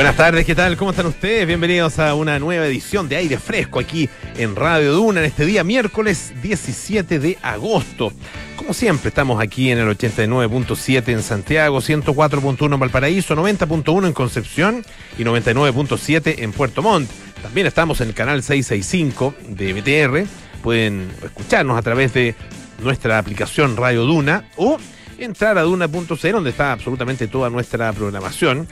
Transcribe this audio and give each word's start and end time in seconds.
Buenas 0.00 0.16
tardes, 0.16 0.46
¿qué 0.46 0.54
tal? 0.54 0.78
¿Cómo 0.78 0.92
están 0.92 1.04
ustedes? 1.04 1.46
Bienvenidos 1.46 1.98
a 1.98 2.14
una 2.14 2.38
nueva 2.38 2.64
edición 2.64 3.06
de 3.06 3.16
Aire 3.16 3.36
Fresco 3.36 3.78
aquí 3.78 4.08
en 4.38 4.56
Radio 4.56 4.94
Duna 4.94 5.20
en 5.20 5.26
este 5.26 5.44
día 5.44 5.62
miércoles 5.62 6.32
17 6.40 7.18
de 7.18 7.36
agosto. 7.42 8.10
Como 8.56 8.72
siempre, 8.72 9.10
estamos 9.10 9.42
aquí 9.42 9.70
en 9.70 9.76
el 9.76 9.86
89.7 9.88 11.08
en 11.08 11.22
Santiago, 11.22 11.82
104.1 11.82 12.72
en 12.72 12.80
Valparaíso, 12.80 13.36
90.1 13.36 14.06
en 14.06 14.12
Concepción 14.14 14.82
y 15.18 15.24
99.7 15.24 16.36
en 16.38 16.52
Puerto 16.52 16.80
Montt. 16.80 17.10
También 17.42 17.66
estamos 17.66 18.00
en 18.00 18.08
el 18.08 18.14
canal 18.14 18.42
665 18.42 19.34
de 19.48 19.74
BTR. 19.74 20.26
Pueden 20.62 21.10
escucharnos 21.22 21.76
a 21.76 21.82
través 21.82 22.14
de 22.14 22.34
nuestra 22.82 23.18
aplicación 23.18 23.76
Radio 23.76 24.06
Duna 24.06 24.48
o 24.56 24.78
entrar 25.18 25.58
a 25.58 25.62
duna.cl 25.62 26.30
donde 26.32 26.48
está 26.48 26.72
absolutamente 26.72 27.28
toda 27.28 27.50
nuestra 27.50 27.92
programación. 27.92 28.66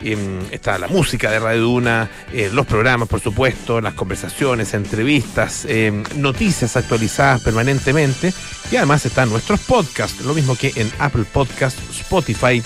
Em, 0.00 0.40
está 0.52 0.78
la 0.78 0.86
música 0.86 1.28
de 1.28 1.40
Radio 1.40 1.62
Duna, 1.62 2.08
eh, 2.32 2.50
los 2.52 2.66
programas, 2.66 3.08
por 3.08 3.20
supuesto, 3.20 3.80
las 3.80 3.94
conversaciones, 3.94 4.72
entrevistas, 4.74 5.64
em, 5.68 6.04
noticias 6.14 6.76
actualizadas 6.76 7.42
permanentemente 7.42 8.32
y 8.70 8.76
además 8.76 9.04
están 9.04 9.28
nuestros 9.28 9.58
podcasts, 9.60 10.20
lo 10.24 10.34
mismo 10.34 10.56
que 10.56 10.72
en 10.76 10.88
Apple 11.00 11.24
Podcast, 11.24 11.76
Spotify 11.90 12.62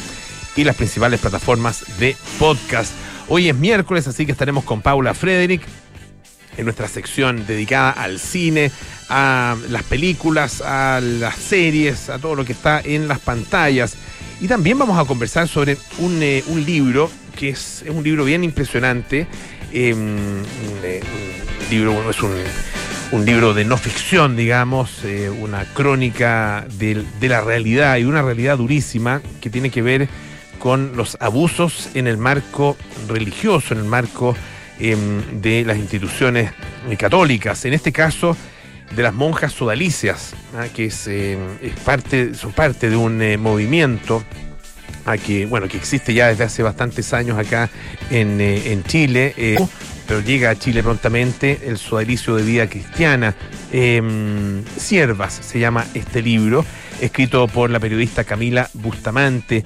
y 0.57 0.65
las 0.65 0.77
principales 0.77 1.21
plataformas 1.21 1.85
de 1.99 2.15
podcast. 2.39 2.93
Hoy 3.29 3.49
es 3.49 3.57
miércoles, 3.57 4.07
así 4.07 4.27
que 4.27 4.33
estaremos 4.33 4.65
con 4.65 4.83
Paula 4.83 5.15
Frederick 5.15 5.63
en 6.59 6.65
nuestra 6.65 6.87
sección 6.87 7.47
dedicada 7.47 7.93
al 7.93 8.19
cine, 8.19 8.71
a 9.09 9.57
las 9.71 9.85
películas, 9.85 10.61
a 10.61 11.01
las 11.01 11.37
series, 11.37 12.11
a 12.11 12.19
todo 12.19 12.35
lo 12.35 12.45
que 12.45 12.53
está 12.53 12.83
en 12.85 13.09
las 13.09 13.21
pantallas. 13.21 13.95
Y 14.43 14.49
también 14.49 14.79
vamos 14.79 14.99
a 14.99 15.07
conversar 15.07 15.49
sobre 15.49 15.79
un, 15.99 16.23
eh, 16.23 16.45
un 16.49 16.63
libro 16.63 17.09
que 17.37 17.51
es, 17.51 17.83
es, 17.83 17.91
un 17.91 18.05
libro 18.05 18.25
bien 18.25 18.45
impresionante. 18.45 19.27
Eh, 19.73 19.95
un, 19.95 20.45
eh, 20.83 21.01
libro, 21.71 22.11
es 22.11 22.23
un, 22.23 22.33
un, 23.13 23.25
libro 23.25 23.55
de 23.55 23.65
no 23.65 23.77
ficción, 23.77 24.37
digamos, 24.37 25.03
eh, 25.05 25.31
una 25.31 25.65
crónica 25.65 26.67
de, 26.79 27.05
la 27.23 27.41
realidad 27.41 27.97
y 27.97 28.05
una 28.05 28.23
realidad 28.23 28.59
durísima 28.59 29.23
que 29.41 29.49
tiene 29.49 29.71
que 29.71 29.81
ver 29.81 30.09
con 30.59 30.97
los 30.97 31.17
abusos 31.21 31.89
en 31.95 32.07
el 32.07 32.19
marco 32.19 32.77
religioso, 33.09 33.75
en 33.75 33.81
el 33.81 33.87
marco 33.87 34.37
de 34.79 35.65
las 35.65 35.77
instituciones 35.77 36.51
católicas. 36.99 37.65
En 37.65 37.73
este 37.73 37.93
caso, 37.93 38.37
de 38.95 39.03
las 39.03 39.15
monjas 39.15 39.53
sodalicias, 39.53 40.35
¿ah? 40.57 40.67
que 40.75 40.87
es, 40.87 41.07
es, 41.07 41.39
parte, 41.85 42.35
son 42.35 42.53
parte 42.53 42.91
de 42.91 42.97
un 42.97 43.41
movimiento 43.41 44.25
a 45.05 45.17
que, 45.17 45.47
bueno, 45.47 45.69
que 45.69 45.77
existe 45.77 46.15
ya 46.15 46.29
desde 46.29 46.45
hace 46.45 46.63
bastantes 46.63 47.13
años 47.13 47.39
acá 47.39 47.71
en, 48.11 48.41
eh, 48.41 48.73
en 48.73 48.85
Chile, 48.85 49.35
eh, 49.37 49.57
pero 50.07 50.21
llega 50.21 50.51
a 50.51 50.57
Chile 50.59 50.83
prontamente 50.83 51.61
el 51.67 51.79
sodalicio 51.79 52.37
de 52.37 52.43
vida 52.43 52.69
cristiana. 52.69 53.35
Eh, 53.73 54.63
Siervas 54.77 55.35
se 55.35 55.59
llama 55.59 55.87
este 55.95 56.23
libro, 56.23 56.65
escrito 57.01 57.47
por 57.49 57.71
la 57.71 57.81
periodista 57.81 58.25
Camila 58.25 58.69
Bustamante, 58.75 59.65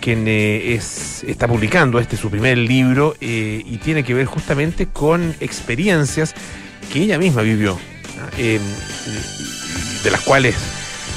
quien 0.00 0.26
es, 0.26 1.24
está 1.24 1.46
publicando 1.46 1.98
este 1.98 2.16
su 2.16 2.30
primer 2.30 2.58
libro 2.58 3.14
y 3.20 3.76
tiene 3.78 4.02
que 4.02 4.14
ver 4.14 4.26
justamente 4.26 4.86
con 4.86 5.34
experiencias 5.40 6.34
que 6.92 7.02
ella 7.02 7.18
misma 7.18 7.42
vivió, 7.42 7.78
de 8.36 10.10
las 10.10 10.20
cuales 10.22 10.56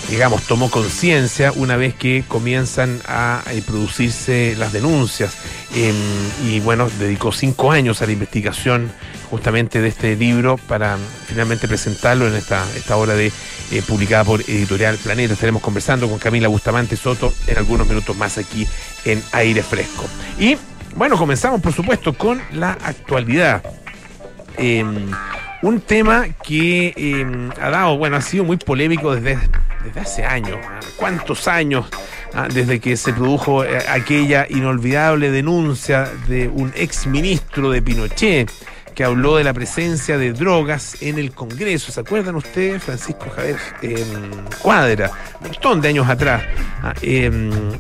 digamos, 0.10 0.44
tomó 0.44 0.70
conciencia 0.70 1.52
una 1.56 1.76
vez 1.76 1.94
que 1.94 2.24
comienzan 2.28 3.02
a, 3.08 3.40
a 3.40 3.66
producirse 3.66 4.56
las 4.58 4.74
denuncias. 4.74 5.36
Eh, 5.76 5.94
y 6.46 6.60
bueno, 6.60 6.90
dedicó 7.00 7.32
cinco 7.32 7.72
años 7.72 8.02
a 8.02 8.06
la 8.06 8.12
investigación 8.12 8.92
justamente 9.30 9.82
de 9.82 9.88
este 9.88 10.16
libro 10.16 10.58
para 10.58 10.98
finalmente 11.28 11.68
presentarlo 11.68 12.28
en 12.28 12.36
esta, 12.36 12.64
esta 12.76 12.98
obra 12.98 13.16
de, 13.16 13.32
eh, 13.72 13.82
publicada 13.88 14.24
por 14.24 14.42
Editorial 14.42 14.98
Planeta. 14.98 15.34
Estaremos 15.34 15.62
conversando 15.62 16.08
con 16.08 16.20
Camila 16.20 16.48
Bustamante 16.48 16.96
Soto 16.96 17.34
en 17.48 17.58
algunos 17.58 17.88
minutos 17.88 18.16
más 18.16 18.38
aquí 18.38 18.68
en 19.06 19.24
Aire 19.32 19.64
Fresco. 19.64 20.06
Y 20.38 20.58
bueno, 20.96 21.18
comenzamos 21.18 21.62
por 21.62 21.74
supuesto 21.74 22.14
con 22.14 22.42
la 22.52 22.74
actualidad. 22.74 23.64
Eh, 24.58 24.86
un 25.64 25.80
tema 25.82 26.28
que 26.46 26.94
eh, 26.96 27.50
ha 27.60 27.70
dado, 27.70 27.98
bueno, 27.98 28.18
ha 28.18 28.22
sido 28.22 28.44
muy 28.44 28.58
polémico 28.58 29.16
desde, 29.16 29.40
desde 29.84 30.00
hace 30.00 30.24
años. 30.26 30.58
¿Cuántos 30.98 31.48
años? 31.48 31.88
Ah, 32.34 32.48
desde 32.52 32.80
que 32.80 32.98
se 32.98 33.14
produjo 33.14 33.64
eh, 33.64 33.78
aquella 33.90 34.48
inolvidable 34.50 35.32
denuncia 35.32 36.10
de 36.28 36.48
un 36.48 36.72
ex 36.76 37.06
ministro 37.06 37.70
de 37.70 37.82
Pinochet 37.82 38.52
que 38.94 39.04
habló 39.04 39.38
de 39.38 39.44
la 39.44 39.54
presencia 39.54 40.18
de 40.18 40.34
drogas 40.34 41.02
en 41.02 41.18
el 41.18 41.32
Congreso. 41.32 41.92
¿Se 41.92 42.00
acuerdan 42.00 42.36
ustedes, 42.36 42.84
Francisco 42.84 43.26
Javier 43.36 43.58
eh, 43.82 44.06
Cuadra? 44.62 45.12
Un 45.42 45.48
montón 45.48 45.82
de 45.82 45.90
años 45.90 46.08
atrás. 46.08 46.44
Ah, 46.82 46.94
eh, 47.02 47.32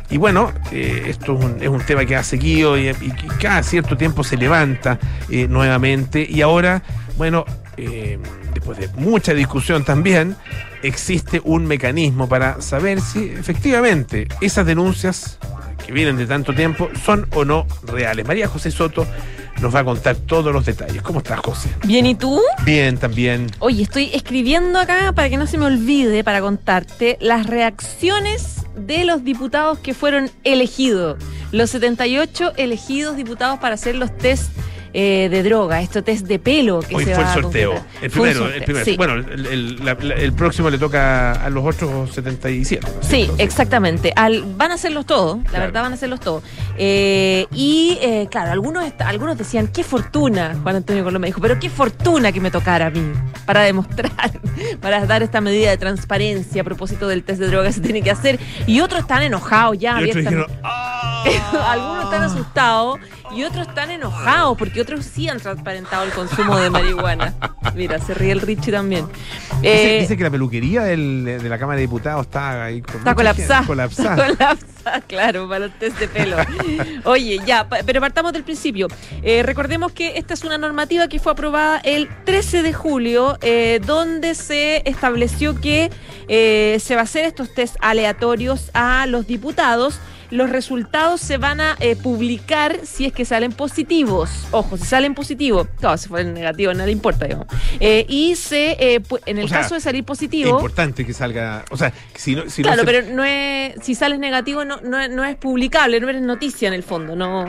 y 0.10 0.18
bueno, 0.18 0.52
eh, 0.72 1.06
esto 1.08 1.38
es 1.60 1.68
un, 1.68 1.82
tema 1.82 2.06
que 2.06 2.16
ha 2.16 2.24
seguido 2.24 2.78
y, 2.78 2.88
y, 2.90 3.12
cada 3.42 3.62
cierto 3.64 3.98
tiempo 3.98 4.24
se 4.24 4.38
levanta 4.38 4.98
eh, 5.30 5.48
nuevamente. 5.48 6.26
Y 6.28 6.42
ahora, 6.42 6.82
bueno, 7.18 7.46
eh, 7.78 8.20
después 8.54 8.78
de 8.78 8.88
mucha 8.96 9.34
discusión 9.34 9.84
también, 9.84 10.36
existe 10.82 11.42
un 11.44 11.66
mecanismo 11.66 12.28
para 12.28 12.62
saber 12.62 13.02
si 13.02 13.30
efectivamente 13.30 14.28
esas 14.42 14.66
denuncias 14.66 15.38
que 15.86 15.92
vienen 15.92 16.18
de 16.18 16.26
tanto 16.26 16.54
tiempo 16.54 16.90
son 17.04 17.28
o 17.34 17.46
no 17.46 17.68
reales. 17.84 18.26
María 18.26 18.48
José 18.48 18.72
Soto 18.72 19.06
nos 19.62 19.74
va 19.74 19.80
a 19.80 19.84
contar 19.84 20.16
todos 20.16 20.54
los 20.54 20.66
detalles. 20.66 21.02
¿Cómo 21.02 21.20
estás, 21.20 21.40
José? 21.40 21.70
Bien, 21.86 22.06
¿y 22.06 22.16
tú? 22.16 22.42
Bien, 22.66 22.98
también. 22.98 23.52
Oye, 23.60 23.84
estoy 23.84 24.10
escribiendo 24.14 24.80
acá 24.80 25.14
para 25.14 25.30
que 25.30 25.38
no 25.38 25.48
se 25.48 25.58
me 25.58 25.66
olvide, 25.66 26.24
para 26.24 26.42
contarte 26.42 27.18
las 27.22 27.48
reacciones 27.48 28.64
de 28.76 29.06
los 29.06 29.24
diputados 29.24 29.80
que 29.80 29.94
fueron 29.94 30.32
elegidos. 30.44 31.18
Los 31.52 31.70
78 31.70 32.54
elegidos 32.58 33.16
diputados 33.16 33.60
para 33.60 33.76
hacer 33.76 33.96
los 33.96 34.16
test 34.18 34.52
eh, 34.94 35.28
de 35.30 35.44
droga, 35.44 35.82
esto 35.82 36.04
test 36.04 36.28
de 36.28 36.38
pelo 36.38 36.80
que 36.82 36.96
Hoy 36.96 37.06
se 37.06 37.16
fue 37.16 37.24
va 37.24 37.34
el 37.34 37.42
sorteo. 37.42 37.74
A 37.74 38.06
el 38.06 38.12
primero, 38.12 38.48
el 38.48 38.64
primero. 38.64 38.86
Sí. 38.86 38.96
Bueno, 38.96 39.16
el, 39.16 39.46
el, 39.48 39.86
la, 39.86 39.96
la, 39.96 40.14
el, 40.16 40.34
próximo 40.34 40.70
le 40.70 40.78
toca 40.78 41.32
a 41.32 41.50
los 41.50 41.66
otros 41.66 42.12
77. 42.12 42.86
¿no? 42.86 43.02
Sí, 43.02 43.22
Entonces, 43.22 43.46
exactamente. 43.46 44.14
Al, 44.16 44.44
van 44.56 44.72
a 44.72 44.76
hacerlos 44.76 45.06
todos, 45.06 45.38
la 45.38 45.50
claro. 45.50 45.66
verdad 45.66 45.82
van 45.82 45.92
a 45.94 45.96
hacerlos 45.96 46.20
todos. 46.20 46.44
Eh, 46.78 47.48
y 47.52 47.98
eh, 48.02 48.28
claro, 48.30 48.52
algunos, 48.52 48.86
algunos 49.00 49.38
decían, 49.38 49.68
qué 49.68 49.84
fortuna, 49.84 50.56
Juan 50.62 50.76
Antonio 50.76 51.04
Colón 51.04 51.22
me 51.22 51.28
dijo, 51.28 51.42
pero 51.42 51.60
qué 51.60 51.70
fortuna 51.70 52.32
que 52.32 52.40
me 52.40 52.52
tocara 52.52 52.88
a 52.88 52.90
mí 52.90 53.14
para 53.46 53.62
demostrar, 53.62 54.40
para 54.82 55.06
dar 55.06 55.24
esta 55.24 55.42
medida 55.42 55.72
de 55.72 55.78
transparencia 55.78 56.62
a 56.62 56.66
propósito 56.66 57.08
del 57.08 57.24
test 57.24 57.40
de 57.40 57.48
droga 57.48 57.68
que 57.68 57.74
se 57.74 57.82
tiene 57.82 58.02
que 58.02 58.12
hacer. 58.12 58.40
Y 58.68 58.82
otros 58.82 59.02
están 59.02 59.24
enojados 59.24 59.78
ya. 59.80 60.00
Y 60.02 60.10
otros 60.10 60.24
dijeron, 60.24 60.48
¡Ah! 60.64 61.13
algunos 61.68 62.04
están 62.06 62.24
asustados 62.24 63.00
y 63.36 63.44
otros 63.44 63.68
están 63.68 63.92
enojados 63.92 64.58
porque 64.58 64.82
otros 64.82 65.06
sí 65.06 65.30
han 65.30 65.40
transparentado 65.40 66.04
el 66.04 66.12
consumo 66.12 66.58
de 66.58 66.70
marihuana. 66.70 67.34
Mira, 67.76 68.00
se 68.00 68.14
ríe 68.14 68.32
el 68.32 68.42
Richie 68.42 68.72
también. 68.72 69.08
Dice, 69.62 69.98
eh, 69.98 70.02
dice 70.02 70.18
que 70.18 70.24
la 70.24 70.30
peluquería 70.30 70.84
del, 70.84 71.26
de 71.26 71.50
la 71.50 71.58
Cámara 71.58 71.78
de 71.78 71.84
Diputados 71.84 72.26
está 72.26 72.66
ahí 72.66 72.82
con 72.82 72.98
está 72.98 73.16
colapsada. 73.16 73.66
colapsada. 73.66 74.28
Está 74.28 74.38
colapsada, 74.38 75.02
claro, 75.08 75.48
para 75.48 75.68
los 75.68 75.80
test 75.80 75.98
de 75.98 76.08
pelo. 76.08 76.38
Oye, 77.06 77.40
ya, 77.46 77.68
pero 77.68 78.02
partamos 78.02 78.34
del 78.34 78.44
principio. 78.44 78.88
Eh, 79.24 79.42
recordemos 79.44 79.92
que 79.92 80.18
esta 80.18 80.34
es 80.34 80.44
una 80.44 80.58
normativa 80.58 81.08
que 81.08 81.20
fue 81.20 81.32
aprobada 81.32 81.80
el 81.80 82.10
13 82.26 82.62
de 82.62 82.74
julio, 82.74 83.38
eh, 83.42 83.80
donde 83.86 84.36
se 84.36 84.88
estableció 84.88 85.60
que 85.60 85.90
se 86.28 86.96
va 86.96 87.02
a 87.02 87.04
hacer 87.04 87.26
estos 87.26 87.54
test 87.54 87.76
aleatorios 87.80 88.70
a 88.74 89.06
los 89.08 89.28
diputados 89.28 90.00
los 90.34 90.50
resultados 90.50 91.22
se 91.22 91.38
van 91.38 91.62
a 91.62 91.76
eh, 91.80 91.96
publicar 91.96 92.80
si 92.84 93.06
es 93.06 93.14
que 93.14 93.24
salen 93.24 93.52
positivos. 93.52 94.30
Ojo, 94.52 94.78
si 94.78 94.86
salen 94.86 95.14
positivos, 95.14 95.68
claro, 95.80 95.98
si 95.98 96.10
fueran 96.10 96.34
negativos, 96.34 96.76
nada 96.76 96.90
importa, 96.90 97.26
digamos. 97.26 97.48
Eh, 97.80 98.06
y 98.10 98.36
se, 98.36 98.72
eh, 98.80 99.02
en 99.28 99.38
el 99.38 99.46
o 99.46 99.48
sea, 99.48 99.62
caso 99.62 99.76
de 99.76 99.82
salir 99.82 100.04
positivo. 100.04 100.50
Es 100.50 100.54
importante 100.56 101.06
que 101.06 101.14
salga. 101.14 101.64
O 101.70 101.78
sea, 101.78 101.94
si 102.16 102.36
no. 102.36 102.50
Si 102.50 102.64
claro, 102.64 102.78
no 102.78 102.90
se... 102.90 102.92
pero 102.92 103.14
no 103.14 103.24
es, 103.24 103.76
si 103.84 103.94
sales 103.94 104.18
negativo, 104.18 104.66
no, 104.66 104.82
no, 104.82 105.08
no, 105.08 105.24
es 105.24 105.36
publicable, 105.36 106.00
no 106.00 106.10
eres 106.10 106.24
noticia 106.24 106.68
en 106.68 106.74
el 106.74 106.84
fondo. 106.84 107.16
no 107.16 107.46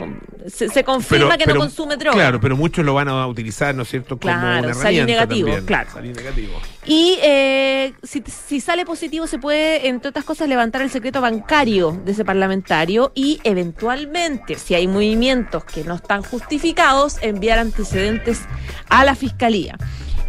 Se, 0.47 0.69
se 0.69 0.83
confirma 0.83 1.29
pero, 1.29 1.37
que 1.37 1.45
pero, 1.45 1.55
no 1.55 1.61
consume 1.61 1.97
droga. 1.97 2.15
Claro, 2.15 2.39
pero 2.39 2.55
muchos 2.55 2.85
lo 2.85 2.93
van 2.93 3.07
a 3.07 3.25
utilizar, 3.25 3.73
¿no 3.73 3.81
es 3.81 3.89
cierto? 3.89 4.17
Como 4.19 4.31
claro, 4.31 4.67
una 4.67 4.73
salir 4.75 5.05
negativo, 5.05 5.47
también. 5.47 5.65
claro. 5.65 5.89
Salir 5.91 6.15
negativo. 6.15 6.61
Y 6.87 7.17
eh, 7.21 7.93
si, 8.03 8.23
si, 8.27 8.61
sale 8.61 8.85
positivo, 8.85 9.25
se 9.25 9.39
puede, 9.39 9.87
entre 9.87 10.09
otras 10.09 10.23
cosas, 10.23 10.47
levantar 10.47 10.83
el 10.83 10.91
secreto 10.91 11.19
bancario 11.19 11.91
de 11.91 12.11
ese 12.11 12.23
parlamentario 12.23 13.11
y 13.15 13.39
eventualmente, 13.43 14.55
si 14.55 14.75
hay 14.75 14.87
movimientos 14.87 15.63
que 15.65 15.83
no 15.83 15.95
están 15.95 16.21
justificados, 16.21 17.17
enviar 17.21 17.57
antecedentes 17.57 18.41
a 18.89 19.03
la 19.03 19.15
fiscalía. 19.15 19.77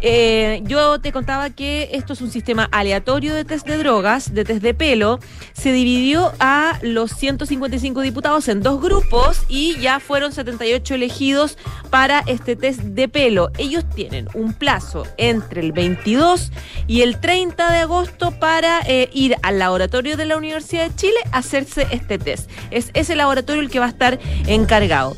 Eh, 0.01 0.61
yo 0.65 0.99
te 0.99 1.11
contaba 1.11 1.49
que 1.49 1.89
esto 1.93 2.13
es 2.13 2.21
un 2.21 2.31
sistema 2.31 2.69
aleatorio 2.71 3.33
de 3.33 3.45
test 3.45 3.65
de 3.67 3.77
drogas, 3.77 4.33
de 4.33 4.45
test 4.45 4.61
de 4.61 4.73
pelo. 4.73 5.19
Se 5.53 5.71
dividió 5.71 6.33
a 6.39 6.77
los 6.81 7.11
155 7.11 8.01
diputados 8.01 8.47
en 8.47 8.61
dos 8.61 8.81
grupos 8.81 9.41
y 9.49 9.77
ya 9.79 9.99
fueron 9.99 10.31
78 10.31 10.95
elegidos 10.95 11.57
para 11.89 12.19
este 12.27 12.55
test 12.55 12.81
de 12.81 13.07
pelo. 13.07 13.49
Ellos 13.57 13.85
tienen 13.95 14.27
un 14.33 14.53
plazo 14.53 15.03
entre 15.17 15.61
el 15.61 15.71
22 15.71 16.51
y 16.85 17.01
el 17.01 17.19
30 17.19 17.71
de 17.71 17.79
agosto 17.79 18.31
para 18.39 18.81
eh, 18.81 19.09
ir 19.13 19.35
al 19.41 19.59
laboratorio 19.59 20.17
de 20.17 20.25
la 20.25 20.37
Universidad 20.37 20.89
de 20.89 20.95
Chile 20.95 21.17
a 21.31 21.39
hacerse 21.39 21.87
este 21.91 22.17
test. 22.17 22.49
Es 22.71 22.91
ese 22.93 23.15
laboratorio 23.15 23.61
el 23.61 23.69
que 23.69 23.79
va 23.79 23.85
a 23.85 23.89
estar 23.89 24.19
encargado. 24.45 25.15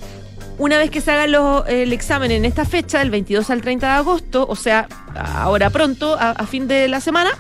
Una 0.59 0.77
vez 0.77 0.91
que 0.91 0.99
se 0.99 1.09
haga 1.09 1.23
el 1.69 1.93
examen 1.93 2.31
en 2.31 2.43
esta 2.43 2.65
fecha, 2.65 2.99
del 2.99 3.11
22 3.11 3.49
al 3.49 3.61
30 3.61 3.87
de 3.87 3.93
agosto, 3.93 4.45
o 4.47 4.57
sea, 4.57 4.89
ahora 5.15 5.69
pronto, 5.69 6.17
a, 6.19 6.31
a 6.31 6.45
fin 6.47 6.67
de 6.67 6.89
la 6.89 6.99
semana, 6.99 7.31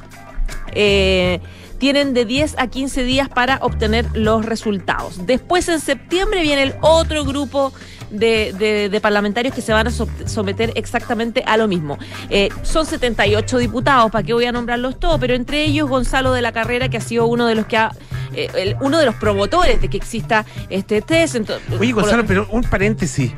eh, 0.71 1.41
tienen 1.79 2.13
de 2.13 2.23
10 2.23 2.55
a 2.57 2.67
15 2.67 3.03
días 3.03 3.27
para 3.27 3.57
obtener 3.61 4.05
los 4.13 4.45
resultados. 4.45 5.25
Después, 5.25 5.67
en 5.67 5.81
septiembre, 5.81 6.41
viene 6.41 6.63
el 6.63 6.75
otro 6.79 7.25
grupo 7.25 7.73
de, 8.11 8.53
de- 8.57 8.89
de 8.89 9.01
parlamentarios 9.01 9.53
que 9.53 9.61
se 9.61 9.71
van 9.73 9.87
a 9.87 9.91
so- 9.91 10.07
someter 10.25 10.71
exactamente 10.75 11.43
a 11.45 11.57
lo 11.57 11.67
mismo. 11.67 11.97
Eh, 12.29 12.49
son 12.63 12.85
78 12.85 13.57
diputados, 13.57 14.11
¿para 14.11 14.23
qué 14.25 14.33
voy 14.33 14.45
a 14.45 14.51
nombrarlos 14.51 14.99
todos? 14.99 15.19
Pero 15.19 15.33
entre 15.35 15.63
ellos 15.63 15.87
Gonzalo 15.89 16.31
de 16.33 16.41
la 16.41 16.51
Carrera, 16.51 16.89
que 16.89 16.97
ha 16.97 17.01
sido 17.01 17.27
uno 17.27 17.45
de 17.47 17.55
los 17.55 17.65
que 17.65 17.77
ha... 17.77 17.91
eh, 18.33 18.49
el- 18.55 18.75
uno 18.81 18.97
de 18.97 19.05
los 19.05 19.15
promotores 19.15 19.79
de 19.81 19.89
que 19.89 19.97
exista 19.97 20.45
este 20.69 21.01
test. 21.01 21.35
Ento- 21.35 21.59
Oye, 21.79 21.91
Gonzalo, 21.91 22.25
pero 22.25 22.47
un 22.51 22.63
paréntesis. 22.63 23.31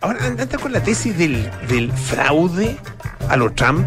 Ahora 0.00 0.24
anda 0.26 0.46
con 0.58 0.72
la 0.72 0.82
tesis 0.82 1.16
del, 1.16 1.50
del 1.68 1.90
fraude 1.92 2.76
a 3.28 3.36
lo 3.36 3.50
Trump 3.52 3.86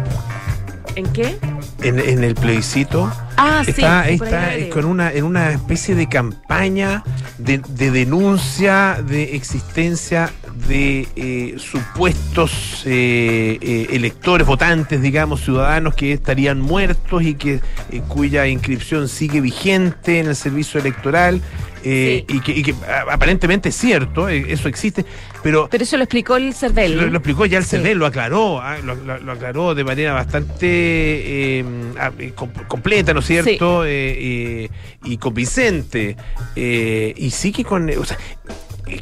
¿En 0.96 1.06
qué? 1.12 1.38
En, 1.82 1.98
en 1.98 2.24
el 2.24 2.34
plebiscito. 2.34 3.10
Ah, 3.36 3.62
sí. 3.64 3.70
está 3.70 4.04
por 4.18 4.26
está 4.28 4.68
con 4.70 4.84
una, 4.84 5.12
en 5.12 5.24
una 5.24 5.50
especie 5.52 5.94
de 5.94 6.08
campaña 6.08 7.02
de, 7.38 7.58
de 7.68 7.90
denuncia 7.90 9.02
de 9.06 9.34
existencia 9.34 10.30
de 10.68 11.08
eh, 11.16 11.54
supuestos 11.58 12.82
eh, 12.86 13.58
eh, 13.60 13.86
electores, 13.92 14.46
votantes, 14.46 15.00
digamos, 15.00 15.40
ciudadanos 15.42 15.94
que 15.94 16.12
estarían 16.12 16.60
muertos 16.60 17.22
y 17.22 17.34
que 17.34 17.60
cuya 18.08 18.46
inscripción 18.46 19.08
sigue 19.08 19.40
vigente 19.40 20.20
en 20.20 20.26
el 20.28 20.36
servicio 20.36 20.80
electoral. 20.80 21.40
eh, 21.82 22.24
Sí. 22.28 22.36
y, 22.36 22.40
que, 22.40 22.52
y 22.52 22.62
que, 22.62 22.74
a- 22.86 23.14
aparentemente 23.14 23.70
es 23.70 23.76
cierto, 23.76 24.28
eso 24.28 24.68
existe, 24.68 25.06
pero 25.42 25.68
Pero 25.70 25.84
eso 25.84 25.96
lo 25.96 26.04
explicó 26.04 26.36
el 26.36 26.54
CERVEL. 26.54 26.96
lo, 26.96 27.06
lo 27.08 27.16
explicó 27.18 27.46
ya 27.46 27.58
el 27.58 27.64
Sí. 27.64 27.70
CERVEL, 27.70 27.98
lo 27.98 28.06
aclaró, 28.06 28.60
ah, 28.60 28.78
lo, 28.84 28.94
lo- 28.94 29.18
lo 29.18 29.32
aclaró 29.32 29.74
de 29.74 29.84
manera 29.84 30.12
bastante 30.12 30.66
eh, 31.60 31.64
ah, 31.98 32.10
com- 32.34 32.50
completa, 32.68 33.12
¿no 33.14 33.20
es 33.20 33.26
cierto? 33.26 33.84
Eh, 33.84 33.88
eh, 34.64 34.70
y 35.04 35.16
convincente. 35.18 36.16
Eh, 36.56 37.14
y 37.16 37.30
sí 37.30 37.52
que 37.52 37.64
con. 37.64 37.88
O 37.90 38.04
sea, 38.04 38.18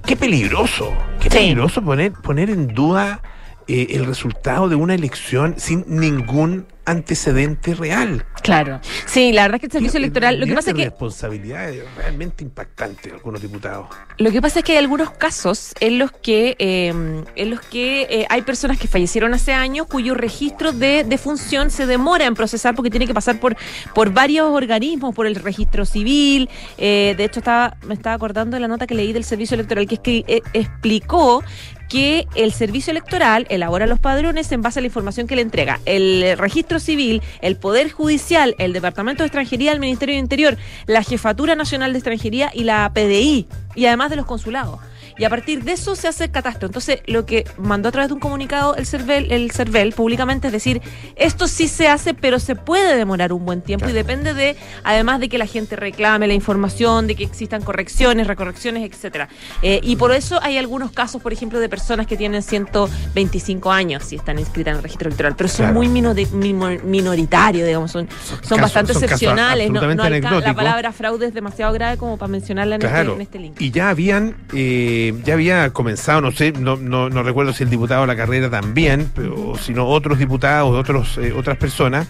qué 0.06 0.16
peligroso, 0.16 0.92
qué 1.20 1.30
Sí. 1.30 1.36
peligroso 1.38 1.82
poner, 1.82 2.12
poner 2.12 2.50
en 2.50 2.68
duda 2.68 3.20
eh, 3.66 3.88
el 3.90 4.06
resultado 4.06 4.68
de 4.68 4.76
una 4.76 4.94
elección 4.94 5.54
sin 5.58 5.84
ningún 5.88 6.66
antecedente 6.88 7.74
real. 7.74 8.24
Claro. 8.42 8.80
Sí, 9.06 9.32
la 9.32 9.42
verdad 9.42 9.56
es 9.56 9.60
que 9.60 9.66
el 9.66 9.72
servicio 9.72 9.98
electoral. 9.98 10.40
Lo 10.40 10.46
que 10.46 10.54
pasa 10.54 10.70
es 10.70 10.76
de 10.76 10.82
que 10.82 10.88
responsabilidad 10.88 11.68
es 11.70 11.84
realmente 11.96 12.44
impactante 12.44 13.10
de 13.10 13.16
algunos 13.16 13.42
diputados. 13.42 13.88
Lo 14.16 14.30
que 14.30 14.40
pasa 14.40 14.60
es 14.60 14.64
que 14.64 14.72
hay 14.72 14.78
algunos 14.78 15.10
casos 15.10 15.74
en 15.80 15.98
los 15.98 16.12
que 16.12 16.56
eh, 16.58 16.88
en 17.36 17.50
los 17.50 17.60
que 17.60 18.02
eh, 18.02 18.26
hay 18.30 18.42
personas 18.42 18.78
que 18.78 18.88
fallecieron 18.88 19.34
hace 19.34 19.52
años 19.52 19.86
cuyo 19.86 20.14
registro 20.14 20.72
de 20.72 21.04
defunción 21.04 21.70
se 21.70 21.86
demora 21.86 22.24
en 22.24 22.34
procesar 22.34 22.74
porque 22.74 22.90
tiene 22.90 23.06
que 23.06 23.14
pasar 23.14 23.38
por 23.38 23.56
por 23.94 24.12
varios 24.12 24.46
organismos, 24.46 25.14
por 25.14 25.26
el 25.26 25.34
registro 25.34 25.84
civil. 25.84 26.48
eh, 26.78 27.14
de 27.16 27.24
hecho, 27.24 27.40
estaba 27.40 27.76
me 27.86 27.94
estaba 27.94 28.14
acordando 28.14 28.56
de 28.56 28.60
la 28.60 28.68
nota 28.68 28.86
que 28.86 28.94
leí 28.94 29.12
del 29.12 29.24
servicio 29.24 29.54
electoral 29.54 29.86
que 29.86 29.94
es 29.96 30.00
que 30.00 30.24
eh, 30.26 30.42
explicó 30.52 31.42
que 31.88 32.26
el 32.34 32.52
servicio 32.52 32.90
electoral 32.90 33.46
elabora 33.48 33.86
los 33.86 33.98
padrones 33.98 34.50
en 34.52 34.62
base 34.62 34.78
a 34.78 34.82
la 34.82 34.86
información 34.86 35.26
que 35.26 35.36
le 35.36 35.42
entrega 35.42 35.80
el 35.86 36.36
registro 36.36 36.80
civil, 36.80 37.22
el 37.40 37.56
Poder 37.56 37.90
Judicial, 37.90 38.54
el 38.58 38.72
Departamento 38.72 39.22
de 39.22 39.28
Extranjería, 39.28 39.72
el 39.72 39.80
Ministerio 39.80 40.14
de 40.14 40.20
Interior, 40.20 40.56
la 40.86 41.02
Jefatura 41.02 41.54
Nacional 41.54 41.92
de 41.92 41.98
Extranjería 41.98 42.50
y 42.54 42.64
la 42.64 42.90
PDI, 42.92 43.46
y 43.74 43.86
además 43.86 44.10
de 44.10 44.16
los 44.16 44.26
consulados. 44.26 44.80
Y 45.18 45.24
a 45.24 45.30
partir 45.30 45.64
de 45.64 45.72
eso 45.72 45.96
se 45.96 46.08
hace 46.08 46.24
el 46.24 46.30
catastro. 46.30 46.66
Entonces, 46.66 47.00
lo 47.06 47.26
que 47.26 47.44
mandó 47.58 47.88
a 47.88 47.92
través 47.92 48.08
de 48.08 48.14
un 48.14 48.20
comunicado 48.20 48.76
el 48.76 48.86
CERVEL, 48.86 49.32
el 49.32 49.50
CERVEL 49.50 49.92
públicamente 49.92 50.46
es 50.48 50.52
decir, 50.52 50.80
esto 51.16 51.48
sí 51.48 51.68
se 51.68 51.88
hace, 51.88 52.14
pero 52.14 52.38
se 52.38 52.54
puede 52.56 52.96
demorar 52.96 53.32
un 53.32 53.44
buen 53.44 53.62
tiempo 53.62 53.88
y 53.88 53.92
depende 53.92 54.34
de, 54.34 54.56
además 54.84 55.20
de 55.20 55.28
que 55.28 55.38
la 55.38 55.46
gente 55.46 55.76
reclame 55.76 56.26
la 56.26 56.34
información, 56.34 57.06
de 57.06 57.14
que 57.16 57.24
existan 57.24 57.62
correcciones, 57.62 58.26
recorrecciones, 58.26 58.88
etcétera. 58.88 59.28
Eh, 59.62 59.80
y 59.82 59.96
por 59.96 60.12
eso 60.12 60.38
hay 60.42 60.56
algunos 60.58 60.92
casos, 60.92 61.20
por 61.20 61.32
ejemplo, 61.32 61.58
de 61.60 61.68
personas 61.68 62.06
que 62.06 62.16
tienen 62.16 62.42
125 62.42 63.70
años 63.70 64.04
si 64.04 64.16
están 64.16 64.38
inscritas 64.38 64.72
en 64.72 64.76
el 64.78 64.82
registro 64.82 65.08
electoral, 65.08 65.34
pero 65.36 65.48
son 65.48 65.66
Claro. 65.66 65.74
muy 65.74 65.88
minoritarios, 65.88 67.66
digamos, 67.66 67.90
son, 67.90 68.08
son 68.42 68.60
bastante 68.60 68.92
casos 68.92 69.02
excepcionales. 69.02 69.70
No, 69.70 69.80
la 69.80 70.54
palabra 70.54 70.92
fraude 70.92 71.26
es 71.26 71.34
demasiado 71.34 71.72
grave 71.72 71.96
como 71.96 72.16
para 72.16 72.30
mencionarla 72.30 72.76
en, 72.76 72.82
este, 72.82 73.00
en 73.00 73.20
este 73.20 73.38
link. 73.38 73.60
Y 73.60 73.70
ya 73.70 73.90
habían, 73.90 74.36
eh, 74.54 75.07
ya 75.24 75.34
había 75.34 75.70
comenzado, 75.70 76.20
no 76.20 76.32
sé, 76.32 76.52
no, 76.52 76.76
no, 76.76 77.08
no 77.10 77.22
recuerdo 77.22 77.52
si 77.52 77.64
el 77.64 77.70
diputado 77.70 78.02
de 78.02 78.06
la 78.08 78.16
carrera 78.16 78.50
también, 78.50 79.10
pero 79.14 79.54
sino 79.56 79.86
otros 79.86 80.18
diputados, 80.18 80.74
otros, 80.74 81.18
eh, 81.18 81.32
otras 81.32 81.56
personas 81.56 82.08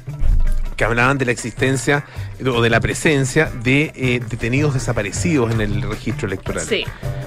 que 0.78 0.84
hablaban 0.84 1.18
de 1.18 1.24
la 1.26 1.32
existencia 1.32 2.04
o 2.46 2.62
de 2.62 2.70
la 2.70 2.80
presencia 2.80 3.50
de 3.64 3.92
eh, 3.96 4.20
detenidos 4.30 4.74
desaparecidos 4.74 5.50
en 5.52 5.60
el 5.60 5.82
registro 5.82 6.28
electoral. 6.28 6.64
Sí. 6.64 6.84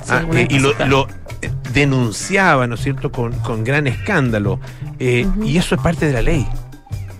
Ah, 0.07 0.23
eh, 0.33 0.47
y 0.49 0.59
lo, 0.59 0.73
lo, 0.85 1.07
eh, 1.41 1.51
denunciaba, 1.73 2.65
¿no 2.65 2.75
es 2.75 2.81
cierto?, 2.81 3.11
con, 3.11 3.33
con 3.39 3.63
gran 3.63 3.87
escándalo. 3.87 4.59
Eh. 4.99 5.27
Y 5.43 5.57
eso 5.57 5.75
es 5.75 5.81
parte 5.81 6.07
de 6.07 6.13
la 6.13 6.21
ley. 6.21 6.47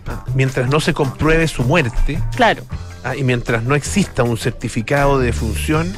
Ah, 0.08 0.24
Mientras 0.34 0.70
no 0.70 0.80
se 0.80 0.94
compruebe 0.94 1.48
su 1.48 1.64
muerte, 1.64 2.20
Claro. 2.36 2.64
Ah, 3.04 3.16
y 3.16 3.24
mientras 3.24 3.64
no 3.64 3.76
exista 3.76 4.24
un 4.24 4.38
certificado 4.38 5.20
de 5.20 5.26
defunción, 5.28 5.92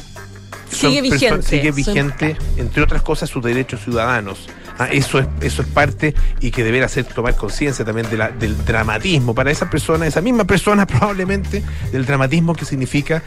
Sigue 0.74 1.02
vigente. 1.02 1.42
sigue 1.42 1.72
vigente, 1.72 2.36
entre 2.56 2.82
otras 2.82 3.02
cosas, 3.02 3.30
sus 3.30 3.42
derechos 3.42 3.82
ciudadanos. 3.82 4.48
Ah, 4.78 4.88
eso, 4.90 5.20
es, 5.20 5.26
eso 5.40 5.62
es 5.62 5.68
parte 5.68 6.14
y 6.40 6.50
que 6.50 6.64
deberá 6.64 6.86
hacer 6.86 7.04
tomar 7.04 7.36
conciencia 7.36 7.84
también 7.84 8.10
de 8.10 8.16
la, 8.16 8.30
del 8.30 8.64
dramatismo 8.64 9.34
para 9.34 9.52
esa 9.52 9.70
persona, 9.70 10.06
esa 10.06 10.20
misma 10.20 10.44
persona 10.44 10.86
probablemente, 10.86 11.62
del 11.92 12.04
dramatismo 12.04 12.54
que 12.54 12.64
significa, 12.64 13.22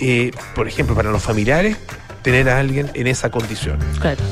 eh, 0.00 0.30
por 0.54 0.68
ejemplo, 0.68 0.94
para 0.94 1.10
los 1.10 1.22
familiares, 1.22 1.76
tener 2.22 2.48
a 2.48 2.58
alguien 2.58 2.90
en 2.94 3.08
esa 3.08 3.30
condición. 3.30 3.78
Claro. 4.00 4.22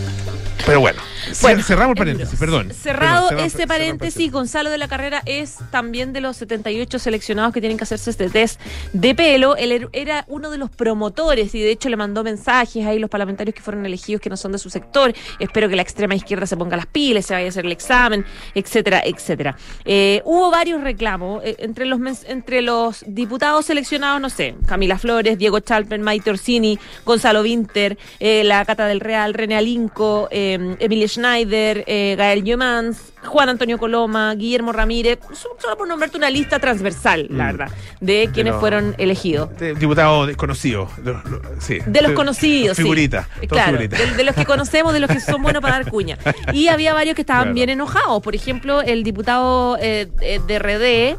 Pero 0.65 0.81
bueno, 0.81 1.01
Bueno, 1.43 1.63
cerramos 1.63 1.95
el 1.97 1.99
paréntesis, 1.99 2.39
perdón. 2.39 2.71
Cerrado 2.73 3.29
Perdón, 3.29 3.45
ese 3.47 3.67
paréntesis, 3.67 4.31
Gonzalo 4.33 4.71
de 4.71 4.79
la 4.79 4.89
Carrera 4.89 5.23
es 5.27 5.57
también 5.71 6.13
de 6.13 6.21
los 6.21 6.37
78 6.37 6.99
seleccionados 6.99 7.53
que 7.53 7.61
tienen 7.61 7.77
que 7.79 7.85
hacerse 7.85 8.11
este 8.11 8.29
test 8.31 8.61
de 8.93 9.15
pelo. 9.15 9.57
Él 9.57 9.73
er- 9.73 9.89
era 9.93 10.25
uno 10.29 10.51
de 10.51 10.59
los 10.59 10.71
promotores 10.71 11.55
y 11.55 11.61
de 11.61 11.71
hecho 11.71 11.89
le 11.89 11.97
mandó 11.97 12.25
mensajes 12.25 12.87
ahí 12.87 12.99
los 12.99 13.11
parlamentarios 13.11 13.55
que 13.55 13.61
fueron 13.63 13.85
elegidos 13.87 14.21
que 14.21 14.31
no 14.31 14.37
son 14.37 14.53
de 14.53 14.59
su 14.59 14.71
sector. 14.71 15.13
Espero 15.39 15.69
que 15.69 15.77
la 15.77 15.83
extrema 15.83 16.15
izquierda 16.15 16.47
se 16.47 16.57
ponga 16.57 16.77
las 16.77 16.87
pilas, 16.87 17.27
se 17.27 17.35
vaya 17.35 17.47
a 17.47 17.49
hacer 17.51 17.65
el 17.67 17.73
examen, 17.73 18.25
etcétera, 18.55 19.03
etcétera. 19.05 19.57
Eh, 19.85 20.23
hubo 20.25 20.51
varios 20.51 20.81
reclamos 20.83 21.43
eh, 21.45 21.57
entre 21.59 21.87
los 21.87 22.01
entre 22.27 22.63
los 22.63 23.05
diputados 23.07 23.67
seleccionados, 23.67 24.21
no 24.21 24.31
sé, 24.31 24.55
Camila 24.67 24.99
Flores, 24.99 25.39
Diego 25.39 25.61
Chalper, 25.61 26.01
Maite 26.01 26.31
Orsini, 26.31 26.79
Gonzalo 27.05 27.43
Winter, 27.43 27.99
eh, 28.19 28.43
la 28.45 28.65
Cata 28.65 28.87
del 28.87 29.01
Real, 29.01 29.35
René 29.35 29.57
Alinco, 29.57 30.29
Emilia 30.31 31.07
Schneider, 31.25 31.85
eh, 31.87 32.15
Gael 32.17 32.43
Yomans, 32.45 33.13
Juan 33.25 33.51
Antonio 33.51 33.77
Coloma, 33.77 34.35
Guillermo 34.35 34.73
Ramírez, 34.73 35.19
so- 35.35 35.51
solo 35.61 35.77
por 35.77 35.87
nombrarte 35.87 36.17
una 36.17 36.31
lista 36.31 36.59
transversal, 36.59 37.27
la 37.31 37.45
Mm. 37.45 37.47
verdad, 37.57 37.69
de 38.01 38.31
quienes 38.33 38.53
Pero- 38.53 38.61
fueron 38.61 38.95
elegidos. 38.99 39.55
De- 39.59 39.75
Diputado 39.75 40.27
desconocido. 40.27 40.89
de 40.99 41.13
lo- 41.13 41.23
sí. 41.59 41.79
De 41.87 42.01
los 42.03 42.13
conocidos, 42.13 42.77
sí. 42.77 42.83
Figurita. 42.83 43.29
todo 43.41 43.49
Claro, 43.49 43.79
figurita. 43.79 43.97
de, 43.99 44.17
de 44.17 44.25
los 44.25 44.35
que 44.35 44.47
conocemos, 44.47 44.93
de 44.95 45.01
los 45.01 45.11
que 45.11 45.21
son 45.21 45.43
buenos 45.43 45.61
para 45.61 45.75
dar 45.75 45.91
cuña. 45.91 46.17
Y 46.55 46.69
había 46.69 46.95
varios 46.95 47.15
que 47.15 47.23
estaban 47.23 47.45
Claro. 47.45 47.55
bien 47.55 47.69
enojados. 47.71 48.23
Por 48.23 48.35
ejemplo, 48.35 48.81
el 48.81 49.03
diputado 49.05 49.77
eh, 49.81 50.09
de 50.47 50.59
RD 50.59 51.19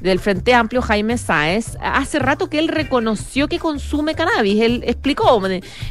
del 0.00 0.18
Frente 0.20 0.54
Amplio, 0.54 0.82
Jaime 0.82 1.18
Sáez, 1.18 1.76
hace 1.80 2.18
rato 2.18 2.48
que 2.48 2.58
él 2.58 2.68
reconoció 2.68 3.48
que 3.48 3.58
consume 3.58 4.14
cannabis. 4.14 4.60
Él 4.62 4.82
explicó 4.86 5.40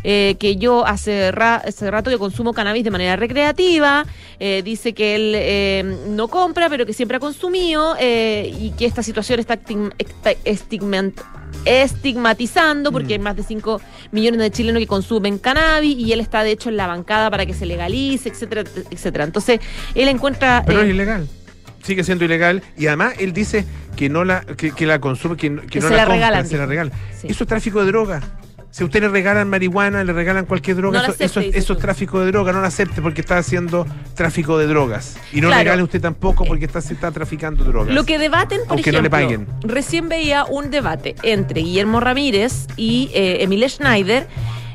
eh, 0.03 0.35
que 0.39 0.55
yo 0.55 0.85
hace, 0.85 1.31
ra- 1.31 1.57
hace 1.65 1.89
rato 1.91 2.09
que 2.09 2.17
consumo 2.17 2.53
cannabis 2.53 2.83
de 2.83 2.91
manera 2.91 3.15
recreativa, 3.15 4.05
eh, 4.39 4.61
dice 4.63 4.93
que 4.93 5.15
él 5.15 5.33
eh, 5.35 5.97
no 6.09 6.27
compra, 6.27 6.69
pero 6.69 6.85
que 6.85 6.93
siempre 6.93 7.17
ha 7.17 7.19
consumido 7.19 7.95
eh, 7.99 8.53
y 8.59 8.71
que 8.71 8.85
esta 8.85 9.03
situación 9.03 9.39
está 9.39 9.57
estigmatizando 11.65 12.91
porque 12.91 13.13
hay 13.13 13.19
más 13.19 13.35
de 13.35 13.43
5 13.43 13.81
millones 14.11 14.39
de 14.39 14.51
chilenos 14.51 14.79
que 14.79 14.87
consumen 14.87 15.37
cannabis 15.37 15.97
y 15.97 16.11
él 16.13 16.19
está 16.19 16.43
de 16.43 16.51
hecho 16.51 16.69
en 16.69 16.77
la 16.77 16.87
bancada 16.87 17.29
para 17.29 17.45
que 17.45 17.53
se 17.53 17.65
legalice, 17.65 18.29
etcétera, 18.29 18.63
etcétera. 18.91 19.23
Entonces, 19.23 19.59
él 19.95 20.07
encuentra... 20.07 20.63
Pero 20.65 20.81
eh, 20.81 20.85
es 20.85 20.89
ilegal. 20.91 21.27
Sigue 21.87 22.03
siendo 22.03 22.23
ilegal 22.25 22.61
y 22.77 22.85
además 22.87 23.13
él 23.17 23.33
dice 23.33 23.65
que 23.95 24.09
no 24.09 24.23
la 24.23 24.41
que, 24.41 24.71
que 24.71 24.85
la 24.85 24.99
consume, 24.99 25.35
que, 25.37 25.55
que 25.55 25.65
Que 25.67 25.79
no 25.79 25.87
se 25.87 25.95
la, 25.95 26.01
compra, 26.03 26.15
regalan, 26.15 26.47
se 26.47 26.57
la 26.57 26.65
regalan. 26.67 26.93
Sí. 27.19 27.27
Eso 27.29 27.43
es 27.45 27.47
tráfico 27.47 27.79
de 27.83 27.87
droga. 27.87 28.21
Si 28.69 28.83
a 28.83 28.85
usted 28.85 29.01
le 29.01 29.07
regalan 29.07 29.49
marihuana, 29.49 30.03
le 30.03 30.13
regalan 30.13 30.45
cualquier 30.45 30.75
droga, 30.75 30.99
No 30.99 31.05
eso, 31.05 31.13
acepte, 31.13 31.57
eso, 31.57 31.73
es 31.73 31.79
tráfico 31.79 32.19
de 32.19 32.27
droga, 32.31 32.51
no 32.51 32.59
lo 32.61 32.67
acepte 32.67 33.01
porque 33.01 33.21
está 33.21 33.37
haciendo 33.39 33.87
tráfico 34.13 34.57
de 34.59 34.67
drogas. 34.67 35.17
Y 35.33 35.41
no 35.41 35.47
Claro. 35.47 35.63
regale 35.63 35.83
usted 35.83 36.01
tampoco 36.01 36.45
porque 36.45 36.65
está, 36.65 36.81
se 36.81 36.93
está 36.93 37.09
traficando 37.11 37.63
drogas. 37.63 37.95
Lo 37.95 38.03
que 38.05 38.19
debaten, 38.19 38.59
por 38.67 38.73
Aunque 38.73 38.91
no 38.91 38.99
ejemplo, 38.99 39.01
le 39.01 39.09
paguen. 39.09 39.47
recién 39.61 40.09
veía 40.09 40.43
un 40.45 40.69
debate 40.69 41.15
entre 41.23 41.61
Guillermo 41.61 42.01
Ramírez 42.01 42.67
y 42.75 43.09
eh, 43.15 43.37
Emile 43.41 43.67
Schneider. 43.69 44.27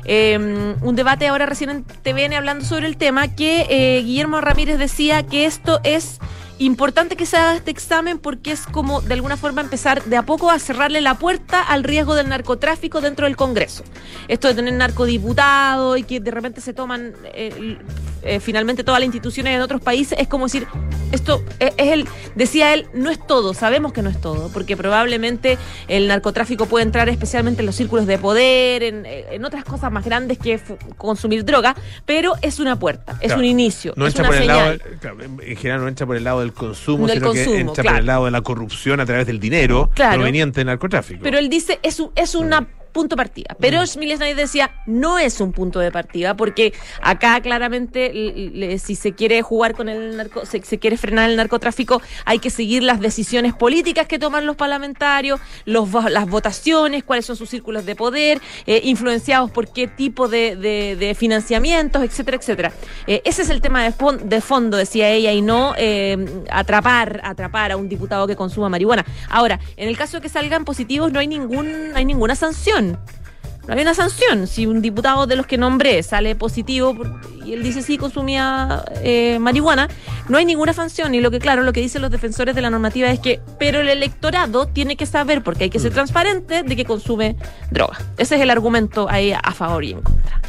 eh, 0.05 0.75
un 0.81 0.95
debate 0.97 1.27
ahora 1.27 1.45
recién 1.45 1.69
en 1.69 1.83
TVN 1.85 2.33
hablando 2.33 2.65
sobre 2.65 2.87
el 2.87 2.97
tema 2.97 3.29
que 3.33 3.67
eh, 3.69 4.01
Guillermo 4.03 4.41
Ramírez 4.41 4.77
decía 4.79 5.23
que 5.23 5.45
esto 5.45 5.79
es 5.85 6.19
importante 6.65 7.15
que 7.15 7.25
se 7.25 7.37
haga 7.37 7.55
este 7.55 7.71
examen 7.71 8.19
porque 8.19 8.51
es 8.51 8.65
como 8.65 9.01
de 9.01 9.13
alguna 9.13 9.37
forma 9.37 9.61
empezar 9.61 10.03
de 10.03 10.17
a 10.17 10.23
poco 10.23 10.49
a 10.49 10.59
cerrarle 10.59 11.01
la 11.01 11.15
puerta 11.15 11.61
al 11.61 11.83
riesgo 11.83 12.15
del 12.15 12.29
narcotráfico 12.29 13.01
dentro 13.01 13.25
del 13.25 13.35
Congreso. 13.35 13.83
Esto 14.27 14.47
de 14.47 14.55
tener 14.55 14.73
narcodiputados 14.73 15.97
y 15.97 16.03
que 16.03 16.19
de 16.19 16.31
repente 16.31 16.61
se 16.61 16.73
toman 16.73 17.13
eh, 17.25 17.77
eh, 18.25 18.39
finalmente 18.39 18.83
todas 18.83 18.99
las 18.99 19.05
instituciones 19.05 19.55
en 19.55 19.61
otros 19.61 19.81
países 19.81 20.17
es 20.19 20.27
como 20.27 20.45
decir, 20.45 20.67
esto 21.11 21.43
es, 21.59 21.73
es 21.77 21.87
el, 21.91 22.07
decía 22.35 22.73
él, 22.73 22.87
no 22.93 23.09
es 23.09 23.25
todo, 23.25 23.53
sabemos 23.53 23.93
que 23.93 24.01
no 24.01 24.09
es 24.09 24.19
todo, 24.19 24.49
porque 24.51 24.75
probablemente 24.77 25.57
el 25.87 26.07
narcotráfico 26.07 26.65
puede 26.65 26.83
entrar 26.85 27.09
especialmente 27.09 27.61
en 27.61 27.65
los 27.67 27.75
círculos 27.75 28.07
de 28.07 28.17
poder, 28.17 28.83
en, 28.83 29.05
en 29.05 29.45
otras 29.45 29.63
cosas 29.63 29.91
más 29.91 30.05
grandes 30.05 30.37
que 30.37 30.59
consumir 30.97 31.45
droga, 31.45 31.75
pero 32.05 32.33
es 32.41 32.59
una 32.59 32.77
puerta, 32.79 33.13
es 33.21 33.27
Claro. 33.27 33.39
un 33.39 33.45
inicio, 33.45 33.93
No 33.95 34.07
es 34.07 34.13
entra 34.15 34.23
una 34.23 34.29
por 34.29 34.35
el 34.35 34.41
señal. 34.41 34.77
lado, 34.77 34.99
claro, 34.99 35.17
en 35.43 35.57
general 35.57 35.81
no 35.81 35.87
entra 35.87 36.05
por 36.05 36.15
el 36.17 36.23
lado 36.23 36.39
del 36.39 36.53
consumo, 36.53 37.07
Del 37.07 37.19
sino 37.19 37.31
que 37.33 37.59
entra 37.59 37.83
por 37.83 37.95
el 37.95 38.05
lado 38.05 38.25
de 38.25 38.31
la 38.31 38.41
corrupción 38.41 38.99
a 38.99 39.05
través 39.05 39.27
del 39.27 39.39
dinero 39.39 39.89
proveniente 39.95 40.59
del 40.61 40.67
narcotráfico. 40.67 41.21
Pero 41.23 41.37
él 41.37 41.49
dice, 41.49 41.79
es, 41.83 41.99
un, 41.99 42.11
es 42.15 42.35
una 42.35 42.67
punto 42.93 43.15
de 43.15 43.17
partida. 43.17 43.55
Pero 43.59 43.81
Emilio 43.95 44.15
Schneider 44.15 44.35
decía, 44.37 44.71
no 44.85 45.19
es 45.19 45.41
un 45.41 45.51
punto 45.51 45.79
de 45.79 45.91
partida, 45.91 46.35
porque 46.35 46.73
acá 47.01 47.41
claramente, 47.41 48.11
le- 48.13 48.79
si 48.79 48.95
se 48.95 49.13
quiere 49.13 49.41
jugar 49.41 49.73
con 49.75 49.89
el 49.89 50.15
narco, 50.15 50.45
se, 50.45 50.61
se 50.63 50.79
quiere 50.79 50.95
frenar 50.97 51.29
el 51.29 51.35
narcotráfico, 51.35 52.01
hay 52.25 52.39
que 52.39 52.49
seguir 52.49 52.83
las 52.83 52.99
decisiones 53.01 53.53
políticas 53.53 54.07
que 54.07 54.19
toman 54.19 54.45
los 54.45 54.55
parlamentarios, 54.55 55.39
los, 55.65 55.89
las 56.09 56.29
votaciones, 56.29 57.03
cuáles 57.03 57.25
son 57.25 57.35
sus 57.35 57.49
círculos 57.49 57.85
de 57.85 57.95
poder, 57.95 58.39
eh, 58.67 58.81
influenciados 58.83 59.49
por 59.51 59.67
qué 59.73 59.87
tipo 59.87 60.27
de, 60.27 60.55
de- 60.55 60.95
de 60.95 61.15
financiamientos, 61.15 62.03
etcétera, 62.03 62.37
etcétera. 62.37 62.73
Eh, 63.07 63.21
ese 63.25 63.41
es 63.41 63.49
el 63.49 63.59
tema 63.61 63.83
de, 63.83 63.91
fon- 63.91 64.19
de 64.19 64.39
fondo, 64.41 64.77
decía 64.77 65.09
ella, 65.09 65.31
y 65.33 65.41
no 65.41 65.73
eh, 65.77 66.17
atrapar, 66.51 67.21
atrapar 67.23 67.71
a 67.71 67.77
un 67.77 67.89
diputado 67.89 68.27
que 68.27 68.35
consuma 68.35 68.69
marihuana. 68.69 69.03
Ahora, 69.29 69.59
en 69.77 69.87
el 69.89 69.97
caso 69.97 70.17
de 70.17 70.21
que 70.21 70.29
salgan 70.29 70.63
positivos, 70.63 71.11
no 71.11 71.19
hay 71.19 71.27
ningún, 71.27 71.89
no 71.91 71.97
hay 71.97 72.05
ninguna 72.05 72.35
sanción. 72.35 72.82
No 72.91 73.73
hay 73.73 73.81
una 73.81 73.93
sanción. 73.93 74.45
Si 74.45 74.65
un 74.65 74.81
diputado 74.81 75.25
de 75.25 75.37
los 75.37 75.45
que 75.47 75.57
nombré 75.57 76.03
sale 76.03 76.35
positivo 76.35 76.97
y 77.45 77.53
él 77.53 77.63
dice 77.63 77.81
sí 77.81 77.97
consumía 77.97 78.83
eh, 79.01 79.37
marihuana, 79.39 79.87
no 80.27 80.37
hay 80.37 80.43
ninguna 80.43 80.73
sanción. 80.73 81.15
Y 81.15 81.21
lo 81.21 81.31
que, 81.31 81.39
claro, 81.39 81.63
lo 81.63 81.71
que 81.71 81.79
dicen 81.79 82.01
los 82.01 82.11
defensores 82.11 82.55
de 82.55 82.61
la 82.61 82.69
normativa 82.69 83.09
es 83.09 83.19
que, 83.19 83.39
pero 83.59 83.79
el 83.79 83.87
electorado 83.87 84.67
tiene 84.67 84.97
que 84.97 85.05
saber, 85.05 85.43
porque 85.43 85.63
hay 85.65 85.69
que 85.69 85.79
ser 85.79 85.93
transparente, 85.93 86.63
de 86.63 86.75
que 86.75 86.83
consume 86.83 87.37
droga. 87.71 87.97
Ese 88.17 88.35
es 88.35 88.41
el 88.41 88.49
argumento 88.49 89.07
ahí 89.09 89.31
a 89.31 89.51
favor 89.53 89.81
y 89.85 89.91
en 89.91 90.01
contra. 90.01 90.41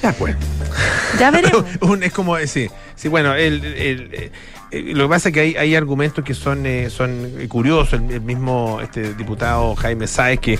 Ya 0.00 0.12
pues. 0.12 0.36
Ya 1.18 1.30
veremos. 1.32 1.64
Un- 1.80 2.02
es 2.04 2.12
como, 2.12 2.36
eh, 2.36 2.46
sí, 2.46 2.68
sí 2.94 3.08
bueno, 3.08 3.34
el, 3.34 3.64
el, 3.64 4.10
eh, 4.14 4.30
lo 4.82 5.04
que 5.04 5.08
pasa 5.08 5.28
es 5.28 5.32
que 5.34 5.40
hay, 5.40 5.56
hay 5.56 5.74
argumentos 5.74 6.24
que 6.24 6.34
son, 6.34 6.66
eh, 6.66 6.90
son 6.90 7.10
eh, 7.38 7.48
curiosos. 7.48 7.94
El, 8.00 8.10
el 8.10 8.20
mismo 8.20 8.80
este 8.82 9.14
diputado 9.14 9.74
Jaime 9.76 10.06
Sáez, 10.06 10.40
que 10.40 10.58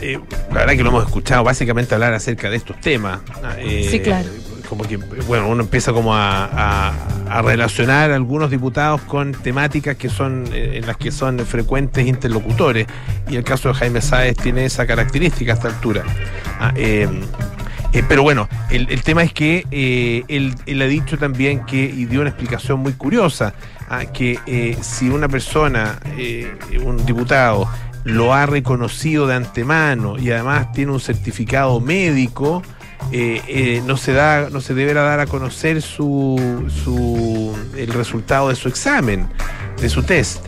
eh, 0.00 0.18
la 0.50 0.60
verdad 0.60 0.74
que 0.74 0.82
lo 0.82 0.90
hemos 0.90 1.04
escuchado 1.06 1.44
básicamente 1.44 1.94
hablar 1.94 2.12
acerca 2.14 2.50
de 2.50 2.56
estos 2.56 2.80
temas. 2.80 3.20
Eh, 3.58 3.88
Sí, 3.90 4.00
claro. 4.00 4.28
Como 4.68 4.84
que, 4.84 4.96
bueno, 4.96 5.48
uno 5.48 5.64
empieza 5.64 5.92
como 5.92 6.14
a, 6.14 6.46
a- 6.46 6.92
a 7.28 7.42
relacionar 7.42 8.10
a 8.10 8.14
algunos 8.16 8.50
diputados 8.50 9.02
con 9.02 9.32
temáticas 9.32 9.96
que 9.96 10.08
son, 10.08 10.44
eh, 10.52 10.78
en 10.78 10.86
las 10.86 10.96
que 10.96 11.10
son 11.12 11.38
frecuentes 11.40 12.06
interlocutores. 12.06 12.86
Y 13.28 13.36
el 13.36 13.44
caso 13.44 13.68
de 13.68 13.74
Jaime 13.74 14.00
Sáez 14.00 14.34
tiene 14.36 14.64
esa 14.64 14.86
característica 14.86 15.52
a 15.52 15.56
esta 15.56 15.68
altura. 15.68 16.04
Ah, 16.58 16.72
eh, 17.92 18.02
pero 18.08 18.22
bueno, 18.22 18.48
el, 18.70 18.90
el 18.90 19.02
tema 19.02 19.22
es 19.22 19.32
que 19.32 19.66
eh, 19.70 20.24
él, 20.28 20.54
él 20.64 20.82
ha 20.82 20.86
dicho 20.86 21.18
también 21.18 21.64
que, 21.66 21.84
y 21.84 22.06
dio 22.06 22.20
una 22.20 22.30
explicación 22.30 22.80
muy 22.80 22.94
curiosa, 22.94 23.54
ah, 23.88 24.06
que 24.06 24.38
eh, 24.46 24.76
si 24.80 25.10
una 25.10 25.28
persona, 25.28 26.00
un 26.84 27.04
diputado, 27.04 27.68
lo 28.04 28.32
ha 28.34 28.46
reconocido 28.46 29.26
de 29.26 29.34
antemano 29.34 30.18
y 30.18 30.30
además 30.30 30.72
tiene 30.72 30.92
un 30.92 31.00
certificado 31.00 31.80
médico, 31.80 32.62
no 33.84 33.96
se 33.96 34.12
da, 34.12 34.48
no 34.50 34.60
se 34.60 34.74
deberá 34.74 35.02
dar 35.02 35.20
a 35.20 35.26
conocer 35.26 35.82
su, 35.82 36.70
su 36.82 37.54
el 37.76 37.92
resultado 37.92 38.48
de 38.48 38.56
su 38.56 38.68
examen, 38.68 39.28
de 39.80 39.88
su 39.88 40.02
test. 40.02 40.46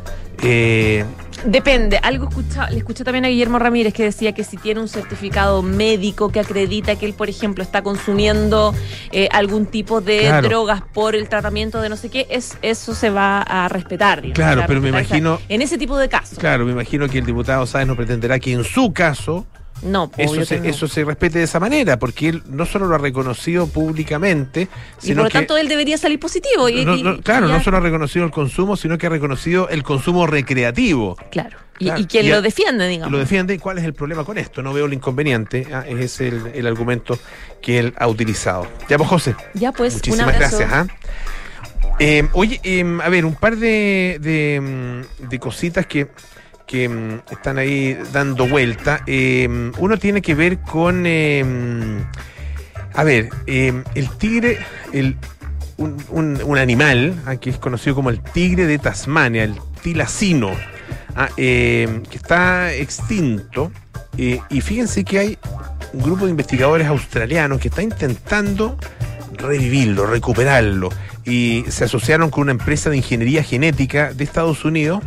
Depende, 1.46 1.98
algo 2.02 2.28
escucha, 2.28 2.70
le 2.70 2.78
escuché 2.78 3.04
también 3.04 3.26
a 3.26 3.28
Guillermo 3.28 3.58
Ramírez 3.58 3.92
que 3.92 4.02
decía 4.04 4.32
que 4.32 4.44
si 4.44 4.56
tiene 4.56 4.80
un 4.80 4.88
certificado 4.88 5.62
médico 5.62 6.30
que 6.30 6.40
acredita 6.40 6.96
que 6.96 7.04
él, 7.04 7.12
por 7.12 7.28
ejemplo, 7.28 7.62
está 7.62 7.82
consumiendo 7.82 8.74
eh, 9.12 9.28
algún 9.30 9.66
tipo 9.66 10.00
de 10.00 10.20
Claro. 10.20 10.48
drogas 10.48 10.82
por 10.94 11.14
el 11.14 11.28
tratamiento 11.28 11.82
de 11.82 11.90
no 11.90 11.96
sé 11.96 12.08
qué, 12.08 12.26
es, 12.30 12.56
eso 12.62 12.94
se 12.94 13.10
va 13.10 13.42
a 13.42 13.68
respetar. 13.68 14.22
digamos, 14.22 14.36
Claro, 14.36 14.64
pero 14.66 14.80
me 14.80 14.88
imagino- 14.88 15.38
En 15.50 15.60
ese 15.60 15.76
tipo 15.76 15.98
de 15.98 16.08
casos. 16.08 16.38
claro, 16.38 16.64
me 16.64 16.72
imagino 16.72 17.08
que 17.08 17.18
el 17.18 17.26
diputado 17.26 17.66
Sáenz 17.66 17.88
no 17.88 17.96
pretenderá 17.96 18.38
que 18.38 18.52
en 18.52 18.64
su 18.64 18.92
caso 18.94 19.46
No, 19.82 20.10
eso 20.16 20.32
obvio 20.32 20.46
se, 20.46 20.58
no. 20.60 20.64
eso 20.64 20.88
se 20.88 21.04
respete 21.04 21.38
de 21.38 21.44
esa 21.44 21.60
manera, 21.60 21.98
porque 21.98 22.28
él 22.28 22.42
no 22.48 22.64
solo 22.64 22.86
lo 22.86 22.94
ha 22.94 22.98
reconocido 22.98 23.66
públicamente, 23.66 24.68
Y 25.02 25.06
sino 25.08 25.16
por 25.16 25.24
lo 25.24 25.30
que... 25.30 25.38
tanto 25.38 25.56
él 25.58 25.68
debería 25.68 25.98
salir 25.98 26.18
positivo. 26.18 26.68
Y, 26.70 26.84
no- 26.84 26.94
y- 26.94 27.00
y 27.00 27.18
claro, 27.20 27.48
ya- 27.48 27.52
no 27.54 27.62
solo 27.62 27.76
ha 27.76 27.80
reconocido 27.80 28.24
el 28.24 28.30
consumo, 28.30 28.76
sino 28.76 28.96
que 28.96 29.06
ha 29.06 29.10
reconocido 29.10 29.68
el 29.68 29.82
consumo 29.82 30.26
recreativo. 30.26 31.16
Claro. 31.30 31.58
Y, 31.80 31.86
Claro. 31.86 32.00
y 32.00 32.06
quien 32.06 32.26
Y 32.26 32.28
lo 32.28 32.40
defiende, 32.40 32.86
digamos. 32.86 33.10
Lo 33.12 33.18
defiende. 33.18 33.52
¿Y 33.52 33.58
cuál 33.58 33.78
es 33.78 33.84
el 33.84 33.94
problema 33.94 34.24
con 34.24 34.38
esto? 34.38 34.62
No 34.62 34.72
veo 34.72 34.86
el 34.86 34.92
inconveniente. 34.94 35.66
Ah, 35.74 35.84
ese 35.88 36.04
es 36.04 36.20
el, 36.20 36.46
el 36.54 36.66
argumento 36.68 37.18
que 37.60 37.80
él 37.80 37.94
ha 37.98 38.06
utilizado. 38.06 38.66
Ya, 38.88 38.96
pues, 38.96 39.10
José. 39.10 39.34
Ya 39.54 39.72
pues, 39.72 39.94
un 39.94 39.98
Muchísimas 39.98 40.34
abrazo. 40.34 40.58
gracias. 40.58 40.72
¿ah? 40.72 40.86
Eh, 41.98 42.28
oye, 42.32 42.60
eh, 42.64 42.98
a 43.02 43.08
ver, 43.08 43.24
un 43.24 43.34
par 43.34 43.56
de, 43.56 44.18
de, 44.20 44.60
mm, 44.60 45.28
de 45.28 45.38
cositas 45.38 45.84
que, 45.86 46.08
que 46.74 46.88
mm, 46.88 47.20
están 47.30 47.58
ahí 47.58 47.96
dando 48.12 48.48
vuelta. 48.48 49.02
Eh, 49.06 49.70
uno 49.78 49.96
tiene 49.96 50.20
que 50.20 50.34
ver 50.34 50.58
con. 50.58 51.04
eh, 51.06 51.44
a 52.94 53.04
ver, 53.04 53.28
eh, 53.46 53.84
el 53.94 54.10
tigre, 54.10 54.58
el, 54.92 55.16
un, 55.78 56.58
animal 56.58 57.14
ah, 57.26 57.36
que 57.36 57.50
es 57.50 57.58
conocido 57.58 57.94
como 57.94 58.10
el 58.10 58.20
tigre 58.20 58.66
de 58.66 58.78
Tasmania, 58.78 59.44
el 59.44 59.54
tilacino, 59.82 60.50
ah, 61.14 61.28
eh, 61.36 62.02
que 62.10 62.16
está 62.16 62.72
extinto. 62.72 63.70
y 64.16 64.60
fíjense 64.60 65.04
que 65.04 65.18
hay 65.18 65.38
un 65.92 66.02
grupo 66.02 66.24
de 66.24 66.32
investigadores 66.32 66.88
australianos 66.88 67.60
que 67.60 67.68
está 67.68 67.82
intentando 67.82 68.76
revivirlo, 69.32 70.06
recuperarlo. 70.06 70.88
Y 71.24 71.64
se 71.68 71.84
asociaron 71.84 72.30
con 72.30 72.42
una 72.42 72.52
empresa 72.52 72.90
de 72.90 72.96
ingeniería 72.96 73.44
genética 73.44 74.12
de 74.12 74.24
Estados 74.24 74.64
Unidos 74.64 75.02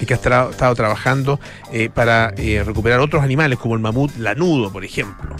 y 0.00 0.06
que 0.06 0.14
ha 0.14 0.16
estado 0.16 0.74
trabajando 0.74 1.38
eh, 1.72 1.90
para 1.92 2.32
eh, 2.36 2.62
recuperar 2.64 3.00
otros 3.00 3.22
animales 3.22 3.58
como 3.58 3.74
el 3.74 3.80
mamut 3.80 4.16
lanudo, 4.16 4.72
por 4.72 4.84
ejemplo. 4.84 5.36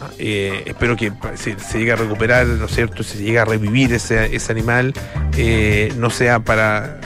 Ah, 0.00 0.10
eh, 0.18 0.64
espero 0.66 0.96
que 0.96 1.12
se, 1.34 1.58
se 1.58 1.78
llegue 1.78 1.92
a 1.92 1.96
recuperar, 1.96 2.46
¿no 2.46 2.66
es 2.66 2.74
cierto? 2.74 3.02
Si 3.02 3.18
se 3.18 3.24
llega 3.24 3.42
a 3.42 3.44
revivir 3.46 3.92
ese, 3.94 4.38
animal, 4.50 4.92
no 5.96 6.10
sea 6.10 6.40
para 6.40 7.00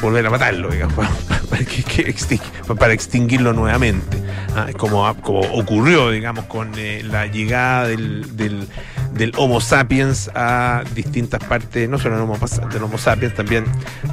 volver 0.00 0.26
a 0.26 0.30
matarlo, 0.30 0.70
digamos, 0.70 0.94
para, 2.78 2.92
extinguirlo 2.92 3.52
nuevamente. 3.52 4.18
Ah, 4.56 4.68
como, 4.76 5.14
como 5.22 5.40
ocurrió, 5.40 6.10
digamos, 6.10 6.44
con 6.46 6.72
la 7.04 7.26
llegada 7.26 7.88
del, 7.88 8.68
del 9.14 9.32
Homo 9.36 9.60
sapiens 9.60 10.30
a 10.34 10.82
distintas 10.94 11.42
partes, 11.44 11.88
no 11.88 11.98
solo 11.98 12.16
del 12.16 12.24
Homo, 12.24 12.38
del 12.72 12.82
Homo 12.82 12.98
sapiens, 12.98 13.34
también 13.34 13.64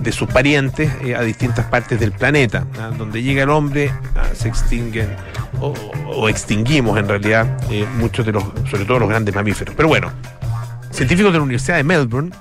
de 0.02 0.12
sus 0.12 0.30
parientes 0.30 0.92
eh, 1.04 1.16
a 1.16 1.22
distintas 1.22 1.66
partes 1.66 2.00
del 2.00 2.12
planeta. 2.12 2.66
Donde 2.98 3.24
llega 3.24 3.44
el 3.44 3.50
hombre, 3.50 3.92
ah, 4.16 4.30
se 4.34 4.48
extinguen 4.48 5.10
o, 5.60 6.30
extinguimos 6.30 6.98
en 6.98 7.08
realidad 7.08 7.58
eh, 7.72 7.86
muchos 7.98 8.26
de 8.26 8.32
los, 8.32 8.44
sobre 8.70 8.86
todo 8.86 9.00
los 9.00 9.10
grandes 9.10 9.34
mamíferos. 9.34 9.76
Pero 9.76 9.88
bueno, 9.88 10.12
científicos 10.92 11.34
de 11.34 11.40
la 11.40 11.44
Universidad 11.44 11.78
de 11.78 11.84
Melbourne 11.84 12.32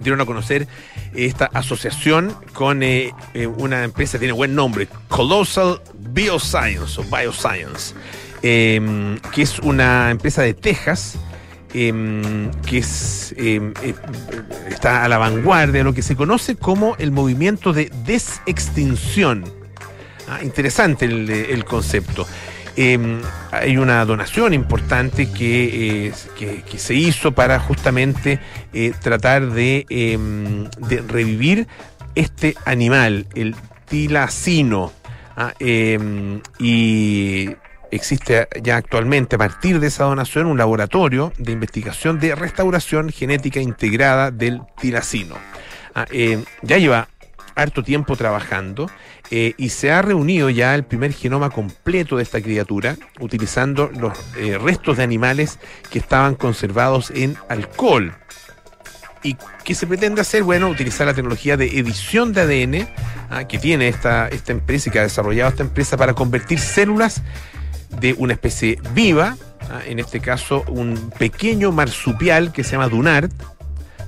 dieron 0.00 0.20
a 0.20 0.26
conocer 0.26 0.68
esta 1.14 1.46
asociación 1.46 2.34
con 2.52 2.82
eh, 2.82 3.12
una 3.56 3.84
empresa, 3.84 4.18
tiene 4.18 4.32
buen 4.32 4.54
nombre, 4.54 4.86
Colossal 5.08 5.80
Bioscience 6.10 7.00
o 7.00 7.04
Bioscience, 7.04 7.94
que 8.42 9.42
es 9.42 9.58
una 9.60 10.10
empresa 10.10 10.42
de 10.42 10.52
Texas 10.52 11.18
em, 11.76 12.50
que 12.66 12.82
em, 13.36 13.72
eh, 13.82 13.94
está 14.68 15.04
a 15.04 15.08
la 15.08 15.18
vanguardia 15.18 15.80
de 15.80 15.84
lo 15.84 15.92
que 15.92 16.00
se 16.00 16.16
conoce 16.16 16.56
como 16.56 16.96
el 16.98 17.12
movimiento 17.12 17.74
de 17.74 17.92
desextinción. 18.06 19.44
Ah, 20.26 20.40
interesante 20.42 21.04
el, 21.04 21.28
el 21.28 21.64
concepto. 21.66 22.26
Em, 22.78 23.20
hay 23.52 23.76
una 23.76 24.04
donación 24.04 24.54
importante 24.54 25.30
que, 25.30 26.12
que, 26.38 26.78
se 26.78 26.94
hizo 26.94 27.32
para 27.32 27.58
justamente 27.58 28.38
eh, 28.72 28.92
tratar 29.00 29.50
de, 29.50 29.86
revivir 31.08 31.66
este 32.14 32.54
animal, 32.64 33.26
el 33.34 33.54
tilacino. 33.86 34.92
Ah, 35.36 35.52
y 36.58 37.48
existe 37.96 38.48
ya 38.62 38.76
actualmente 38.76 39.36
a 39.36 39.38
partir 39.38 39.80
de 39.80 39.88
esa 39.88 40.04
donación 40.04 40.46
un 40.46 40.58
laboratorio 40.58 41.32
de 41.38 41.52
investigación 41.52 42.20
de 42.20 42.34
restauración 42.34 43.10
genética 43.10 43.60
integrada 43.60 44.30
del 44.30 44.62
tilacino. 44.80 45.36
Ah, 45.94 46.06
ya 46.62 46.78
lleva 46.78 47.08
harto 47.56 47.82
tiempo 47.82 48.16
trabajando 48.16 48.88
eh, 49.30 49.54
y 49.56 49.70
se 49.70 49.90
ha 49.90 50.02
reunido 50.02 50.50
ya 50.50 50.74
el 50.74 50.84
primer 50.84 51.12
genoma 51.12 51.50
completo 51.50 52.18
de 52.18 52.22
esta 52.22 52.40
criatura 52.40 52.96
utilizando 53.18 53.90
los 53.98 54.16
eh, 54.36 54.58
restos 54.58 54.98
de 54.98 55.02
animales 55.02 55.58
que 55.90 55.98
estaban 55.98 56.36
conservados 56.36 57.10
en 57.10 57.36
alcohol. 57.48 58.14
¿Y 59.22 59.36
qué 59.64 59.74
se 59.74 59.86
pretende 59.86 60.20
hacer? 60.20 60.44
Bueno, 60.44 60.68
utilizar 60.68 61.06
la 61.06 61.14
tecnología 61.14 61.56
de 61.56 61.78
edición 61.78 62.32
de 62.32 62.42
ADN 62.42 62.88
ah, 63.30 63.48
que 63.48 63.58
tiene 63.58 63.88
esta, 63.88 64.28
esta 64.28 64.52
empresa 64.52 64.88
y 64.88 64.92
que 64.92 65.00
ha 65.00 65.02
desarrollado 65.02 65.50
esta 65.50 65.64
empresa 65.64 65.96
para 65.96 66.12
convertir 66.14 66.60
células 66.60 67.22
de 68.00 68.14
una 68.14 68.34
especie 68.34 68.78
viva, 68.94 69.36
ah, 69.70 69.80
en 69.86 69.98
este 69.98 70.20
caso 70.20 70.64
un 70.68 71.10
pequeño 71.18 71.72
marsupial 71.72 72.52
que 72.52 72.64
se 72.64 72.72
llama 72.72 72.88
Dunart, 72.88 73.32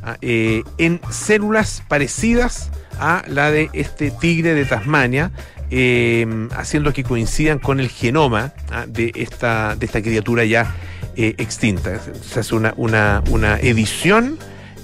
ah, 0.02 0.16
eh, 0.20 0.62
en 0.78 1.00
células 1.10 1.82
parecidas 1.88 2.70
a 2.98 3.22
la 3.28 3.50
de 3.50 3.70
este 3.72 4.10
tigre 4.10 4.54
de 4.54 4.64
Tasmania, 4.64 5.30
em, 5.70 6.48
haciendo 6.56 6.92
que 6.92 7.04
coincidan 7.04 7.58
con 7.58 7.80
el 7.80 7.88
genoma 7.88 8.52
ah, 8.70 8.86
de, 8.86 9.12
esta, 9.14 9.76
de 9.76 9.86
esta 9.86 10.02
criatura 10.02 10.44
ya 10.44 10.74
eh, 11.16 11.34
extinta. 11.38 12.00
Se 12.22 12.40
hace 12.40 12.54
una, 12.54 12.74
una, 12.76 13.22
una 13.30 13.58
edición 13.58 14.38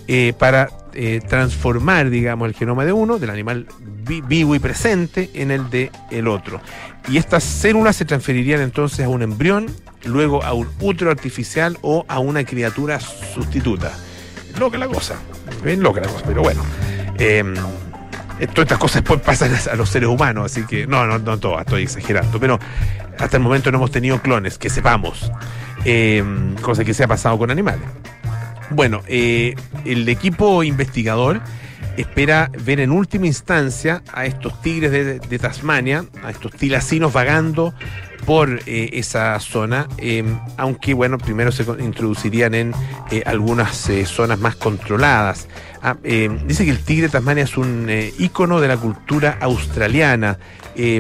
eh, 0.08 0.32
para 0.38 0.68
eh, 0.94 1.20
transformar, 1.26 2.10
digamos, 2.10 2.48
el 2.48 2.54
genoma 2.54 2.84
de 2.84 2.92
uno, 2.92 3.18
del 3.18 3.30
animal 3.30 3.66
vivo 4.04 4.54
y 4.54 4.58
presente, 4.58 5.30
en 5.34 5.50
el 5.50 5.70
de 5.70 5.90
el 6.10 6.28
otro. 6.28 6.60
Y 7.08 7.18
estas 7.18 7.44
células 7.44 7.96
se 7.96 8.04
transferirían 8.04 8.60
entonces 8.60 9.04
a 9.04 9.08
un 9.08 9.22
embrión, 9.22 9.66
luego 10.04 10.42
a 10.44 10.52
un 10.52 10.68
útero 10.80 11.10
artificial 11.10 11.78
o 11.82 12.04
a 12.08 12.18
una 12.18 12.44
criatura 12.44 13.00
sustituta. 13.00 13.92
Loca 14.58 14.78
la 14.78 14.86
cosa, 14.86 15.16
bien 15.64 15.82
loca 15.82 16.00
la 16.00 16.08
cosa, 16.08 16.24
pero 16.26 16.42
bueno. 16.42 16.62
Em, 17.18 17.54
todas 17.54 18.58
estas 18.58 18.78
cosas 18.78 19.02
pueden 19.02 19.22
pasar 19.22 19.50
a 19.70 19.76
los 19.76 19.88
seres 19.88 20.08
humanos, 20.08 20.46
así 20.52 20.64
que 20.66 20.86
no, 20.86 21.06
no, 21.06 21.18
no 21.18 21.38
todas, 21.38 21.60
estoy 21.60 21.84
exagerando, 21.84 22.38
pero 22.38 22.58
hasta 23.18 23.36
el 23.36 23.42
momento 23.42 23.70
no 23.70 23.78
hemos 23.78 23.90
tenido 23.90 24.20
clones, 24.20 24.58
que 24.58 24.70
sepamos, 24.70 25.30
eh, 25.84 26.24
cosa 26.62 26.84
que 26.84 26.94
se 26.94 27.04
ha 27.04 27.08
pasado 27.08 27.38
con 27.38 27.50
animales. 27.50 27.88
Bueno, 28.70 29.02
eh, 29.06 29.54
el 29.84 30.08
equipo 30.08 30.62
investigador 30.62 31.40
espera 31.96 32.50
ver 32.64 32.80
en 32.80 32.90
última 32.90 33.26
instancia 33.26 34.02
a 34.12 34.26
estos 34.26 34.60
tigres 34.62 34.90
de, 34.90 35.38
Tasmania, 35.38 36.04
a 36.22 36.30
estos 36.30 36.52
tilacinos 36.52 37.12
vagando 37.12 37.74
por 38.26 38.60
esa 38.66 39.38
zona, 39.40 39.88
aunque 40.56 40.94
bueno, 40.94 41.18
primero 41.18 41.52
se 41.52 41.64
introducirían 41.80 42.54
en 42.54 42.74
algunas 43.26 43.90
zonas 44.06 44.38
más 44.38 44.56
controladas. 44.56 45.48
Ah, 45.86 45.98
eh, 46.02 46.30
dice 46.46 46.64
que 46.64 46.70
el 46.70 46.78
tigre 46.78 47.08
de 47.08 47.08
Tasmania 47.10 47.44
es 47.44 47.58
un 47.58 47.90
eh, 47.90 48.10
ícono 48.18 48.58
de 48.58 48.68
la 48.68 48.78
cultura 48.78 49.36
australiana. 49.38 50.38
Eh, 50.76 50.98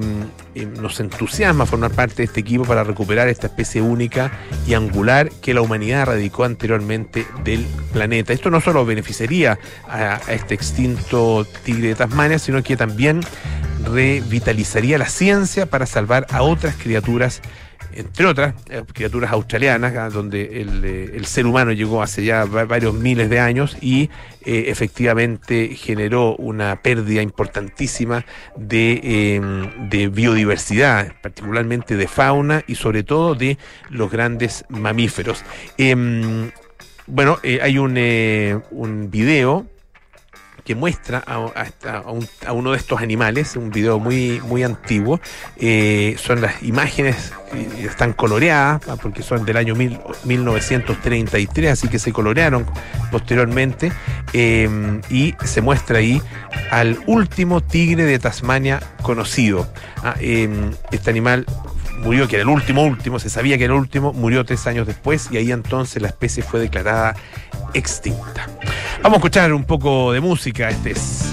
nos 0.78 1.00
entusiasma 1.00 1.64
formar 1.64 1.90
parte 1.90 2.16
de 2.16 2.24
este 2.24 2.40
equipo 2.40 2.64
para 2.64 2.84
recuperar 2.84 3.28
esta 3.28 3.46
especie 3.46 3.80
única 3.80 4.30
y 4.66 4.74
angular 4.74 5.30
que 5.40 5.54
la 5.54 5.62
humanidad 5.62 6.02
erradicó 6.02 6.44
anteriormente 6.44 7.26
del 7.44 7.64
planeta. 7.94 8.34
Esto 8.34 8.50
no 8.50 8.60
solo 8.60 8.84
beneficiaría 8.84 9.58
a, 9.88 10.20
a 10.26 10.32
este 10.34 10.54
extinto 10.54 11.46
tigre 11.64 11.88
de 11.88 11.94
Tasmania, 11.94 12.38
sino 12.38 12.62
que 12.62 12.76
también 12.76 13.20
revitalizaría 13.84 14.98
la 14.98 15.08
ciencia 15.08 15.66
para 15.66 15.86
salvar 15.86 16.26
a 16.30 16.42
otras 16.42 16.76
criaturas 16.76 17.42
entre 17.96 18.26
otras 18.26 18.54
eh, 18.68 18.82
criaturas 18.92 19.32
australianas, 19.32 19.94
ah, 19.96 20.10
donde 20.10 20.42
eh, 20.42 21.10
el, 21.14 21.26
ser 21.26 21.46
humano 21.46 21.72
llegó 21.72 22.02
hace 22.02 22.24
ya 22.24 22.44
varios 22.44 22.94
miles 22.94 23.30
de 23.30 23.38
años 23.38 23.76
y 23.80 24.10
eh, 24.44 24.64
efectivamente 24.68 25.74
generó 25.76 26.36
una 26.36 26.82
pérdida 26.82 27.22
importantísima 27.22 28.24
de, 28.56 29.36
em, 29.36 29.88
de, 29.88 30.08
biodiversidad, 30.08 31.12
particularmente 31.22 31.96
de 31.96 32.08
fauna 32.08 32.64
y 32.66 32.74
sobre 32.74 33.02
todo 33.02 33.34
de 33.34 33.58
los 33.90 34.10
grandes 34.10 34.64
mamíferos. 34.68 35.44
Em, 35.78 36.50
bueno, 37.06 37.38
hay 37.62 37.78
un 37.78 39.10
video 39.10 39.66
que 40.64 40.74
muestra 40.74 41.22
a, 41.26 42.52
uno 42.52 42.72
de 42.72 42.76
estos 42.78 43.00
animales, 43.00 43.56
un 43.56 43.70
video 43.70 43.98
muy, 43.98 44.40
muy 44.40 44.62
antiguo. 44.62 45.20
Eh, 45.56 46.16
son 46.18 46.40
las 46.40 46.62
imágenes, 46.62 47.32
que 47.52 47.84
están 47.84 48.14
coloreadas, 48.14 48.88
ah, 48.88 48.96
porque 49.00 49.22
son 49.22 49.44
del 49.44 49.56
año 49.58 49.74
1933, 49.74 51.70
así 51.70 51.88
que 51.88 51.98
se 51.98 52.12
colorearon 52.12 52.66
posteriormente. 53.10 53.92
Eh, 54.32 55.00
y 55.10 55.34
se 55.44 55.60
muestra 55.60 55.98
ahí 55.98 56.20
al 56.70 56.98
último 57.06 57.60
tigre 57.60 58.04
de 58.04 58.18
Tasmania 58.18 58.80
conocido. 59.02 59.68
Ah, 60.02 60.14
eh, 60.20 60.48
este 60.90 61.10
animal 61.10 61.46
murió, 62.04 62.28
que 62.28 62.36
era 62.36 62.42
el 62.42 62.48
último 62.48 62.84
último, 62.84 63.18
se 63.18 63.30
sabía 63.30 63.58
que 63.58 63.64
era 63.64 63.74
el 63.74 63.80
último, 63.80 64.12
murió 64.12 64.44
tres 64.44 64.66
años 64.66 64.86
después 64.86 65.28
y 65.30 65.38
ahí 65.38 65.50
entonces 65.50 66.00
la 66.02 66.08
especie 66.08 66.42
fue 66.42 66.60
declarada 66.60 67.16
extinta. 67.72 68.46
Vamos 69.02 69.16
a 69.16 69.18
escuchar 69.18 69.52
un 69.52 69.64
poco 69.64 70.12
de 70.12 70.20
música, 70.20 70.68
este 70.68 70.92
es 70.92 71.32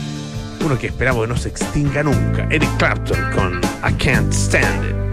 uno 0.64 0.78
que 0.78 0.88
esperamos 0.88 1.24
que 1.24 1.28
no 1.28 1.38
se 1.38 1.50
extinga 1.50 2.04
nunca, 2.04 2.48
Eric 2.50 2.70
Clapton 2.78 3.20
con 3.32 3.62
I 3.88 3.94
Can't 3.96 4.32
Stand 4.34 4.86
It. 4.90 5.11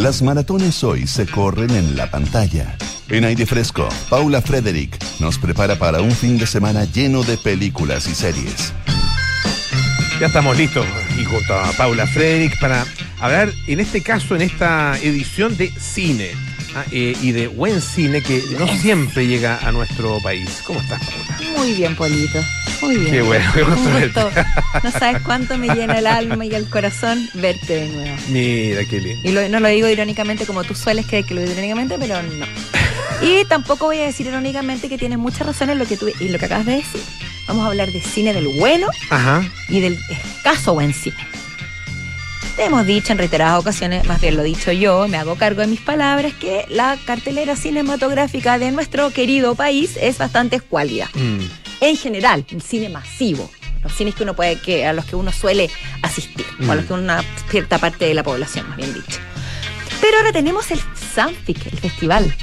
Las 0.00 0.22
maratones 0.22 0.82
hoy 0.82 1.06
se 1.06 1.26
corren 1.26 1.68
en 1.72 1.94
la 1.94 2.10
pantalla. 2.10 2.74
En 3.10 3.22
aire 3.26 3.44
fresco, 3.44 3.86
Paula 4.08 4.40
Frederick 4.40 4.98
nos 5.20 5.36
prepara 5.36 5.76
para 5.76 6.00
un 6.00 6.12
fin 6.12 6.38
de 6.38 6.46
semana 6.46 6.86
lleno 6.86 7.22
de 7.22 7.36
películas 7.36 8.08
y 8.08 8.14
series. 8.14 8.72
Ya 10.18 10.28
estamos 10.28 10.56
listos 10.56 10.86
y 11.18 11.24
junto 11.24 11.52
a 11.52 11.70
Paula 11.72 12.06
Frederick 12.06 12.58
para 12.58 12.86
hablar, 13.20 13.50
en 13.66 13.78
este 13.78 14.00
caso, 14.00 14.34
en 14.34 14.40
esta 14.40 14.98
edición 15.02 15.58
de 15.58 15.70
cine 15.78 16.30
ah, 16.74 16.84
eh, 16.90 17.14
y 17.20 17.32
de 17.32 17.48
buen 17.48 17.82
cine 17.82 18.22
que 18.22 18.42
no 18.58 18.66
siempre 18.68 19.26
llega 19.26 19.58
a 19.58 19.70
nuestro 19.70 20.18
país. 20.22 20.62
¿Cómo 20.64 20.80
estás, 20.80 21.02
Paula? 21.04 21.39
Muy 21.60 21.74
bien, 21.74 21.94
Polito. 21.94 22.42
Muy 22.82 22.96
bien. 22.96 23.10
Qué 23.12 23.22
bueno, 23.22 23.44
qué 23.54 23.62
gusto. 23.62 24.30
No 24.82 24.90
sabes 24.90 25.20
cuánto 25.22 25.58
me 25.58 25.68
llena 25.74 25.98
el 25.98 26.06
alma 26.06 26.46
y 26.46 26.54
el 26.54 26.68
corazón 26.68 27.28
verte 27.34 27.74
de 27.76 27.88
nuevo. 27.88 28.16
Mira, 28.28 28.84
qué 28.86 29.00
lindo. 29.00 29.28
Y 29.28 29.32
lo- 29.32 29.48
no 29.48 29.60
lo 29.60 29.68
digo 29.68 29.88
irónicamente 29.88 30.46
como 30.46 30.64
tú 30.64 30.74
sueles 30.74 31.06
creer 31.06 31.24
que 31.26 31.34
lo 31.34 31.40
digo 31.42 31.52
irónicamente, 31.52 31.96
pero 31.98 32.22
no. 32.22 32.46
Y 33.22 33.44
tampoco 33.44 33.84
voy 33.86 33.98
a 33.98 34.06
decir 34.06 34.26
irónicamente 34.26 34.88
que 34.88 34.96
tienes 34.96 35.18
mucha 35.18 35.44
razón 35.44 35.68
en 35.68 35.78
lo 35.78 35.84
que 35.86 35.98
tú 35.98 36.08
y 36.20 36.28
lo 36.28 36.38
que 36.38 36.46
acabas 36.46 36.64
de 36.64 36.76
decir. 36.76 37.02
Vamos 37.46 37.64
a 37.64 37.68
hablar 37.68 37.90
de 37.92 38.00
cine 38.00 38.32
del 38.32 38.48
bueno 38.48 38.86
Ajá. 39.10 39.42
y 39.68 39.80
del 39.80 39.98
escaso 40.08 40.72
buen 40.72 40.94
cine. 40.94 41.16
Hemos 42.62 42.86
dicho 42.86 43.12
en 43.12 43.18
reiteradas 43.18 43.58
ocasiones, 43.58 44.04
más 44.06 44.20
bien 44.20 44.36
lo 44.36 44.42
he 44.42 44.44
dicho 44.44 44.70
yo, 44.70 45.08
me 45.08 45.16
hago 45.16 45.34
cargo 45.36 45.62
de 45.62 45.66
mis 45.66 45.80
palabras, 45.80 46.34
que 46.34 46.66
la 46.68 46.98
cartelera 47.06 47.56
cinematográfica 47.56 48.58
de 48.58 48.70
nuestro 48.70 49.10
querido 49.10 49.54
país 49.54 49.96
es 50.00 50.18
bastante 50.18 50.56
escuálida. 50.56 51.08
Mm. 51.14 51.40
En 51.80 51.96
general, 51.96 52.44
el 52.50 52.60
cine 52.60 52.90
masivo. 52.90 53.50
Los 53.82 53.94
cines 53.94 54.14
que 54.14 54.24
uno 54.24 54.36
puede, 54.36 54.56
que, 54.56 54.84
a 54.86 54.92
los 54.92 55.06
que 55.06 55.16
uno 55.16 55.32
suele 55.32 55.70
asistir, 56.02 56.44
o 56.68 56.70
a 56.70 56.74
los 56.74 56.84
que 56.84 56.92
una 56.92 57.24
cierta 57.50 57.78
parte 57.78 58.04
de 58.04 58.12
la 58.12 58.22
población, 58.22 58.68
más 58.68 58.76
bien 58.76 58.92
dicho. 58.92 59.18
Pero 60.02 60.18
ahora 60.18 60.32
tenemos 60.32 60.70
el 60.70 60.80
Sanfic, 61.14 61.66
el 61.72 61.78
festival 61.78 62.34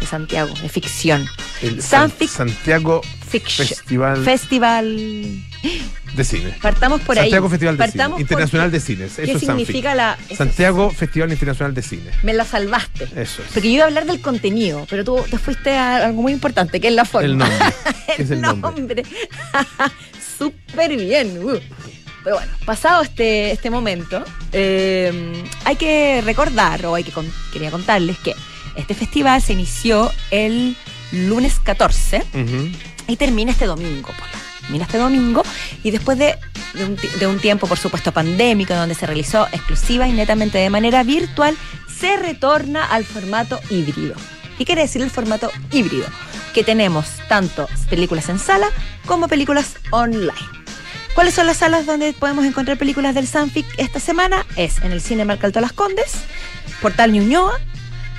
de 0.00 0.06
Santiago, 0.06 0.54
de 0.62 0.68
ficción. 0.70 1.26
El 1.60 1.82
San- 1.82 2.08
Sanfic 2.08 2.30
Santiago 2.30 3.02
Fiction. 3.28 3.68
Festival 3.68 4.24
Festival. 4.24 5.44
De 6.14 6.24
Cine. 6.24 6.54
Partamos 6.62 7.00
por 7.02 7.16
Santiago 7.16 7.46
ahí. 7.46 7.50
Festival 7.50 7.76
de 7.76 7.84
Partamos 7.84 8.16
Cine. 8.16 8.22
Internacional 8.22 8.70
de 8.70 8.80
Cines. 8.80 9.12
Eso 9.18 9.22
¿Qué 9.24 9.32
es 9.32 9.40
significa 9.40 9.94
la. 9.94 10.18
eso- 10.28 10.36
Santiago 10.36 10.90
Festival 10.90 11.30
Internacional 11.32 11.74
de 11.74 11.82
Cine. 11.82 12.10
Me 12.22 12.32
la 12.32 12.44
salvaste. 12.44 13.04
Eso 13.16 13.42
es. 13.42 13.52
Porque 13.52 13.68
yo 13.68 13.74
iba 13.76 13.84
a 13.84 13.86
hablar 13.88 14.06
del 14.06 14.20
contenido, 14.20 14.86
pero 14.88 15.04
tú 15.04 15.24
te 15.30 15.38
fuiste 15.38 15.76
a 15.76 16.06
algo 16.06 16.22
muy 16.22 16.32
importante, 16.32 16.80
que 16.80 16.88
es 16.88 16.94
la 16.94 17.04
forma. 17.04 17.26
El 17.26 17.36
nombre. 17.38 17.58
¿Qué 18.16 18.22
es 18.22 18.30
el 18.30 18.40
nombre? 18.40 18.70
nombre. 18.72 19.02
Súper 20.38 20.96
bien. 20.96 21.38
uh. 21.44 21.58
Pero 22.24 22.36
bueno, 22.36 22.52
pasado 22.64 23.02
este, 23.02 23.52
este 23.52 23.70
momento, 23.70 24.22
eh, 24.52 25.42
hay 25.64 25.76
que 25.76 26.20
recordar, 26.24 26.84
o 26.86 26.94
hay 26.94 27.04
que 27.04 27.12
con- 27.12 27.32
quería 27.52 27.70
contarles 27.70 28.18
que 28.18 28.34
este 28.76 28.94
festival 28.94 29.40
se 29.40 29.52
inició 29.54 30.10
el 30.30 30.76
lunes 31.12 31.58
14 31.60 32.18
Ujú. 32.34 32.70
y 33.06 33.16
termina 33.16 33.52
este 33.52 33.66
domingo. 33.66 34.08
Pola. 34.08 34.47
Termina 34.68 34.84
este 34.84 34.98
domingo 34.98 35.42
y 35.82 35.90
después 35.90 36.18
de, 36.18 36.36
un, 37.26 37.38
tiempo, 37.38 37.66
por 37.66 37.78
supuesto, 37.78 38.12
pandémico, 38.12 38.74
donde 38.74 38.94
se 38.94 39.06
realizó 39.06 39.46
exclusiva 39.46 40.06
y 40.06 40.12
netamente 40.12 40.58
de 40.58 40.68
manera 40.68 41.02
virtual, 41.04 41.56
se 41.98 42.18
retorna 42.18 42.84
al 42.84 43.06
formato 43.06 43.58
híbrido. 43.70 44.14
¿Qué 44.58 44.66
quiere 44.66 44.82
decir 44.82 45.00
el 45.00 45.10
formato 45.10 45.50
híbrido? 45.72 46.06
Que 46.52 46.64
tenemos 46.64 47.06
tanto 47.30 47.66
películas 47.88 48.28
en 48.28 48.38
sala 48.38 48.68
como 49.06 49.26
películas 49.26 49.76
online. 49.90 50.34
¿Cuáles 51.14 51.32
son 51.32 51.46
las 51.46 51.56
salas 51.56 51.86
donde 51.86 52.12
podemos 52.12 52.44
encontrar 52.44 52.76
películas 52.76 53.14
del 53.14 53.26
Sanfic 53.26 53.64
esta 53.78 54.00
semana? 54.00 54.44
Es 54.56 54.82
en 54.82 54.92
el 54.92 55.00
Cine 55.00 55.22
Alto 55.22 55.60
Las 55.62 55.72
Condes, 55.72 56.12
Portal 56.82 57.12
Ñuñoa, 57.12 57.58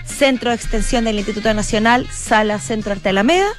Centro 0.03 0.49
de 0.49 0.55
Extensión 0.55 1.05
del 1.05 1.17
Instituto 1.17 1.53
Nacional, 1.53 2.09
Sala 2.11 2.57
Centro 2.57 2.91
Arte 2.91 3.09
Alameda 3.09 3.49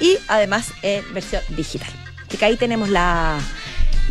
y 0.00 0.18
además 0.26 0.72
en 0.82 1.14
versión 1.14 1.42
digital. 1.50 2.07
Así 2.28 2.36
que 2.36 2.44
ahí 2.44 2.56
tenemos 2.56 2.88
la, 2.90 3.38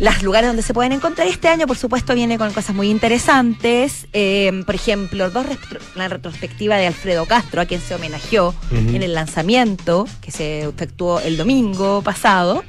los 0.00 0.22
lugares 0.22 0.48
donde 0.48 0.62
se 0.62 0.74
pueden 0.74 0.92
encontrar. 0.92 1.28
Este 1.28 1.48
año, 1.48 1.66
por 1.66 1.76
supuesto, 1.78 2.14
viene 2.14 2.36
con 2.36 2.52
cosas 2.52 2.74
muy 2.74 2.90
interesantes. 2.90 4.06
Eh, 4.12 4.62
por 4.66 4.74
ejemplo, 4.74 5.30
dos 5.30 5.46
retro- 5.46 5.80
la 5.94 6.08
retrospectiva 6.08 6.76
de 6.76 6.88
Alfredo 6.88 7.26
Castro, 7.26 7.60
a 7.60 7.66
quien 7.66 7.80
se 7.80 7.94
homenajeó 7.94 8.54
en 8.72 9.02
el 9.02 9.14
lanzamiento 9.14 10.06
que 10.20 10.30
se 10.32 10.62
efectuó 10.62 11.20
el 11.20 11.36
domingo 11.36 12.02
pasado, 12.02 12.64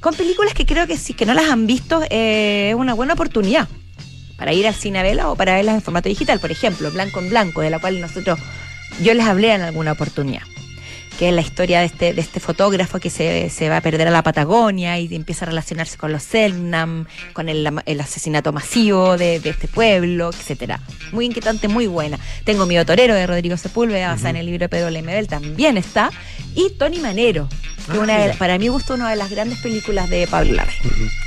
con 0.00 0.14
películas 0.14 0.54
que 0.54 0.64
creo 0.66 0.86
que 0.86 0.96
si 0.96 1.14
que 1.14 1.26
no 1.26 1.34
las 1.34 1.50
han 1.50 1.66
visto 1.66 2.02
eh, 2.10 2.68
es 2.70 2.74
una 2.76 2.94
buena 2.94 3.14
oportunidad 3.14 3.68
para 4.36 4.52
ir 4.52 4.66
al 4.66 4.74
cine 4.74 4.98
a 4.98 5.02
verlas 5.02 5.26
o 5.26 5.36
para 5.36 5.54
verlas 5.54 5.74
en 5.76 5.82
formato 5.82 6.08
digital. 6.08 6.38
Por 6.40 6.50
ejemplo, 6.50 6.90
Blanco 6.90 7.20
en 7.20 7.30
Blanco, 7.30 7.62
de 7.62 7.70
la 7.70 7.78
cual 7.78 8.00
nosotros, 8.00 8.38
yo 9.02 9.14
les 9.14 9.24
hablé 9.26 9.54
en 9.54 9.62
alguna 9.62 9.92
oportunidad 9.92 10.42
que 11.18 11.28
es 11.28 11.34
la 11.34 11.40
historia 11.40 11.80
de 11.80 11.86
este, 11.86 12.12
de 12.12 12.20
este 12.20 12.40
fotógrafo 12.40 12.98
que 12.98 13.10
se, 13.10 13.48
se 13.50 13.68
va 13.68 13.76
a 13.78 13.80
perder 13.80 14.08
a 14.08 14.10
la 14.10 14.22
Patagonia 14.22 14.98
y 14.98 15.14
empieza 15.14 15.44
a 15.44 15.48
relacionarse 15.48 15.96
con 15.96 16.12
los 16.12 16.22
Selknam, 16.22 17.06
con 17.32 17.48
el, 17.48 17.68
el 17.86 18.00
asesinato 18.00 18.52
masivo 18.52 19.16
de, 19.16 19.40
de 19.40 19.50
este 19.50 19.68
pueblo, 19.68 20.30
etcétera. 20.30 20.80
Muy 21.12 21.26
inquietante, 21.26 21.68
muy 21.68 21.86
buena. 21.86 22.18
Tengo 22.44 22.66
Mi 22.66 22.82
Torero 22.84 23.14
de 23.14 23.26
Rodrigo 23.26 23.56
Sepúlveda, 23.56 24.08
basada 24.08 24.30
en 24.30 24.36
el 24.36 24.46
libro 24.46 24.60
de 24.64 24.68
Pedro 24.68 24.90
Lemebel, 24.90 25.28
también 25.28 25.76
está. 25.76 26.10
Y 26.54 26.70
Tony 26.78 26.98
Manero, 26.98 27.48
que 27.90 27.98
Ah, 27.98 28.00
una 28.00 28.18
de- 28.18 28.34
para 28.34 28.58
mí 28.58 28.68
gustó 28.68 28.94
una 28.94 29.10
de 29.10 29.16
las 29.16 29.30
grandes 29.30 29.58
películas 29.58 30.08
de 30.08 30.26
Pablo 30.26 30.52
Larraín. 30.54 30.78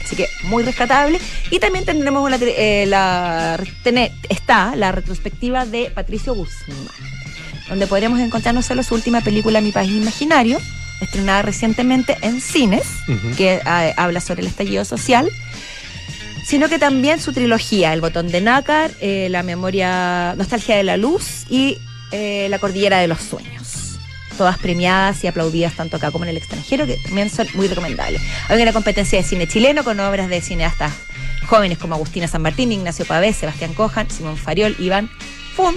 Así 0.04 0.16
que 0.16 0.28
muy 0.44 0.64
rescatable. 0.64 1.20
Y 1.52 1.60
también 1.60 1.86
tendremos 1.86 2.24
una, 2.26 2.38
eh, 2.42 2.86
la, 2.88 3.58
tené- 3.84 4.12
está 4.30 4.76
la 4.76 4.92
retrospectiva 4.92 5.66
de 5.66 5.92
Patricio 5.92 6.34
Guzmán 6.34 6.78
donde 7.70 7.88
podremos 7.88 8.20
encontrar 8.20 8.56
no 8.56 8.62
solo 8.62 8.84
su 8.84 8.96
última 8.96 9.22
película 9.22 9.62
Mi 9.62 9.72
País 9.72 9.92
Imaginario, 9.92 10.60
estrenada 11.02 11.42
recientemente 11.42 12.18
en 12.22 12.42
cines, 12.42 12.84
que 13.38 13.62
ah, 13.66 13.92
habla 13.98 14.20
sobre 14.22 14.42
el 14.42 14.48
estallido 14.48 14.86
social, 14.86 15.30
sino 16.46 16.70
que 16.70 16.80
también 16.80 17.20
su 17.20 17.34
trilogía, 17.34 17.94
El 17.94 18.02
botón 18.02 18.30
de 18.30 18.42
nácar, 18.42 18.92
eh, 19.02 19.28
La 19.30 19.44
memoria, 19.44 20.34
Nostalgia 20.38 20.76
de 20.76 20.84
la 20.84 20.98
luz 20.98 21.46
y 21.50 21.78
eh, 22.12 22.48
La 22.50 22.60
cordillera 22.60 23.00
de 23.00 23.08
los 23.08 23.20
sueños. 23.20 24.00
Todas 24.38 24.58
premiadas 24.58 25.24
y 25.24 25.28
aplaudidas 25.28 25.74
tanto 25.76 25.98
acá 25.98 26.12
como 26.12 26.24
en 26.24 26.30
el 26.30 26.38
extranjero, 26.38 26.86
que 26.86 26.98
también 26.98 27.30
son 27.30 27.48
muy 27.56 27.68
recomendables. 27.68 28.22
Hay 28.50 28.62
una 28.62 28.72
competencia 28.72 29.18
de 29.20 29.28
cine 29.28 29.48
chileno 29.48 29.84
con 29.84 30.00
obras 30.00 30.30
de 30.30 30.42
cineastas 30.42 30.94
jóvenes 31.48 31.78
como 31.78 31.96
Agustina 31.96 32.28
San 32.28 32.44
Martín, 32.44 32.72
Ignacio 32.72 33.06
Pavés, 33.06 33.38
Sebastián 33.38 33.74
Cojan, 33.74 34.10
Simón 34.10 34.38
Fariol, 34.38 34.76
Iván 34.80 35.10
Fun. 35.56 35.76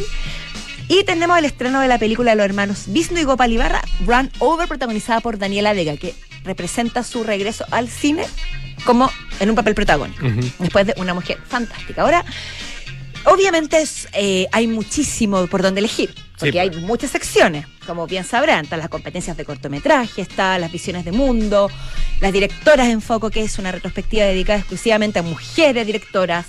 Y 0.90 1.04
tenemos 1.04 1.38
el 1.38 1.44
estreno 1.44 1.80
de 1.80 1.86
la 1.86 1.98
película 1.98 2.32
de 2.32 2.36
los 2.36 2.44
hermanos 2.44 2.86
Visno 2.88 3.20
y 3.20 3.22
Gopal 3.22 3.52
Ibarra, 3.52 3.80
Run 4.04 4.28
Over, 4.40 4.66
protagonizada 4.66 5.20
por 5.20 5.38
Daniela 5.38 5.72
Vega, 5.72 5.96
que 5.96 6.16
representa 6.42 7.04
su 7.04 7.22
regreso 7.22 7.64
al 7.70 7.88
cine 7.88 8.24
como 8.84 9.08
en 9.38 9.50
un 9.50 9.54
papel 9.54 9.76
protagónico, 9.76 10.26
después 10.58 10.88
de 10.88 10.94
una 10.96 11.14
mujer 11.14 11.38
fantástica. 11.46 12.02
Ahora, 12.02 12.24
obviamente 13.24 13.80
es, 13.80 14.08
eh, 14.14 14.48
hay 14.50 14.66
muchísimo 14.66 15.46
por 15.46 15.62
donde 15.62 15.78
elegir, 15.78 16.12
porque 16.36 16.50
Sí, 16.52 16.58
hay 16.58 16.70
pues. 16.70 16.82
muchas 16.82 17.12
secciones, 17.12 17.66
como 17.86 18.08
bien 18.08 18.24
sabrán, 18.24 18.64
están 18.64 18.80
las 18.80 18.88
competencias 18.88 19.36
de 19.36 19.44
cortometraje, 19.44 20.22
están 20.22 20.60
las 20.60 20.72
visiones 20.72 21.04
de 21.04 21.12
mundo, 21.12 21.70
las 22.20 22.32
directoras 22.32 22.88
en 22.88 23.00
foco, 23.00 23.30
que 23.30 23.42
es 23.42 23.60
una 23.60 23.70
retrospectiva 23.70 24.24
dedicada 24.24 24.58
exclusivamente 24.58 25.20
a 25.20 25.22
mujeres 25.22 25.86
directoras. 25.86 26.46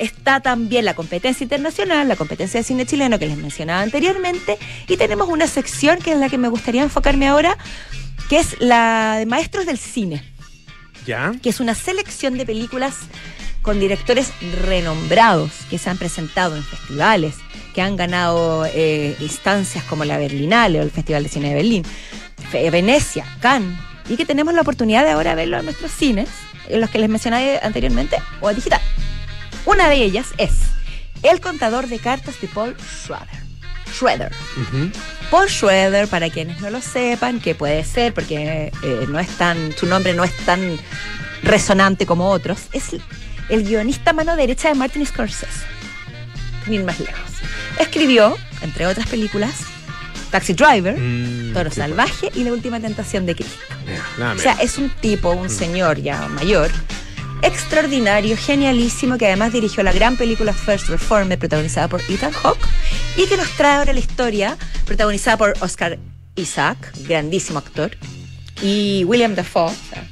Está 0.00 0.40
también 0.40 0.86
la 0.86 0.94
competencia 0.94 1.44
internacional, 1.44 2.08
la 2.08 2.16
competencia 2.16 2.58
de 2.58 2.64
cine 2.64 2.86
chileno 2.86 3.18
que 3.18 3.26
les 3.26 3.36
mencionaba 3.36 3.82
anteriormente, 3.82 4.58
y 4.88 4.96
tenemos 4.96 5.28
una 5.28 5.46
sección 5.46 5.98
que 5.98 6.12
es 6.12 6.18
la 6.18 6.30
que 6.30 6.38
me 6.38 6.48
gustaría 6.48 6.82
enfocarme 6.82 7.28
ahora, 7.28 7.58
que 8.30 8.38
es 8.38 8.58
la 8.60 9.16
de 9.18 9.26
maestros 9.26 9.66
del 9.66 9.76
cine 9.76 10.24
¿Ya? 11.06 11.32
que 11.42 11.50
es 11.50 11.60
una 11.60 11.74
selección 11.74 12.38
de 12.38 12.46
películas 12.46 12.94
con 13.60 13.78
directores 13.78 14.32
renombrados 14.64 15.50
que 15.68 15.76
se 15.76 15.90
han 15.90 15.98
presentado 15.98 16.56
en 16.56 16.64
festivales, 16.64 17.34
que 17.74 17.82
han 17.82 17.96
ganado 17.96 18.64
eh, 18.66 19.14
instancias 19.20 19.84
como 19.84 20.06
la 20.06 20.16
Berlinale 20.16 20.80
o 20.80 20.82
el 20.82 20.90
Festival 20.90 21.24
de 21.24 21.28
Cine 21.28 21.48
de 21.50 21.54
Berlín, 21.56 21.84
Venecia, 22.72 23.26
Cannes, 23.40 23.78
y 24.08 24.16
que 24.16 24.24
tenemos 24.24 24.54
la 24.54 24.62
oportunidad 24.62 25.04
de 25.04 25.10
ahora 25.10 25.34
verlo 25.34 25.58
en 25.58 25.66
nuestros 25.66 25.90
cines, 25.90 26.30
en 26.70 26.80
los 26.80 26.88
que 26.88 26.98
les 26.98 27.10
mencioné 27.10 27.60
anteriormente, 27.62 28.16
o 28.40 28.52
digital. 28.54 28.80
Una 29.66 29.88
de 29.88 29.96
ellas 29.96 30.26
es 30.38 30.50
El 31.22 31.40
contador 31.40 31.86
de 31.88 31.98
cartas 31.98 32.40
de 32.40 32.48
Paul 32.48 32.76
Schrader. 33.04 34.32
Ujú. 34.56 34.90
Paul 35.30 35.48
Schroeder, 35.48 36.08
para 36.08 36.30
quienes 36.30 36.60
no 36.60 36.70
lo 36.70 36.80
sepan, 36.80 37.40
que 37.40 37.54
puede 37.54 37.84
ser 37.84 38.14
porque 38.14 38.72
eh, 38.82 39.06
no 39.08 39.18
es 39.18 39.28
tan, 39.36 39.72
su 39.76 39.86
nombre 39.86 40.14
no 40.14 40.24
es 40.24 40.34
tan 40.44 40.78
resonante 41.42 42.06
como 42.06 42.30
otros, 42.30 42.62
es 42.72 42.84
el 43.48 43.64
guionista 43.64 44.12
mano 44.12 44.36
derecha 44.36 44.68
de 44.68 44.74
Martin 44.74 45.04
Scorsese. 45.06 45.66
Ir 46.68 46.84
más 46.84 46.98
lejos. 47.00 47.20
Escribió, 47.78 48.36
entre 48.62 48.86
otras 48.86 49.06
películas, 49.08 49.52
Taxi 50.30 50.52
Driver, 50.52 50.96
Mm, 50.96 51.52
Toro 51.52 51.70
Salvaje 51.70 52.30
y 52.34 52.44
La 52.44 52.52
Última 52.52 52.78
Tentación 52.80 53.26
de 53.26 53.34
Cristo. 53.34 53.58
O 54.36 54.38
sea, 54.38 54.52
es 54.54 54.78
un 54.78 54.88
tipo, 54.90 55.30
un 55.30 55.50
señor 55.50 56.00
ya 56.00 56.28
mayor, 56.28 56.70
extraordinario, 57.42 58.36
genialísimo, 58.36 59.18
que 59.18 59.26
además 59.26 59.52
dirigió 59.52 59.82
la 59.82 59.92
gran 59.92 60.16
película 60.16 60.52
First 60.52 60.88
Reformed, 60.88 61.38
protagonizada 61.38 61.88
por 61.88 62.00
Ethan 62.08 62.32
Hawke, 62.32 62.66
y 63.16 63.26
que 63.26 63.36
nos 63.36 63.48
trae 63.56 63.76
ahora 63.76 63.92
la 63.92 64.00
historia 64.00 64.56
protagonizada 64.86 65.36
por 65.36 65.54
Oscar 65.60 65.98
Isaac, 66.36 66.92
grandísimo 67.06 67.58
actor, 67.58 67.96
y 68.62 69.04
William 69.04 69.34
Dafoe. 69.34 69.70
o 69.70 69.74
sea, 69.90 70.06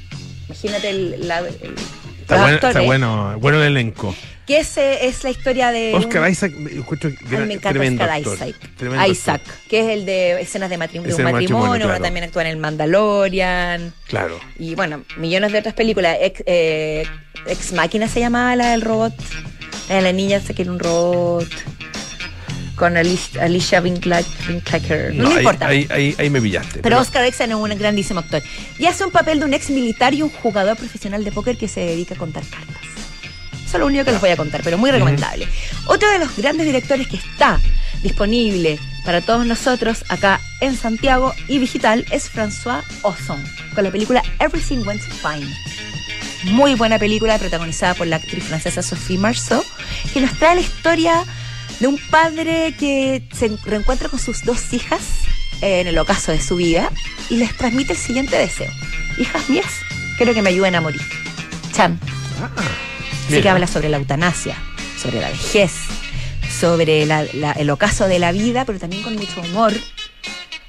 imagínate 0.47 0.89
el, 0.89 1.27
la- 1.27 1.39
el- 1.39 1.75
Está, 2.21 2.35
los 2.35 2.41
bueno, 2.43 2.55
actores, 2.55 2.75
está 2.75 2.85
bueno, 2.85 3.39
bueno 3.39 3.57
el 3.57 3.67
elenco. 3.67 4.15
Que 4.49 4.57
ese 4.61 5.05
es 5.05 5.23
la 5.23 5.29
historia 5.29 5.71
de 5.71 5.93
Oscar 5.93 6.27
Isaac, 6.27 6.53
me 6.55 6.71
encuentro 6.71 7.11
Ay, 7.11 7.17
gran- 7.29 7.47
me 7.47 7.53
encanta 7.53 7.69
tremendo 7.69 8.03
Oscar 8.03 8.17
actor. 8.17 8.33
Isaac. 8.35 8.55
Tremendo 8.77 9.05
Isaac, 9.11 9.41
actor. 9.41 9.55
que 9.69 9.79
es 9.79 9.87
el 9.89 10.05
de 10.07 10.41
escenas 10.41 10.69
de, 10.71 10.77
matrim- 10.79 11.03
de 11.03 11.13
un 11.13 11.21
matrimonio, 11.23 11.31
matrimonio, 11.33 11.85
claro. 11.85 12.01
también 12.03 12.23
actúa 12.25 12.41
en 12.41 12.47
El 12.47 12.57
Mandalorian. 12.57 13.93
Claro. 14.07 14.39
Y 14.57 14.73
bueno, 14.73 15.03
millones 15.17 15.51
de 15.51 15.59
otras 15.59 15.75
películas. 15.75 16.17
Ex, 16.19 16.41
eh, 16.47 17.05
Ex 17.45 17.73
Máquina 17.73 18.07
se 18.07 18.19
llamaba 18.21 18.55
la 18.55 18.71
del 18.71 18.81
robot. 18.81 19.13
La 19.87 19.95
de 19.97 20.01
la 20.01 20.11
niña 20.13 20.39
se 20.39 20.55
quiere 20.55 20.71
un 20.71 20.79
robot. 20.79 21.47
Con 22.75 22.97
Alicia, 22.97 23.43
Alicia. 23.43 23.81
Winkler. 23.81 24.25
No, 25.13 25.27
me 25.29 25.31
ahí, 25.33 25.37
importa. 25.37 25.67
Ahí, 25.67 25.87
ahí, 25.91 26.15
ahí 26.17 26.29
me 26.31 26.41
pillaste. 26.41 26.79
Pero 26.79 26.99
Oscar 26.99 27.27
Isaac 27.27 27.49
es 27.49 27.55
un 27.55 27.69
grandísimo 27.77 28.21
actor. 28.21 28.41
Y 28.79 28.87
hace 28.87 29.03
un 29.05 29.11
papel 29.11 29.37
de 29.39 29.45
un 29.45 29.53
ex 29.53 29.69
militar 29.69 30.15
y 30.15 30.23
un 30.23 30.29
jugador 30.29 30.75
profesional 30.75 31.23
de 31.23 31.31
póker 31.31 31.55
que 31.57 31.67
se 31.67 31.81
dedica 31.81 32.15
a 32.15 32.17
contar 32.17 32.41
cartas. 32.49 32.77
Eso 33.69 33.77
es 33.77 33.81
lo 33.81 33.85
único 33.85 34.03
que 34.03 34.13
les 34.13 34.19
voy 34.19 34.31
a 34.31 34.35
contar, 34.35 34.61
pero 34.63 34.79
muy 34.79 34.89
recomendable. 34.89 35.47
Otro 35.85 36.09
de 36.09 36.17
los 36.17 36.35
grandes 36.35 36.65
directores 36.65 37.07
que 37.07 37.17
está 37.17 37.59
disponible 38.01 38.79
para 39.05 39.21
todos 39.21 39.45
nosotros 39.45 40.03
acá 40.09 40.41
en 40.59 40.75
Santiago 40.75 41.35
y 41.47 41.59
digital 41.59 42.03
es 42.09 42.33
François 42.33 42.81
Ozon, 43.03 43.39
con 43.75 43.83
la 43.83 43.91
película 43.91 44.23
Everything 44.39 44.79
Went 44.87 45.03
Fine. 45.03 45.45
Muy 46.45 46.73
buena 46.73 46.97
película 46.97 47.37
protagonizada 47.37 47.93
por 47.93 48.07
la 48.07 48.15
actriz 48.15 48.43
francesa 48.43 48.81
Sophie 48.81 49.19
Marceau, 49.19 49.63
que 50.15 50.21
nos 50.21 50.33
trae 50.39 50.55
la 50.55 50.61
historia 50.61 51.23
de 51.79 51.85
un 51.85 51.99
padre 52.09 52.73
que 52.75 53.21
se 53.31 53.55
reencuentra 53.65 54.09
con 54.09 54.17
sus 54.17 54.43
dos 54.45 54.73
hijas 54.73 55.01
en 55.61 55.85
el 55.85 55.99
ocaso 55.99 56.31
de 56.31 56.41
su 56.41 56.55
vida 56.55 56.89
y 57.29 57.37
les 57.37 57.55
transmite 57.55 57.93
el 57.93 57.99
siguiente 57.99 58.35
deseo. 58.35 58.71
Hijas 59.19 59.47
mías, 59.47 59.71
quiero 60.17 60.33
que 60.33 60.41
me 60.41 60.49
ayuden 60.49 60.73
a 60.73 60.81
morir. 60.81 61.03
Chan. 61.71 61.99
Ah, 62.41 62.88
Así 63.29 63.35
mira. 63.37 63.43
que 63.43 63.49
habla 63.49 63.67
sobre 63.67 63.89
la 63.89 63.97
eutanasia, 63.97 64.55
sobre 65.01 65.21
la 65.21 65.29
vejez, 65.29 65.71
sobre 66.59 67.05
la- 67.05 67.25
la- 67.33 67.51
el 67.53 67.69
ocaso 67.69 68.07
de 68.07 68.19
la 68.19 68.31
vida, 68.31 68.65
pero 68.65 68.79
también 68.79 69.03
con 69.03 69.15
mucho 69.15 69.41
humor. 69.41 69.73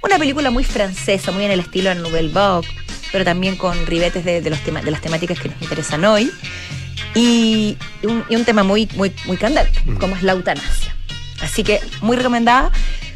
Una 0.03 0.19
película 0.19 0.51
muy 0.51 0.65
francesa, 0.65 1.33
muy 1.33 1.45
en 1.45 1.51
el 1.51 1.61
estilo 1.61 1.91
de 1.91 1.97
Nouvelle 1.97 2.29
Vogue, 2.33 2.69
pero 3.13 3.25
también 3.25 3.57
con 3.57 3.87
ribetes 3.87 4.25
de, 4.25 4.41
de 4.41 4.51
los 4.51 4.61
tema- 4.61 4.83
de 4.83 4.91
las 4.91 5.01
temáticas 5.01 5.39
que 5.39 5.49
nos 5.49 5.61
interesan 5.63 6.05
hoy. 6.05 6.31
Y 7.15 7.77
un, 8.05 8.25
y 8.29 8.37
un 8.37 8.45
tema 8.45 8.63
muy, 8.63 8.89
muy, 8.95 9.13
muy 9.27 9.37
candente, 9.37 9.79
como 9.99 10.15
es 10.17 10.23
la 10.23 10.33
eutanasia. 10.33 10.95
Así 11.43 11.65
que 11.65 11.81
muy 12.03 12.17
recomendada. 12.17 12.71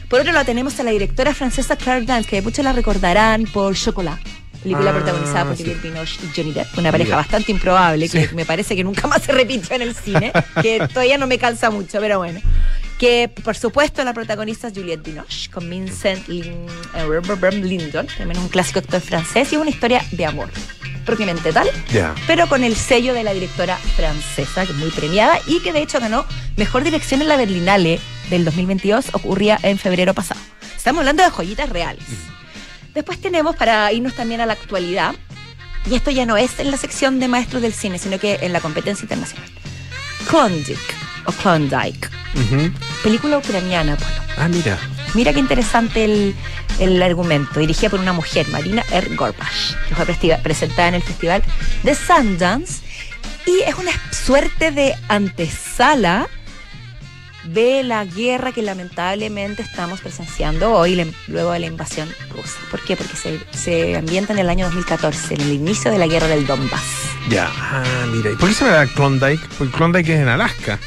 Por 0.09 0.21
otro 0.21 0.33
lado, 0.33 0.45
tenemos 0.45 0.79
a 0.81 0.83
la 0.83 0.91
directora 0.91 1.35
francesa 1.35 1.77
Claire 1.77 2.05
Dance, 2.05 2.29
que 2.29 2.43
muchos 2.43 2.65
la 2.65 2.73
recordarán 2.73 3.45
por 3.45 3.75
Chocolat, 3.75 4.19
película 4.65 4.91
Ah, 4.91 4.95
protagonizada 4.95 5.45
por 5.45 5.57
sí. 5.57 5.63
Juliette 5.63 5.83
Binoche 5.83 6.19
y 6.25 6.37
Johnny 6.37 6.53
Depp, 6.53 6.79
una 6.79 6.91
pareja 6.91 7.09
Mira. 7.11 7.17
bastante 7.19 7.53
improbable, 7.53 8.09
que 8.09 8.27
Sí. 8.29 8.35
me 8.35 8.45
parece 8.45 8.75
que 8.75 8.83
nunca 8.83 9.07
más 9.07 9.23
se 9.27 9.31
repitió 9.33 9.77
en 9.77 9.83
el 9.83 9.95
cine, 9.95 10.33
que 10.61 10.81
todavía 10.89 11.17
no 11.19 11.27
me 11.29 11.39
calza 11.39 11.71
mucho, 11.71 12.01
pero 12.01 12.19
bueno. 12.19 12.41
Que 12.99 13.29
por 13.29 13.57
supuesto 13.57 14.03
la 14.05 14.15
protagonista 14.15 14.69
es 14.69 14.75
Juliette 14.75 15.03
Binoche, 15.05 15.51
con 15.51 15.69
Vincent 15.71 16.27
Lin- 16.29 16.67
eh, 16.95 17.51
Lindon, 17.63 18.07
también 18.19 18.39
un 18.41 18.49
clásico 18.49 18.79
actor 18.81 19.01
francés, 19.01 19.53
y 19.53 19.57
es 19.57 19.61
una 19.61 19.71
historia 19.71 20.03
de 20.13 20.25
amor, 20.27 20.49
propiamente 21.05 21.53
tal, 21.53 21.69
pero 22.27 22.49
con 22.49 22.65
el 22.65 22.75
sello 22.77 23.13
de 23.13 23.23
la 23.25 23.33
directora 23.35 23.77
francesa, 23.97 24.65
que 24.65 24.73
es 24.73 24.79
muy 24.79 24.91
premiada 24.91 25.39
y 25.47 25.61
que 25.61 25.73
de 25.73 25.83
hecho 25.83 26.01
ganó 26.01 26.25
Mejor 26.57 26.85
Dirección 26.85 27.21
en 27.21 27.29
la 27.29 27.37
Berlinale 27.37 28.01
del 28.31 28.45
2022, 28.45 29.07
ocurría 29.13 29.59
en 29.63 29.77
febrero 29.77 30.15
pasado. 30.15 30.41
Estamos 30.77 31.01
hablando 31.01 31.23
de 31.25 31.31
joyitas 31.31 31.69
reales. 31.69 32.05
Después 32.95 33.21
tenemos, 33.21 33.57
para 33.57 33.93
irnos 33.93 34.15
también 34.15 34.41
a 34.41 34.47
la 34.47 34.53
actualidad, 34.53 35.15
y 35.91 35.95
esto 35.95 36.11
ya 36.11 36.25
no 36.27 36.37
es 36.37 36.59
en 36.61 36.71
la 36.71 36.77
sección 36.77 37.21
de 37.21 37.29
maestros 37.29 37.61
del 37.61 37.75
cine, 37.75 37.99
sino 37.99 38.19
que 38.19 38.39
en 38.41 38.53
la 38.53 38.61
competencia 38.61 39.03
internacional. 39.03 39.49
Klondike, 40.29 40.95
o 41.27 41.33
Klondike, 41.33 42.09
película 43.03 43.39
ucraniana, 43.39 43.97
Polo. 43.97 44.11
Ah, 44.39 44.49
mira. 44.49 44.79
Mira 45.15 45.33
qué 45.33 45.39
interesante 45.39 46.05
el, 46.05 46.35
el 46.81 47.03
argumento, 47.03 47.61
dirigida 47.61 47.91
por 47.91 48.01
una 48.01 48.13
mujer, 48.13 48.49
Marina 48.49 48.85
R. 48.91 49.15
Gorbash, 49.15 49.75
que 49.89 49.95
fue 49.95 50.07
presentada 50.43 50.89
en 50.89 50.95
el 50.95 51.03
festival 51.03 51.43
de 51.83 51.95
Sundance. 51.95 52.83
Y 53.47 53.61
es 53.69 53.75
una 53.75 53.93
suerte 54.11 54.71
de 54.71 54.95
antesala 55.09 56.29
de 57.47 57.83
la 57.83 58.05
guerra 58.05 58.53
que 58.53 58.63
lamentablemente 58.63 59.63
estamos 59.63 60.01
presenciando 60.01 60.73
hoy, 60.73 61.13
luego 61.29 61.53
de 61.53 61.59
la 61.59 61.67
invasión 61.67 62.09
rusa. 62.31 62.57
¿Por 62.71 62.81
qué? 62.85 62.97
Porque 62.97 63.17
se, 63.17 63.41
se 63.53 63.97
ambienta 63.97 64.33
en 64.33 64.39
el 64.39 64.49
año 64.49 64.65
2014, 64.67 65.35
en 65.35 65.41
el 65.43 65.53
inicio 65.53 65.91
de 65.91 65.99
la 65.99 66.07
guerra 66.07 66.27
del 66.29 66.47
Donbass. 66.47 66.83
Ya. 67.29 67.51
Ah, 67.55 68.07
mira. 68.11 68.31
¿Y 68.31 68.37
por 68.37 68.49
qué 68.49 68.55
se 68.55 68.65
llama 68.65 68.87
Klondike? 68.95 69.47
Porque 69.59 69.77
Klondike 69.77 70.09
es 70.15 70.21
en 70.21 70.29
Alaska. 70.29 70.79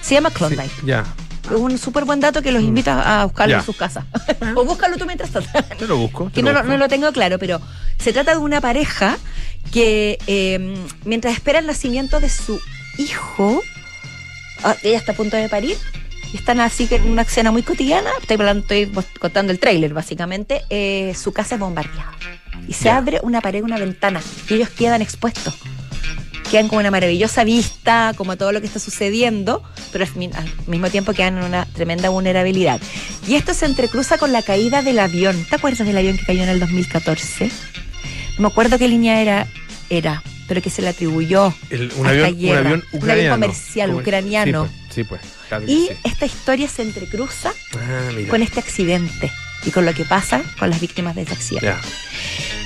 Se 0.00 0.14
llama 0.14 0.30
Klondike. 0.30 0.70
Sí, 0.80 0.86
ya. 0.86 1.04
Es 1.44 1.52
un 1.52 1.78
súper 1.78 2.04
buen 2.04 2.18
dato 2.18 2.42
que 2.42 2.50
los 2.50 2.62
invita 2.62 3.20
a 3.20 3.24
buscarlo 3.26 3.52
Ya. 3.54 3.58
en 3.58 3.64
sus 3.64 3.76
casas. 3.76 4.04
o 4.56 4.64
búscalo 4.64 4.96
tú 4.96 5.06
mientras 5.06 5.30
tanto. 5.30 5.48
Te 5.78 5.86
lo 5.86 5.96
busco. 5.96 6.24
te 6.26 6.32
que 6.32 6.42
no, 6.42 6.52
busco. 6.52 6.66
no 6.66 6.76
lo 6.76 6.88
tengo 6.88 7.12
claro, 7.12 7.38
pero 7.38 7.60
se 7.98 8.12
trata 8.12 8.32
de 8.32 8.38
una 8.38 8.60
pareja 8.60 9.16
que 9.72 10.18
eh, 10.26 10.76
mientras 11.04 11.34
espera 11.34 11.58
el 11.60 11.66
nacimiento 11.66 12.18
de 12.20 12.28
su 12.30 12.60
hijo, 12.98 13.60
ah, 14.64 14.74
ella 14.82 14.96
está 14.98 15.12
a 15.12 15.14
punto 15.14 15.36
de 15.36 15.48
parir, 15.48 15.76
están 16.36 16.60
así 16.60 16.86
que 16.86 16.96
en 16.96 17.10
una 17.10 17.22
escena 17.22 17.50
muy 17.52 17.62
cotidiana, 17.62 18.10
estoy, 18.20 18.90
contando 19.20 19.52
el 19.52 19.58
tráiler 19.58 19.92
básicamente, 19.94 20.62
eh, 20.70 21.14
su 21.20 21.32
casa 21.32 21.56
es 21.56 21.60
bombardeada. 21.60 22.12
Y 22.68 22.72
se 22.72 22.90
abre 22.90 23.20
una 23.22 23.40
pared, 23.40 23.62
una 23.62 23.78
ventana, 23.78 24.20
y 24.48 24.54
ellos 24.54 24.70
quedan 24.70 25.02
expuestos. 25.02 25.54
Quedan 26.50 26.68
con 26.68 26.78
una 26.78 26.92
maravillosa 26.92 27.42
vista, 27.42 28.12
como 28.16 28.36
todo 28.36 28.52
lo 28.52 28.60
que 28.60 28.68
está 28.68 28.78
sucediendo, 28.78 29.62
pero 29.92 30.04
al, 30.04 30.14
mi- 30.14 30.30
al 30.32 30.48
mismo 30.68 30.88
tiempo 30.90 31.12
quedan 31.12 31.38
en 31.38 31.44
una 31.44 31.64
tremenda 31.66 32.08
vulnerabilidad. 32.08 32.80
Y 33.26 33.34
esto 33.34 33.52
se 33.52 33.66
entrecruza 33.66 34.16
con 34.16 34.32
la 34.32 34.42
caída 34.42 34.82
del 34.82 35.00
avión. 35.00 35.44
¿Te 35.50 35.56
acuerdas 35.56 35.84
del 35.86 35.98
avión 35.98 36.16
que 36.16 36.24
cayó 36.24 36.44
en 36.44 36.48
el 36.48 36.60
2014? 36.60 37.46
No 38.38 38.42
me 38.42 38.46
acuerdo 38.48 38.78
qué 38.78 38.86
línea 38.86 39.20
era, 39.20 39.46
era 39.90 40.22
pero 40.48 40.62
que 40.62 40.70
se 40.70 40.82
le 40.82 40.88
atribuyó. 40.88 41.52
El- 41.70 41.92
un, 41.96 42.06
a 42.06 42.10
avión, 42.10 42.26
un 42.28 42.34
avión 42.34 42.56
Un 42.56 42.56
avión 42.56 42.84
ucraniano. 42.92 43.34
comercial 43.34 43.90
Comer- 43.90 44.02
ucraniano. 44.02 44.66
Sí, 44.66 44.70
pues. 44.70 44.94
Sí, 44.94 45.04
pues. 45.04 45.20
Claro 45.48 45.64
Y 45.68 45.86
sí. 45.86 45.88
esta 46.04 46.26
historia 46.26 46.68
se 46.68 46.82
entrecruza 46.82 47.52
Ah, 47.76 48.08
con 48.30 48.42
este 48.42 48.58
accidente 48.60 49.30
y 49.64 49.70
con 49.70 49.84
lo 49.86 49.94
que 49.94 50.04
pasa 50.04 50.42
con 50.58 50.70
las 50.70 50.80
víctimas 50.80 51.14
de 51.14 51.22
ese 51.22 51.32
accidente. 51.34 51.66
Ya. 51.66 51.80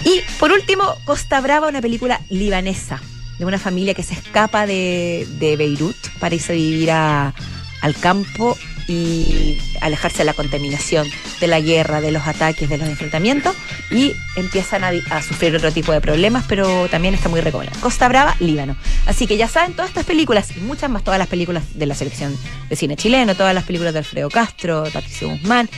Y 0.04 0.22
por 0.38 0.50
último, 0.52 0.96
Costa 1.04 1.40
Brava, 1.40 1.68
una 1.68 1.80
película 1.82 2.20
libanesa 2.30 3.00
de 3.38 3.44
una 3.44 3.58
familia 3.58 3.92
que 3.94 4.02
se 4.02 4.14
escapa 4.14 4.66
de, 4.66 5.26
de 5.38 5.56
Beirut 5.56 5.96
para 6.18 6.34
irse 6.34 6.52
a 6.52 6.54
vivir 6.54 6.90
a- 6.90 7.34
al 7.82 7.94
campo 7.96 8.56
y 8.90 9.58
alejarse 9.80 10.18
de 10.18 10.24
la 10.24 10.34
contaminación, 10.34 11.06
de 11.40 11.46
la 11.46 11.60
guerra, 11.60 12.00
de 12.00 12.10
los 12.10 12.26
ataques, 12.26 12.68
de 12.68 12.78
los 12.78 12.88
enfrentamientos 12.88 13.54
y 13.90 14.14
empiezan 14.36 14.84
a, 14.84 15.22
sufrir 15.22 15.54
otro 15.54 15.72
tipo 15.72 15.92
de 15.92 16.00
problemas, 16.00 16.44
pero 16.48 16.88
también 16.88 17.14
está 17.14 17.28
muy 17.28 17.40
recomendable. 17.40 17.80
Costa 17.80 18.08
Brava, 18.08 18.36
Líbano. 18.40 18.76
Así 19.06 19.26
que 19.26 19.36
ya 19.36 19.48
saben, 19.48 19.74
todas 19.74 19.90
estas 19.90 20.04
películas 20.04 20.56
y 20.56 20.60
muchas 20.60 20.90
más, 20.90 21.04
todas 21.04 21.18
las 21.18 21.28
películas 21.28 21.62
de 21.74 21.86
la 21.86 21.94
selección 21.94 22.36
de 22.68 22.76
cine 22.76 22.96
chileno, 22.96 23.34
todas 23.34 23.54
las 23.54 23.64
películas 23.64 23.92
de 23.92 24.00
Alfredo 24.00 24.28
Castro, 24.28 24.84
Patricio 24.92 25.28
Guzmán, 25.30 25.68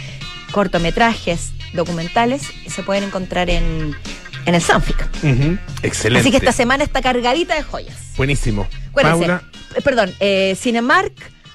cortometrajes, 0.53 1.53
documentales, 1.72 2.42
se 2.66 2.83
pueden 2.83 3.05
encontrar 3.05 3.51
en, 3.51 3.94
en 4.46 4.55
el 4.55 4.62
Sanfic. 4.62 5.07
Excelente. 5.83 6.20
Así 6.20 6.31
que 6.31 6.38
esta 6.38 6.53
semana 6.53 6.85
está 6.85 7.03
cargadita 7.03 7.55
de 7.55 7.62
joyas. 7.62 7.96
Buenísimo. 8.16 8.66
Acuérdense, 8.90 9.27
Paula 9.27 9.42
eh, 9.75 9.81
perdón, 9.83 10.14
eh, 10.20 10.57
Cinemark, 10.61 11.12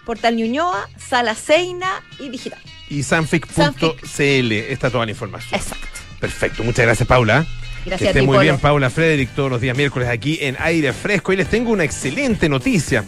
Portal 0.07 0.35
Ñuñoa, 0.37 0.89
Sala 0.97 1.35
Seina 1.35 2.01
y 2.17 2.29
Digital. 2.29 2.59
y 2.89 3.03
sanfic.cl. 3.03 4.51
Está 4.53 4.89
toda 4.89 5.05
la 5.05 5.11
información. 5.11 5.53
Exacto. 5.59 5.85
Perfecto. 6.19 6.63
Muchas 6.63 6.85
gracias, 6.85 7.07
Paula. 7.07 7.45
Gracias 7.85 7.99
que 7.99 8.05
a 8.07 8.09
esté 8.11 8.19
ti, 8.21 8.25
muy 8.25 8.35
Polo. 8.37 8.41
bien, 8.43 8.57
Paula 8.57 8.89
Frederick, 8.89 9.29
todos 9.35 9.51
los 9.51 9.61
días 9.61 9.75
miércoles 9.77 10.07
aquí 10.09 10.39
en 10.41 10.55
Aire 10.59 10.93
Fresco. 10.93 11.33
Y 11.33 11.35
les 11.35 11.49
tengo 11.49 11.71
una 11.71 11.83
excelente 11.83 12.47
noticia. 12.49 13.03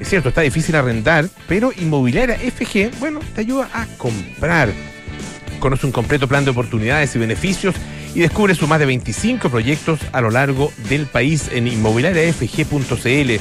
Es 0.00 0.08
cierto, 0.08 0.30
está 0.30 0.40
difícil 0.40 0.74
arrendar, 0.76 1.28
pero 1.46 1.72
Inmobiliaria 1.76 2.36
FG, 2.38 2.98
bueno, 2.98 3.20
te 3.34 3.42
ayuda 3.42 3.68
a 3.74 3.86
comprar. 3.98 4.72
Conoce 5.58 5.84
un 5.84 5.92
completo 5.92 6.26
plan 6.26 6.44
de 6.46 6.50
oportunidades 6.52 7.14
y 7.14 7.18
beneficios 7.18 7.74
y 8.14 8.20
descubre 8.20 8.54
sus 8.54 8.66
más 8.66 8.80
de 8.80 8.86
25 8.86 9.50
proyectos 9.50 10.00
a 10.12 10.22
lo 10.22 10.30
largo 10.30 10.72
del 10.88 11.04
país 11.06 11.48
en 11.52 11.68
inmobiliariafg.cl. 11.68 13.40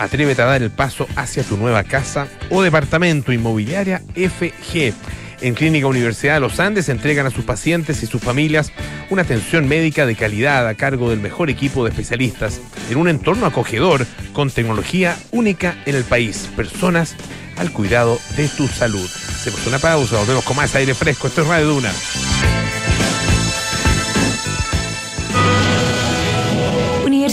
Atrévete 0.00 0.40
a 0.40 0.46
dar 0.46 0.62
el 0.62 0.70
paso 0.70 1.06
hacia 1.14 1.44
tu 1.44 1.58
nueva 1.58 1.84
casa 1.84 2.26
o 2.48 2.62
departamento 2.62 3.34
Inmobiliaria 3.34 4.00
FG. 4.14 4.94
En 5.42 5.52
Clínica 5.52 5.86
Universidad 5.86 6.34
de 6.34 6.40
los 6.40 6.58
Andes 6.58 6.88
entregan 6.88 7.26
a 7.26 7.30
sus 7.30 7.44
pacientes 7.44 8.02
y 8.02 8.06
sus 8.06 8.22
familias 8.22 8.72
una 9.10 9.22
atención 9.22 9.68
médica 9.68 10.06
de 10.06 10.16
calidad 10.16 10.66
a 10.66 10.74
cargo 10.74 11.10
del 11.10 11.20
mejor 11.20 11.50
equipo 11.50 11.84
de 11.84 11.90
especialistas 11.90 12.62
en 12.90 12.96
un 12.96 13.08
entorno 13.08 13.44
acogedor 13.44 14.06
con 14.32 14.50
tecnología 14.50 15.18
única 15.32 15.76
en 15.84 15.94
el 15.94 16.04
país. 16.04 16.48
Personas 16.56 17.14
al 17.58 17.70
cuidado 17.70 18.18
de 18.38 18.48
tu 18.48 18.68
salud. 18.68 19.06
Hacemos 19.06 19.66
una 19.66 19.78
pausa, 19.78 20.16
volvemos 20.16 20.44
con 20.44 20.56
más 20.56 20.74
aire 20.76 20.94
fresco. 20.94 21.26
Esto 21.26 21.42
es 21.42 21.46
Radio 21.46 21.66
Duna. 21.66 21.92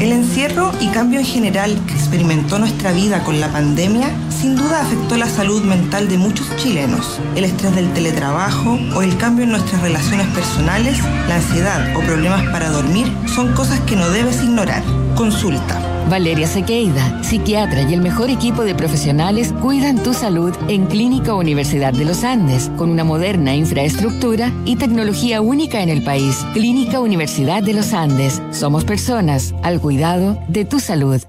El 0.00 0.12
encierro 0.12 0.72
y 0.80 0.88
cambio 0.88 1.20
en 1.20 1.26
general 1.26 1.78
que 1.86 1.92
experimentó 1.92 2.58
nuestra 2.58 2.90
vida 2.92 3.22
con 3.22 3.38
la 3.38 3.52
pandemia 3.52 4.08
sin 4.30 4.56
duda 4.56 4.80
afectó 4.80 5.18
la 5.18 5.28
salud 5.28 5.62
mental 5.62 6.08
de 6.08 6.16
muchos 6.16 6.56
chilenos. 6.56 7.20
El 7.36 7.44
estrés 7.44 7.74
del 7.74 7.92
teletrabajo 7.92 8.78
o 8.94 9.02
el 9.02 9.14
cambio 9.18 9.44
en 9.44 9.50
nuestras 9.50 9.82
relaciones 9.82 10.26
personales, 10.28 10.98
la 11.28 11.36
ansiedad 11.36 11.94
o 11.94 12.00
problemas 12.00 12.48
para 12.50 12.70
dormir 12.70 13.12
son 13.26 13.52
cosas 13.52 13.78
que 13.80 13.96
no 13.96 14.08
debes 14.08 14.42
ignorar. 14.42 14.82
Consulta. 15.16 15.89
Valeria 16.10 16.48
Sequeida, 16.48 17.22
psiquiatra 17.22 17.82
y 17.82 17.94
el 17.94 18.02
mejor 18.02 18.30
equipo 18.30 18.64
de 18.64 18.74
profesionales 18.74 19.54
cuidan 19.62 20.02
tu 20.02 20.12
salud 20.12 20.52
en 20.68 20.86
Clínica 20.86 21.34
Universidad 21.34 21.92
de 21.92 22.04
los 22.04 22.24
Andes, 22.24 22.68
con 22.76 22.90
una 22.90 23.04
moderna 23.04 23.54
infraestructura 23.54 24.52
y 24.64 24.74
tecnología 24.74 25.40
única 25.40 25.80
en 25.82 25.88
el 25.88 26.02
país. 26.02 26.44
Clínica 26.52 26.98
Universidad 26.98 27.62
de 27.62 27.74
los 27.74 27.92
Andes. 27.92 28.42
Somos 28.50 28.84
personas 28.84 29.54
al 29.62 29.80
cuidado 29.80 30.36
de 30.48 30.64
tu 30.64 30.80
salud. 30.80 31.22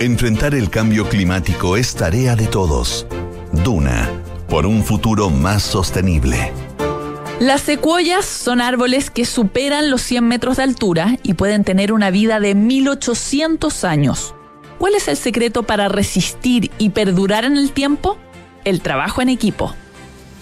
Enfrentar 0.00 0.54
el 0.54 0.68
cambio 0.68 1.08
climático 1.08 1.76
es 1.76 1.94
tarea 1.94 2.36
de 2.36 2.46
todos. 2.46 3.06
Duna, 3.64 4.08
por 4.48 4.66
un 4.66 4.84
futuro 4.84 5.30
más 5.30 5.62
sostenible. 5.62 6.52
Las 7.40 7.60
secuoyas 7.60 8.24
son 8.24 8.60
árboles 8.60 9.10
que 9.10 9.24
superan 9.24 9.92
los 9.92 10.02
100 10.02 10.26
metros 10.26 10.56
de 10.56 10.64
altura 10.64 11.18
y 11.22 11.34
pueden 11.34 11.62
tener 11.62 11.92
una 11.92 12.10
vida 12.10 12.40
de 12.40 12.56
1800 12.56 13.84
años. 13.84 14.34
¿Cuál 14.78 14.96
es 14.96 15.06
el 15.06 15.16
secreto 15.16 15.62
para 15.62 15.88
resistir 15.88 16.72
y 16.78 16.90
perdurar 16.90 17.44
en 17.44 17.56
el 17.56 17.70
tiempo? 17.70 18.18
El 18.64 18.80
trabajo 18.80 19.22
en 19.22 19.28
equipo. 19.28 19.72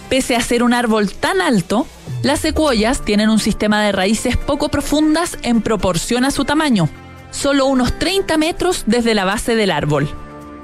Pese 0.08 0.36
a 0.36 0.40
ser 0.40 0.62
un 0.62 0.72
árbol 0.72 1.12
tan 1.12 1.42
alto, 1.42 1.86
las 2.22 2.40
secuoyas 2.40 3.04
tienen 3.04 3.28
un 3.28 3.40
sistema 3.40 3.82
de 3.82 3.92
raíces 3.92 4.38
poco 4.38 4.70
profundas 4.70 5.36
en 5.42 5.60
proporción 5.60 6.24
a 6.24 6.30
su 6.30 6.46
tamaño, 6.46 6.88
solo 7.30 7.66
unos 7.66 7.98
30 7.98 8.38
metros 8.38 8.84
desde 8.86 9.14
la 9.14 9.26
base 9.26 9.54
del 9.54 9.70
árbol. 9.70 10.08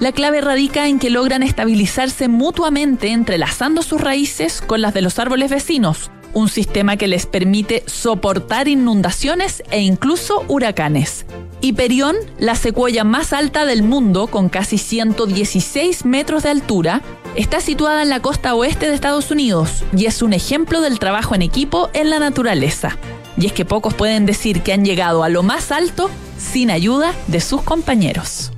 La 0.01 0.13
clave 0.13 0.41
radica 0.41 0.89
en 0.89 0.99
que 0.99 1.11
logran 1.11 1.43
estabilizarse 1.43 2.29
mutuamente 2.29 3.09
entrelazando 3.13 3.83
sus 3.83 4.01
raíces 4.01 4.63
con 4.63 4.81
las 4.81 4.95
de 4.95 5.03
los 5.03 5.19
árboles 5.19 5.51
vecinos, 5.51 6.11
un 6.35 6.49
sistema 6.49 6.97
que 6.97 7.09
les 7.09 7.27
permite 7.27 7.83
soportar 7.87 8.69
inundaciones 8.69 9.63
e 9.71 9.81
incluso 9.81 10.45
huracanes. 10.49 11.27
Hiperión, 11.61 12.17
la 12.39 12.57
secuoya 12.57 13.05
más 13.05 13.33
alta 13.33 13.65
del 13.65 13.83
mundo, 13.83 14.27
con 14.27 14.49
casi 14.49 14.79
116 14.79 16.05
metros 16.05 16.43
de 16.43 16.51
altura, 16.51 17.03
está 17.37 17.61
situada 17.61 18.03
en 18.03 18.09
la 18.09 18.21
costa 18.21 18.55
oeste 18.55 18.89
de 18.89 18.95
Estados 18.95 19.31
Unidos 19.31 19.85
y 19.97 20.07
es 20.07 20.23
un 20.23 20.33
ejemplo 20.33 20.81
del 20.81 20.99
trabajo 20.99 21.35
en 21.35 21.43
equipo 21.43 21.91
en 21.93 22.11
la 22.11 22.19
naturaleza. 22.19 22.99
Y 23.37 23.47
es 23.47 23.53
que 23.53 23.65
pocos 23.65 23.95
pueden 23.95 24.27
decir 24.27 24.63
que 24.63 24.73
han 24.73 24.85
llegado 24.85 25.23
a 25.23 25.29
lo 25.29 25.43
más 25.43 25.73
alto 25.73 26.11
sin 26.37 26.71
ayuda 26.71 27.15
de 27.29 27.41
sus 27.41 27.63
compañeros. 27.63 28.53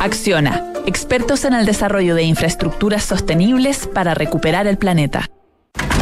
Acciona, 0.00 0.72
expertos 0.86 1.44
en 1.44 1.54
el 1.54 1.64
desarrollo 1.64 2.14
de 2.14 2.24
infraestructuras 2.24 3.04
sostenibles 3.04 3.86
para 3.86 4.14
recuperar 4.14 4.66
el 4.66 4.76
planeta. 4.76 5.30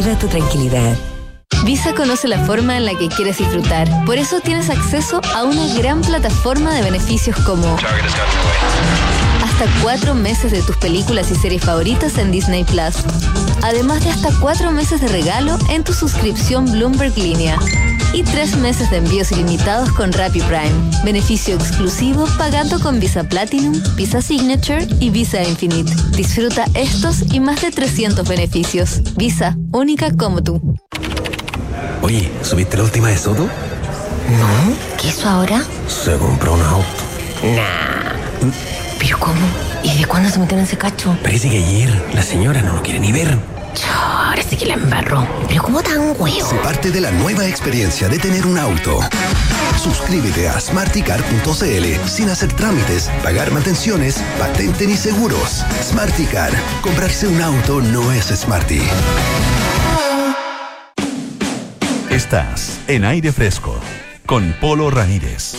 tu 0.00 0.28
tranquilidad. 0.28 0.96
Visa 1.64 1.94
conoce 1.94 2.26
la 2.26 2.38
forma 2.46 2.76
en 2.76 2.86
la 2.86 2.94
que 2.94 3.08
quieres 3.08 3.38
disfrutar. 3.38 3.86
Por 4.06 4.16
eso 4.16 4.40
tienes 4.40 4.70
acceso 4.70 5.20
a 5.34 5.44
una 5.44 5.66
gran 5.74 6.00
plataforma 6.00 6.74
de 6.74 6.82
beneficios 6.82 7.36
como 7.44 7.76
hasta 9.44 9.66
cuatro 9.82 10.14
meses 10.14 10.52
de 10.52 10.62
tus 10.62 10.76
películas 10.76 11.30
y 11.30 11.34
series 11.34 11.62
favoritas 11.62 12.16
en 12.16 12.32
Disney 12.32 12.64
Plus. 12.64 13.04
Además 13.62 14.02
de 14.02 14.10
hasta 14.10 14.30
cuatro 14.40 14.72
meses 14.72 15.02
de 15.02 15.08
regalo 15.08 15.58
en 15.68 15.84
tu 15.84 15.92
suscripción 15.92 16.64
Bloomberg 16.72 17.16
Línea. 17.18 17.58
Y 18.12 18.24
tres 18.24 18.56
meses 18.56 18.90
de 18.90 18.96
envíos 18.96 19.30
ilimitados 19.30 19.90
con 19.92 20.12
Rappi 20.12 20.40
Prime. 20.40 20.72
Beneficio 21.04 21.54
exclusivo 21.54 22.26
pagando 22.38 22.80
con 22.80 22.98
Visa 22.98 23.22
Platinum, 23.24 23.80
Visa 23.94 24.20
Signature 24.20 24.86
y 24.98 25.10
Visa 25.10 25.42
Infinite. 25.42 25.92
Disfruta 26.16 26.64
estos 26.74 27.32
y 27.32 27.38
más 27.38 27.62
de 27.62 27.70
300 27.70 28.28
beneficios. 28.28 29.00
Visa, 29.16 29.56
única 29.72 30.10
como 30.16 30.42
tú. 30.42 30.76
Oye, 32.02 32.30
¿subiste 32.42 32.76
la 32.76 32.82
última 32.84 33.08
de 33.08 33.16
Soto? 33.16 33.44
No, 33.44 34.76
¿qué 35.00 35.08
hizo 35.08 35.28
ahora? 35.28 35.62
Se 35.86 36.16
compró 36.16 36.54
un 36.54 36.62
auto. 36.62 36.86
Nah. 37.44 38.50
¿Pero 38.98 39.18
cómo? 39.18 39.40
¿Y 39.82 39.98
de 39.98 40.04
cuándo 40.04 40.28
se 40.28 40.38
metieron 40.38 40.60
en 40.60 40.66
ese 40.66 40.76
cacho? 40.76 41.16
Parece 41.22 41.48
que 41.48 41.58
ayer 41.58 42.10
la 42.12 42.22
señora 42.22 42.60
no 42.60 42.74
lo 42.74 42.82
quiere 42.82 42.98
ni 43.00 43.12
ver. 43.12 43.38
Ahora 43.92 44.42
sí 44.42 44.56
que 44.56 44.66
la 44.66 44.74
embarró. 44.74 45.26
¿Pero 45.48 45.62
cómo 45.62 45.82
tan 45.82 46.14
huevo? 46.18 46.48
Se 46.48 46.56
parte 46.56 46.90
de 46.90 47.00
la 47.00 47.10
nueva 47.10 47.46
experiencia 47.46 48.08
de 48.08 48.18
tener 48.18 48.46
un 48.46 48.58
auto. 48.58 49.00
Suscríbete 49.82 50.48
a 50.48 50.60
smarticar.cl 50.60 52.08
sin 52.08 52.28
hacer 52.28 52.52
trámites, 52.52 53.10
pagar 53.22 53.50
mantenciones, 53.50 54.22
patente 54.38 54.86
ni 54.86 54.96
seguros. 54.96 55.64
Smarticar. 55.82 56.52
Comprarse 56.82 57.26
un 57.26 57.40
auto 57.40 57.80
no 57.80 58.12
es 58.12 58.26
smarty. 58.26 58.82
Estás 62.10 62.78
en 62.88 63.04
aire 63.04 63.32
fresco 63.32 63.78
con 64.26 64.54
Polo 64.60 64.90
Ramírez. 64.90 65.54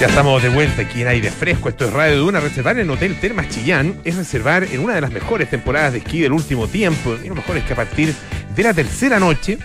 Ya 0.00 0.06
estamos 0.06 0.42
de 0.42 0.48
vuelta 0.48 0.80
aquí 0.80 1.02
en 1.02 1.08
aire 1.08 1.30
fresco. 1.30 1.68
Esto 1.68 1.84
es 1.84 1.92
Radio 1.92 2.20
Duna. 2.20 2.40
Reservar 2.40 2.78
en 2.78 2.88
Hotel 2.88 3.20
Termas 3.20 3.50
Chillán 3.50 4.00
es 4.02 4.16
reservar 4.16 4.64
en 4.64 4.80
una 4.80 4.94
de 4.94 5.02
las 5.02 5.12
mejores 5.12 5.50
temporadas 5.50 5.92
de 5.92 5.98
esquí 5.98 6.20
del 6.20 6.32
último 6.32 6.68
tiempo. 6.68 7.18
Y 7.22 7.28
lo 7.28 7.34
mejor 7.34 7.58
es 7.58 7.64
que 7.64 7.74
a 7.74 7.76
partir 7.76 8.14
de 8.56 8.62
la 8.62 8.72
tercera 8.72 9.20
noche, 9.20 9.58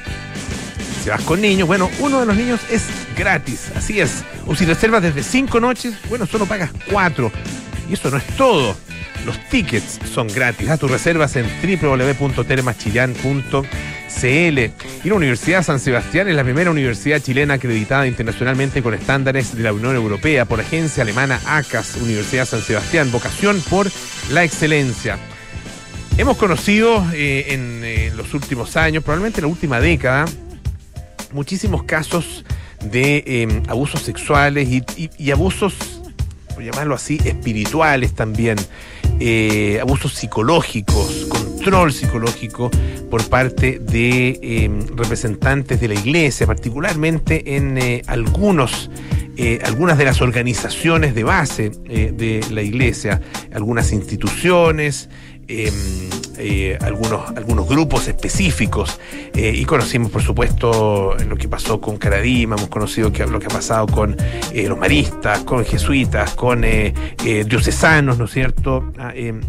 si 1.01 1.09
vas 1.09 1.21
con 1.21 1.39
niños, 1.39 1.69
bueno, 1.69 1.89
uno 1.99 2.19
de 2.19 2.25
los 2.25 2.35
niños 2.35 2.59
es 2.69 2.83
gratis. 3.17 3.71
Así 3.77 4.01
es. 4.01 4.25
O 4.45 4.53
si 4.57 4.65
reservas 4.65 5.03
desde 5.03 5.23
cinco 5.23 5.61
noches, 5.61 5.93
bueno, 6.09 6.25
solo 6.25 6.45
pagas 6.45 6.71
cuatro. 6.91 7.31
Y 7.89 7.93
eso 7.93 8.11
no 8.11 8.17
es 8.17 8.27
todo. 8.35 8.75
Los 9.25 9.39
tickets 9.49 9.99
son 10.13 10.27
gratis. 10.27 10.69
Haz 10.69 10.79
tus 10.79 10.91
reservas 10.91 11.35
en 11.35 11.45
www.termaschillán.cl. 11.61 14.59
Y 15.03 15.09
la 15.09 15.15
Universidad 15.15 15.63
San 15.63 15.79
Sebastián 15.79 16.27
es 16.27 16.35
la 16.35 16.43
primera 16.43 16.71
universidad 16.71 17.19
chilena 17.21 17.55
acreditada 17.55 18.07
internacionalmente 18.07 18.81
con 18.81 18.93
estándares 18.93 19.55
de 19.55 19.63
la 19.63 19.73
Unión 19.73 19.95
Europea 19.95 20.45
por 20.45 20.59
agencia 20.61 21.03
alemana 21.03 21.39
ACAS, 21.45 21.97
Universidad 22.01 22.45
San 22.45 22.61
Sebastián, 22.61 23.11
vocación 23.11 23.61
por 23.69 23.87
la 24.31 24.43
excelencia. 24.43 25.17
Hemos 26.17 26.37
conocido 26.37 27.05
eh, 27.13 27.47
en 27.49 27.81
eh, 27.83 28.11
los 28.15 28.33
últimos 28.33 28.77
años, 28.77 29.03
probablemente 29.03 29.41
en 29.41 29.47
la 29.47 29.51
última 29.51 29.81
década, 29.81 30.25
muchísimos 31.33 31.83
casos 31.83 32.45
de 32.83 33.23
eh, 33.27 33.61
abusos 33.67 34.01
sexuales 34.01 34.69
y- 34.69 35.09
y 35.17 35.31
abusos, 35.31 35.94
llamarlo 36.61 36.95
así, 36.95 37.19
espirituales 37.23 38.13
también, 38.13 38.57
eh, 39.19 39.79
abusos 39.81 40.13
psicológicos, 40.13 41.25
control 41.29 41.91
psicológico 41.93 42.69
por 43.09 43.27
parte 43.29 43.79
de 43.79 44.39
eh, 44.41 44.69
representantes 44.95 45.79
de 45.79 45.87
la 45.87 45.93
iglesia, 45.93 46.45
particularmente 46.47 47.55
en 47.55 47.77
eh, 47.77 48.01
algunos 48.07 48.89
algunas 49.65 49.97
de 49.97 50.05
las 50.05 50.21
organizaciones 50.21 51.13
de 51.13 51.25
base 51.25 51.69
de 51.69 52.41
la 52.51 52.61
iglesia, 52.61 53.19
algunas 53.51 53.91
instituciones, 53.91 55.09
eh, 55.47 55.71
eh, 56.37 56.77
algunos, 56.81 57.29
algunos 57.35 57.67
grupos 57.67 58.07
específicos. 58.07 58.99
eh, 59.33 59.53
y 59.55 59.65
conocimos, 59.65 60.11
por 60.11 60.21
supuesto, 60.21 61.15
lo 61.27 61.35
que 61.35 61.47
pasó 61.47 61.79
con 61.79 61.97
Caradima, 61.97 62.55
hemos 62.55 62.69
conocido 62.69 63.09
lo 63.09 63.39
que 63.39 63.45
ha 63.45 63.49
pasado 63.49 63.87
con 63.87 64.15
eh, 64.53 64.67
los 64.67 64.77
maristas, 64.77 65.39
con 65.39 65.65
jesuitas, 65.65 66.33
con 66.33 66.65
diocesanos, 67.47 68.17
¿no 68.17 68.25
es 68.25 68.31
cierto? 68.31 68.91
Ah, 68.97 69.11
eh, 69.15 69.39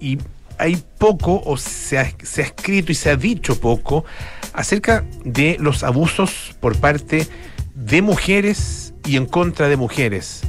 y 0.00 0.18
hay 0.58 0.82
poco, 0.98 1.40
o 1.44 1.56
se 1.56 1.98
ha, 1.98 2.12
se 2.22 2.42
ha 2.42 2.44
escrito 2.46 2.92
y 2.92 2.94
se 2.94 3.10
ha 3.10 3.16
dicho 3.16 3.60
poco, 3.60 4.04
acerca 4.52 5.04
de 5.24 5.56
los 5.60 5.84
abusos 5.84 6.56
por 6.60 6.76
parte 6.76 7.26
de 7.74 8.02
mujeres 8.02 8.92
y 9.06 9.16
en 9.16 9.26
contra 9.26 9.68
de 9.68 9.76
mujeres. 9.76 10.42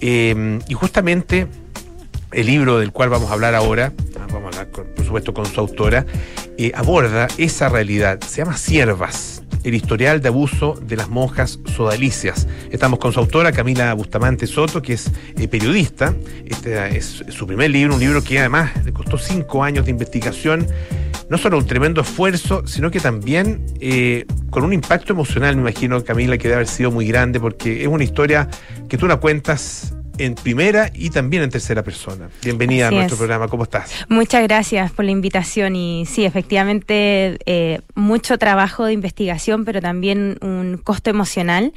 Eh, 0.00 0.58
y 0.66 0.74
justamente 0.74 1.46
el 2.32 2.46
libro 2.46 2.78
del 2.78 2.92
cual 2.92 3.08
vamos 3.08 3.30
a 3.30 3.34
hablar 3.34 3.54
ahora, 3.54 3.92
ah, 4.18 4.26
vamos 4.32 4.44
a 4.44 4.48
hablar 4.60 4.70
con- 4.70 4.86
por 4.94 5.04
supuesto 5.04 5.34
con 5.34 5.46
su 5.46 5.60
autora, 5.60 6.06
eh, 6.58 6.72
aborda 6.74 7.28
esa 7.38 7.68
realidad. 7.68 8.20
Se 8.26 8.38
llama 8.38 8.56
Siervas, 8.56 9.42
el 9.64 9.74
historial 9.74 10.20
de 10.22 10.28
abuso 10.28 10.78
de 10.80 10.96
las 10.96 11.08
monjas 11.08 11.58
sodalicias. 11.76 12.46
Estamos 12.70 12.98
con 12.98 13.12
su 13.12 13.20
autora, 13.20 13.52
Camila 13.52 13.92
Bustamante 13.94 14.46
Soto, 14.46 14.80
que 14.80 14.94
es 14.94 15.10
eh, 15.38 15.48
periodista. 15.48 16.14
Este 16.46 16.96
es 16.96 17.24
su 17.28 17.46
primer 17.46 17.70
libro, 17.70 17.94
un 17.94 18.00
libro 18.00 18.22
que 18.22 18.38
además 18.38 18.70
le 18.84 18.92
costó 18.92 19.18
cinco 19.18 19.62
años 19.64 19.84
de 19.84 19.90
investigación. 19.90 20.66
No 21.28 21.38
solo 21.38 21.58
un 21.58 21.66
tremendo 21.66 22.00
esfuerzo, 22.00 22.66
sino 22.66 22.90
que 22.90 22.98
también 22.98 23.64
eh, 23.80 24.24
con 24.50 24.64
un 24.64 24.72
impacto 24.72 25.12
emocional, 25.12 25.54
me 25.56 25.62
imagino, 25.62 26.02
Camila, 26.04 26.36
que 26.38 26.44
debe 26.44 26.54
haber 26.56 26.66
sido 26.66 26.90
muy 26.90 27.06
grande, 27.06 27.38
porque 27.38 27.82
es 27.82 27.86
una 27.88 28.02
historia 28.02 28.48
que 28.88 28.98
tú 28.98 29.06
la 29.06 29.16
cuentas 29.18 29.94
en 30.20 30.34
primera 30.34 30.90
y 30.94 31.10
también 31.10 31.42
en 31.42 31.50
tercera 31.50 31.82
persona. 31.82 32.28
Bienvenida 32.42 32.86
Así 32.86 32.94
a 32.94 32.98
nuestro 32.98 33.14
es. 33.14 33.18
programa, 33.18 33.48
¿cómo 33.48 33.62
estás? 33.62 34.04
Muchas 34.08 34.42
gracias 34.42 34.92
por 34.92 35.04
la 35.04 35.10
invitación 35.10 35.76
y 35.76 36.04
sí, 36.06 36.24
efectivamente, 36.24 37.38
eh, 37.46 37.80
mucho 37.94 38.36
trabajo 38.36 38.84
de 38.84 38.92
investigación, 38.92 39.64
pero 39.64 39.80
también 39.80 40.36
un 40.42 40.78
costo 40.82 41.08
emocional, 41.10 41.72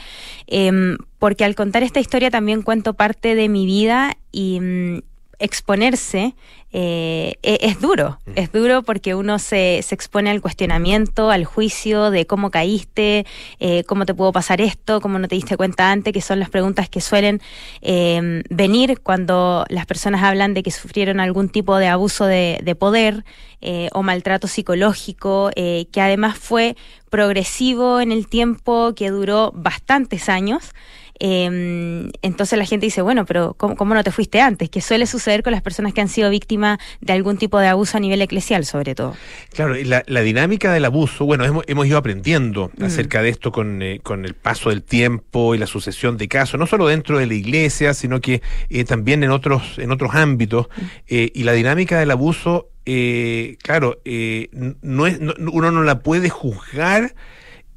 em, 0.47 0.97
porque 1.19 1.45
al 1.45 1.55
contar 1.55 1.83
esta 1.83 2.01
historia 2.01 2.29
también 2.29 2.61
cuento 2.61 2.93
parte 2.95 3.35
de 3.35 3.47
mi 3.47 3.65
vida 3.65 4.17
y 4.31 4.59
mm, 4.59 5.01
exponerse 5.39 6.35
eh, 6.75 7.35
e- 7.43 7.59
es 7.61 7.79
duro, 7.79 8.19
es 8.35 8.51
duro 8.51 8.81
porque 8.81 9.13
uno 9.13 9.37
se, 9.37 9.81
se 9.83 9.93
expone 9.93 10.31
al 10.31 10.41
cuestionamiento, 10.41 11.29
al 11.29 11.45
juicio 11.45 12.09
de 12.09 12.25
cómo 12.25 12.49
caíste, 12.49 13.27
eh, 13.59 13.83
cómo 13.83 14.07
te 14.07 14.15
pudo 14.15 14.31
pasar 14.31 14.59
esto, 14.59 14.99
cómo 14.99 15.19
no 15.19 15.27
te 15.27 15.35
diste 15.35 15.55
cuenta 15.55 15.91
antes, 15.91 16.13
que 16.13 16.21
son 16.21 16.39
las 16.39 16.49
preguntas 16.49 16.89
que 16.89 16.99
suelen 16.99 17.41
eh, 17.81 18.41
venir 18.49 19.01
cuando 19.01 19.65
las 19.69 19.85
personas 19.85 20.23
hablan 20.23 20.55
de 20.55 20.63
que 20.63 20.71
sufrieron 20.71 21.19
algún 21.19 21.49
tipo 21.49 21.77
de 21.77 21.87
abuso 21.87 22.25
de, 22.25 22.59
de 22.63 22.75
poder 22.75 23.23
eh, 23.65 23.89
o 23.93 24.03
maltrato 24.03 24.47
psicológico, 24.47 25.49
eh, 25.55 25.85
que 25.93 26.01
además 26.01 26.37
fue 26.37 26.75
progresivo 27.09 28.01
en 28.01 28.11
el 28.11 28.27
tiempo, 28.27 28.93
que 28.93 29.09
duró 29.09 29.53
bastantes 29.55 30.27
años. 30.27 30.73
Eh, 31.19 32.09
entonces 32.21 32.57
la 32.59 32.65
gente 32.65 32.85
dice, 32.85 33.01
bueno, 33.01 33.25
pero 33.25 33.53
¿cómo, 33.55 33.75
cómo 33.75 33.93
no 33.93 34.03
te 34.03 34.11
fuiste 34.11 34.41
antes? 34.41 34.69
Que 34.69 34.81
suele 34.81 35.05
suceder 35.05 35.43
con 35.43 35.51
las 35.51 35.61
personas 35.61 35.93
que 35.93 36.01
han 36.01 36.07
sido 36.09 36.29
víctimas 36.29 36.79
de 37.01 37.13
algún 37.13 37.37
tipo 37.37 37.59
de 37.59 37.67
abuso 37.67 37.97
a 37.97 37.99
nivel 37.99 38.21
eclesial, 38.21 38.65
sobre 38.65 38.95
todo. 38.95 39.15
Claro, 39.53 39.77
y 39.77 39.83
la, 39.83 40.03
la 40.07 40.21
dinámica 40.21 40.73
del 40.73 40.85
abuso, 40.85 41.25
bueno, 41.25 41.45
hemos, 41.45 41.63
hemos 41.67 41.85
ido 41.87 41.97
aprendiendo 41.97 42.71
Mm. 42.77 42.83
acerca 42.83 43.21
de 43.21 43.29
esto 43.29 43.51
con, 43.51 43.81
eh, 43.81 43.99
con 44.01 44.25
el 44.25 44.33
paso 44.33 44.69
del 44.69 44.83
tiempo 44.83 45.55
y 45.55 45.57
la 45.57 45.67
sucesión 45.67 46.17
de 46.17 46.27
casos, 46.27 46.59
no 46.59 46.65
solo 46.65 46.87
dentro 46.87 47.17
de 47.19 47.25
la 47.27 47.33
iglesia, 47.35 47.93
sino 47.93 48.19
que 48.21 48.41
eh, 48.69 48.83
también 48.83 49.23
en 49.23 49.29
otros, 49.31 49.77
en 49.77 49.91
otros 49.91 50.15
ámbitos. 50.15 50.67
Eh, 51.07 51.31
y 51.35 51.43
la 51.43 51.53
dinámica 51.53 51.99
del 51.99 52.11
abuso, 52.11 52.69
eh, 52.85 53.57
claro, 53.61 54.01
eh, 54.05 54.49
no 54.81 55.07
es, 55.07 55.19
no- 55.19 55.33
uno 55.51 55.71
no 55.71 55.83
la 55.83 55.99
puede 55.99 56.29
juzgar 56.29 57.13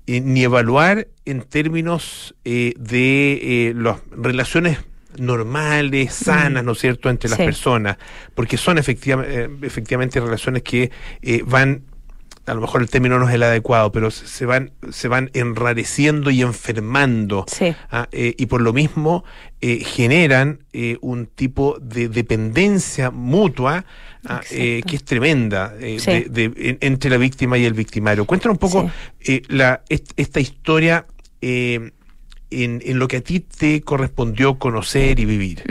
eh, 0.06 0.20
ni 0.20 0.42
evaluar 0.44 1.08
en 1.24 1.42
términos 1.42 2.34
eh, 2.44 2.74
de 2.78 3.68
eh, 3.68 3.74
las 3.74 3.96
relaciones 4.10 4.78
normales, 5.18 6.12
sanas, 6.14 6.62
¿no 6.62 6.72
es 6.72 6.78
cierto?, 6.78 7.08
entre 7.10 7.30
las 7.30 7.38
Sí. 7.38 7.44
personas, 7.44 7.96
porque 8.34 8.56
son 8.56 8.76
efectiva- 8.78 9.24
eh, 9.26 9.48
efectivamente 9.62 10.20
relaciones 10.20 10.62
que 10.62 10.90
eh, 11.22 11.42
van, 11.46 11.82
a 12.46 12.54
lo 12.54 12.60
mejor 12.60 12.80
el 12.82 12.88
término 12.88 13.18
no 13.18 13.28
es 13.28 13.34
el 13.34 13.42
adecuado, 13.42 13.90
pero 13.92 14.10
se 14.10 14.46
van, 14.46 14.70
se 14.90 15.08
van 15.08 15.30
enrareciendo 15.34 16.30
y 16.30 16.42
enfermando. 16.42 17.44
ah, 17.90 18.08
eh, 18.12 18.34
y 18.38 18.46
por 18.46 18.60
lo 18.60 18.72
mismo 18.72 19.24
eh, 19.60 19.82
generan 19.84 20.60
eh, 20.72 20.96
un 21.00 21.26
tipo 21.26 21.78
de 21.80 22.08
dependencia 22.08 23.10
mutua 23.10 23.84
ah, 24.28 24.40
que 24.48 24.96
es 24.96 25.04
tremenda 25.04 25.74
Sí. 25.78 25.96
de- 26.10 26.26
de- 26.30 26.68
en- 26.70 26.78
entre 26.80 27.10
la 27.10 27.16
víctima 27.16 27.58
y 27.58 27.64
el 27.64 27.74
victimario. 27.74 28.24
Cuéntanos 28.26 28.54
un 28.54 28.58
poco 28.58 28.90
la, 29.48 29.82
est- 29.88 30.12
esta 30.16 30.40
historia 30.40 31.06
en, 32.50 32.80
en 32.84 32.98
lo 32.98 33.08
que 33.08 33.18
a 33.18 33.20
ti 33.20 33.40
te 33.40 33.82
correspondió 33.82 34.58
conocer 34.58 35.18
y 35.18 35.24
vivir. 35.24 35.62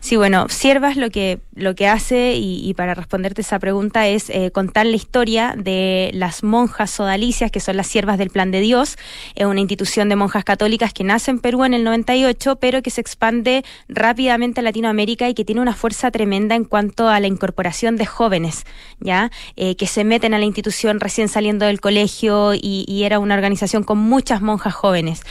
Sí, 0.00 0.16
bueno, 0.16 0.48
Siervas 0.48 0.96
lo 0.96 1.10
que, 1.10 1.40
lo 1.54 1.74
que 1.74 1.88
hace, 1.88 2.34
y, 2.34 2.68
y 2.68 2.74
para 2.74 2.94
responderte 2.94 3.40
esa 3.40 3.58
pregunta, 3.58 4.06
es 4.06 4.30
eh, 4.30 4.50
contar 4.50 4.86
la 4.86 4.96
historia 4.96 5.54
de 5.56 6.10
las 6.14 6.42
monjas 6.42 6.90
sodalicias, 6.90 7.50
que 7.50 7.60
son 7.60 7.76
las 7.76 7.86
siervas 7.86 8.18
del 8.18 8.30
Plan 8.30 8.50
de 8.50 8.60
Dios, 8.60 8.96
es 9.34 9.46
una 9.46 9.60
institución 9.60 10.08
de 10.08 10.16
monjas 10.16 10.44
católicas 10.44 10.92
que 10.92 11.04
nace 11.04 11.30
en 11.30 11.38
Perú 11.38 11.64
en 11.64 11.74
el 11.74 11.84
98, 11.84 12.56
pero 12.56 12.82
que 12.82 12.90
se 12.90 13.00
expande 13.00 13.64
rápidamente 13.88 14.60
a 14.60 14.62
Latinoamérica 14.62 15.28
y 15.28 15.34
que 15.34 15.44
tiene 15.44 15.60
una 15.60 15.74
fuerza 15.74 16.10
tremenda 16.10 16.54
en 16.54 16.64
cuanto 16.64 17.08
a 17.08 17.18
la 17.20 17.26
incorporación 17.26 17.96
de 17.96 18.06
jóvenes, 18.06 18.64
¿ya? 19.00 19.30
Eh, 19.56 19.76
que 19.76 19.86
se 19.86 20.04
meten 20.04 20.34
a 20.34 20.38
la 20.38 20.44
institución 20.44 21.00
recién 21.00 21.28
saliendo 21.28 21.66
del 21.66 21.80
colegio 21.80 22.52
y, 22.54 23.00
era 23.00 23.18
una 23.18 23.34
organización 23.34 23.82
con 23.82 23.96
muchas 23.96 24.42
monjas 24.42 24.74
jóvenes. 24.74 25.22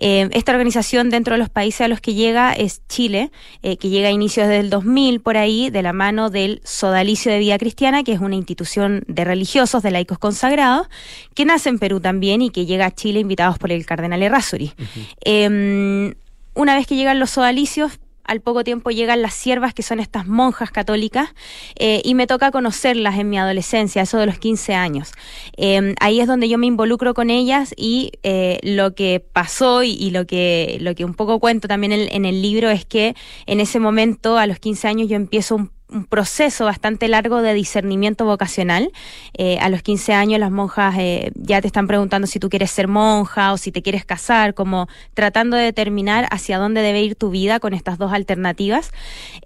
Eh, 0.00 0.28
esta 0.48 0.56
organización 0.56 1.10
dentro 1.10 1.34
de 1.34 1.38
los 1.40 1.50
países 1.50 1.82
a 1.82 1.88
los 1.88 2.00
que 2.00 2.14
llega 2.14 2.54
es 2.54 2.80
Chile, 2.88 3.30
eh, 3.60 3.76
que 3.76 3.90
llega 3.90 4.08
a 4.08 4.12
inicios 4.12 4.48
del 4.48 4.70
2000 4.70 5.20
por 5.20 5.36
ahí, 5.36 5.68
de 5.68 5.82
la 5.82 5.92
mano 5.92 6.30
del 6.30 6.62
Sodalicio 6.64 7.30
de 7.30 7.38
Vida 7.38 7.58
Cristiana, 7.58 8.02
que 8.02 8.14
es 8.14 8.20
una 8.20 8.34
institución 8.34 9.04
de 9.08 9.24
religiosos, 9.24 9.82
de 9.82 9.90
laicos 9.90 10.18
consagrados, 10.18 10.88
que 11.34 11.44
nace 11.44 11.68
en 11.68 11.78
Perú 11.78 12.00
también 12.00 12.40
y 12.40 12.48
que 12.48 12.64
llega 12.64 12.86
a 12.86 12.94
Chile 12.94 13.20
invitados 13.20 13.58
por 13.58 13.72
el 13.72 13.84
cardenal 13.84 14.22
Errázuri. 14.22 14.72
Em, 15.20 16.14
una 16.54 16.74
vez 16.76 16.86
que 16.86 16.96
llegan 16.96 17.18
los 17.18 17.28
sodalicios, 17.28 18.00
al 18.28 18.42
poco 18.42 18.62
tiempo 18.62 18.90
llegan 18.90 19.22
las 19.22 19.34
siervas, 19.34 19.74
que 19.74 19.82
son 19.82 19.98
estas 19.98 20.26
monjas 20.26 20.70
católicas, 20.70 21.34
eh, 21.76 22.02
y 22.04 22.14
me 22.14 22.26
toca 22.26 22.50
conocerlas 22.50 23.18
en 23.18 23.30
mi 23.30 23.38
adolescencia, 23.38 24.02
eso 24.02 24.18
de 24.18 24.26
los 24.26 24.38
15 24.38 24.74
años. 24.74 25.12
Eh, 25.56 25.94
ahí 25.98 26.20
es 26.20 26.26
donde 26.28 26.48
yo 26.48 26.58
me 26.58 26.66
involucro 26.66 27.14
con 27.14 27.30
ellas 27.30 27.74
y 27.76 28.12
eh, 28.22 28.58
lo 28.62 28.94
que 28.94 29.24
pasó 29.32 29.82
y, 29.82 29.92
y 29.92 30.10
lo, 30.10 30.26
que, 30.26 30.76
lo 30.80 30.94
que 30.94 31.06
un 31.06 31.14
poco 31.14 31.40
cuento 31.40 31.68
también 31.68 31.92
en, 31.92 32.14
en 32.14 32.24
el 32.26 32.42
libro 32.42 32.68
es 32.68 32.84
que 32.84 33.16
en 33.46 33.60
ese 33.60 33.80
momento, 33.80 34.36
a 34.36 34.46
los 34.46 34.58
15 34.58 34.88
años, 34.88 35.08
yo 35.08 35.16
empiezo 35.16 35.56
un 35.56 35.77
un 35.90 36.04
proceso 36.04 36.64
bastante 36.64 37.08
largo 37.08 37.42
de 37.42 37.54
discernimiento 37.54 38.24
vocacional. 38.24 38.90
Eh, 39.36 39.58
a 39.60 39.68
los 39.68 39.82
15 39.82 40.12
años 40.12 40.40
las 40.40 40.50
monjas 40.50 40.94
eh, 40.98 41.30
ya 41.34 41.60
te 41.60 41.66
están 41.66 41.86
preguntando 41.86 42.26
si 42.26 42.38
tú 42.38 42.48
quieres 42.50 42.70
ser 42.70 42.88
monja 42.88 43.52
o 43.52 43.56
si 43.56 43.72
te 43.72 43.82
quieres 43.82 44.04
casar, 44.04 44.54
como 44.54 44.88
tratando 45.14 45.56
de 45.56 45.64
determinar 45.64 46.28
hacia 46.30 46.58
dónde 46.58 46.82
debe 46.82 47.02
ir 47.02 47.14
tu 47.14 47.30
vida 47.30 47.60
con 47.60 47.74
estas 47.74 47.98
dos 47.98 48.12
alternativas. 48.12 48.92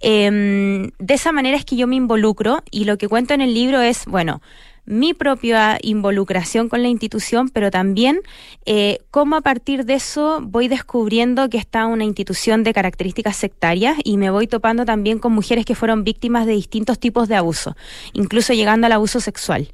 Em, 0.01 0.91
de 0.99 1.13
esa 1.13 1.31
manera 1.31 1.57
es 1.57 1.65
que 1.65 1.75
yo 1.75 1.87
me 1.87 1.95
involucro 1.95 2.63
y 2.71 2.85
lo 2.85 2.97
que 2.97 3.07
cuento 3.07 3.33
en 3.33 3.41
el 3.41 3.53
libro 3.53 3.81
es, 3.81 4.05
bueno, 4.05 4.41
mi 4.85 5.13
propia 5.13 5.77
involucración 5.81 6.67
con 6.69 6.81
la 6.81 6.89
institución, 6.89 7.49
pero 7.49 7.71
también 7.71 8.19
eh, 8.65 8.99
cómo 9.11 9.37
a 9.37 9.41
partir 9.41 9.85
de 9.85 9.95
eso 9.95 10.39
voy 10.41 10.67
descubriendo 10.67 11.49
que 11.49 11.57
está 11.57 11.85
una 11.85 12.03
institución 12.03 12.63
de 12.63 12.73
características 12.73 13.37
sectarias 13.37 13.97
y 14.03 14.17
me 14.17 14.29
voy 14.29 14.47
topando 14.47 14.85
también 14.85 15.19
con 15.19 15.31
mujeres 15.33 15.65
que 15.65 15.75
fueron 15.75 16.03
víctimas 16.03 16.45
de 16.45 16.53
distintos 16.53 16.99
tipos 16.99 17.27
de 17.27 17.35
abuso, 17.35 17.75
incluso 18.13 18.53
llegando 18.53 18.87
al 18.87 18.93
abuso 18.93 19.19
sexual. 19.19 19.69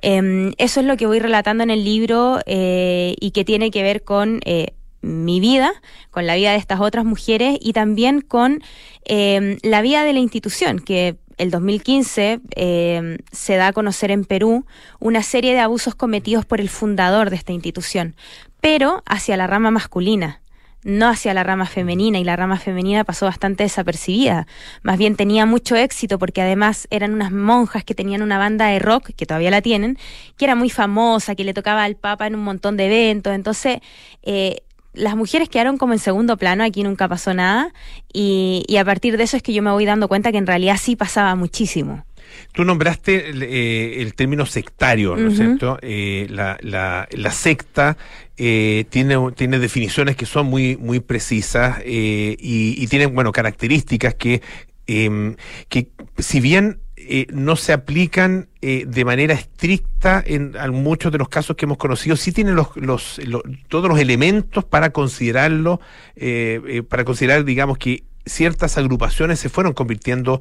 Em, 0.00 0.52
eso 0.58 0.80
es 0.80 0.86
lo 0.86 0.96
que 0.96 1.06
voy 1.06 1.18
relatando 1.18 1.62
en 1.62 1.70
el 1.70 1.84
libro 1.84 2.40
eh, 2.46 3.14
y 3.20 3.32
que 3.32 3.44
tiene 3.44 3.70
que 3.70 3.82
ver 3.82 4.02
con 4.02 4.40
eh, 4.44 4.72
mi 5.04 5.40
vida, 5.40 5.72
con 6.10 6.26
la 6.26 6.34
vida 6.34 6.52
de 6.52 6.58
estas 6.58 6.80
otras 6.80 7.04
mujeres 7.04 7.58
y 7.60 7.72
también 7.72 8.20
con 8.22 8.62
em, 9.04 9.58
la 9.62 9.82
vida 9.82 10.04
de 10.04 10.12
la 10.14 10.20
institución, 10.20 10.78
que 10.78 11.16
el 11.36 11.50
2015 11.50 12.40
eh, 12.56 13.18
se 13.32 13.56
da 13.56 13.68
a 13.68 13.72
conocer 13.72 14.10
en 14.10 14.24
Perú 14.24 14.66
una 15.00 15.22
serie 15.22 15.52
de 15.52 15.60
abusos 15.60 15.94
cometidos 15.94 16.46
por 16.46 16.60
el 16.60 16.68
fundador 16.68 17.30
de 17.30 17.36
esta 17.36 17.52
institución, 17.52 18.14
pero 18.60 19.02
hacia 19.06 19.36
la 19.36 19.46
rama 19.46 19.70
masculina 19.70 20.40
no 20.84 21.08
hacia 21.08 21.34
la 21.34 21.42
rama 21.42 21.66
femenina 21.66 22.18
y 22.18 22.24
la 22.24 22.36
rama 22.36 22.58
femenina 22.58 23.04
pasó 23.04 23.26
bastante 23.26 23.64
desapercibida. 23.64 24.46
Más 24.82 24.98
bien 24.98 25.16
tenía 25.16 25.46
mucho 25.46 25.76
éxito 25.76 26.18
porque 26.18 26.42
además 26.42 26.86
eran 26.90 27.14
unas 27.14 27.32
monjas 27.32 27.84
que 27.84 27.94
tenían 27.94 28.22
una 28.22 28.38
banda 28.38 28.66
de 28.66 28.78
rock, 28.78 29.10
que 29.16 29.26
todavía 29.26 29.50
la 29.50 29.62
tienen, 29.62 29.98
que 30.36 30.44
era 30.44 30.54
muy 30.54 30.70
famosa, 30.70 31.34
que 31.34 31.44
le 31.44 31.54
tocaba 31.54 31.84
al 31.84 31.96
Papa 31.96 32.26
en 32.26 32.34
un 32.34 32.44
montón 32.44 32.76
de 32.76 32.86
eventos. 32.86 33.34
Entonces, 33.34 33.78
eh, 34.22 34.62
las 34.94 35.16
mujeres 35.16 35.48
quedaron 35.48 35.76
como 35.76 35.92
en 35.92 35.98
segundo 35.98 36.36
plano, 36.36 36.64
aquí 36.64 36.82
nunca 36.82 37.08
pasó 37.08 37.34
nada, 37.34 37.72
y, 38.12 38.64
a 38.78 38.84
partir 38.84 39.16
de 39.16 39.24
eso 39.24 39.36
es 39.36 39.42
que 39.42 39.52
yo 39.52 39.62
me 39.62 39.70
voy 39.70 39.84
dando 39.84 40.08
cuenta 40.08 40.32
que 40.32 40.38
en 40.38 40.46
realidad 40.46 40.76
sí 40.80 40.96
pasaba 40.96 41.34
muchísimo. 41.34 42.04
Tú 42.52 42.64
nombraste 42.64 43.30
eh, 43.30 44.02
el 44.02 44.14
término 44.14 44.46
sectario, 44.46 45.16
¿no 45.16 45.28
es 45.28 45.36
cierto? 45.36 45.78
Eh, 45.82 46.26
la, 46.30 46.58
la, 46.62 47.06
la, 47.12 47.30
secta 47.30 47.96
eh, 48.36 48.86
tiene, 48.88 49.16
tiene 49.36 49.58
definiciones 49.58 50.16
que 50.16 50.26
son 50.26 50.46
muy, 50.46 50.76
muy 50.76 51.00
precisas 51.00 51.80
y, 51.84 52.36
y 52.38 52.86
tienen, 52.88 53.14
bueno, 53.14 53.30
características 53.30 54.14
que, 54.14 54.42
em, 54.86 55.36
que 55.68 55.88
si 56.18 56.40
bien 56.40 56.80
eh, 57.06 57.26
no 57.32 57.56
se 57.56 57.72
aplican 57.72 58.48
eh, 58.62 58.84
de 58.86 59.04
manera 59.04 59.34
estricta 59.34 60.22
en, 60.24 60.54
muchos 60.72 61.12
de 61.12 61.18
los 61.18 61.28
casos 61.28 61.56
que 61.56 61.66
hemos 61.66 61.76
conocido, 61.76 62.16
sí 62.16 62.32
tienen 62.32 62.54
los, 62.54 62.76
los, 62.76 63.20
todos 63.68 63.88
los 63.88 63.98
elementos 63.98 64.64
para 64.64 64.90
considerarlo, 64.90 65.80
eh, 66.16 66.82
para 66.88 67.04
considerar, 67.04 67.44
digamos, 67.44 67.78
que 67.78 68.04
ciertas 68.24 68.78
agrupaciones 68.78 69.38
se 69.38 69.48
fueron 69.48 69.74
convirtiendo 69.74 70.40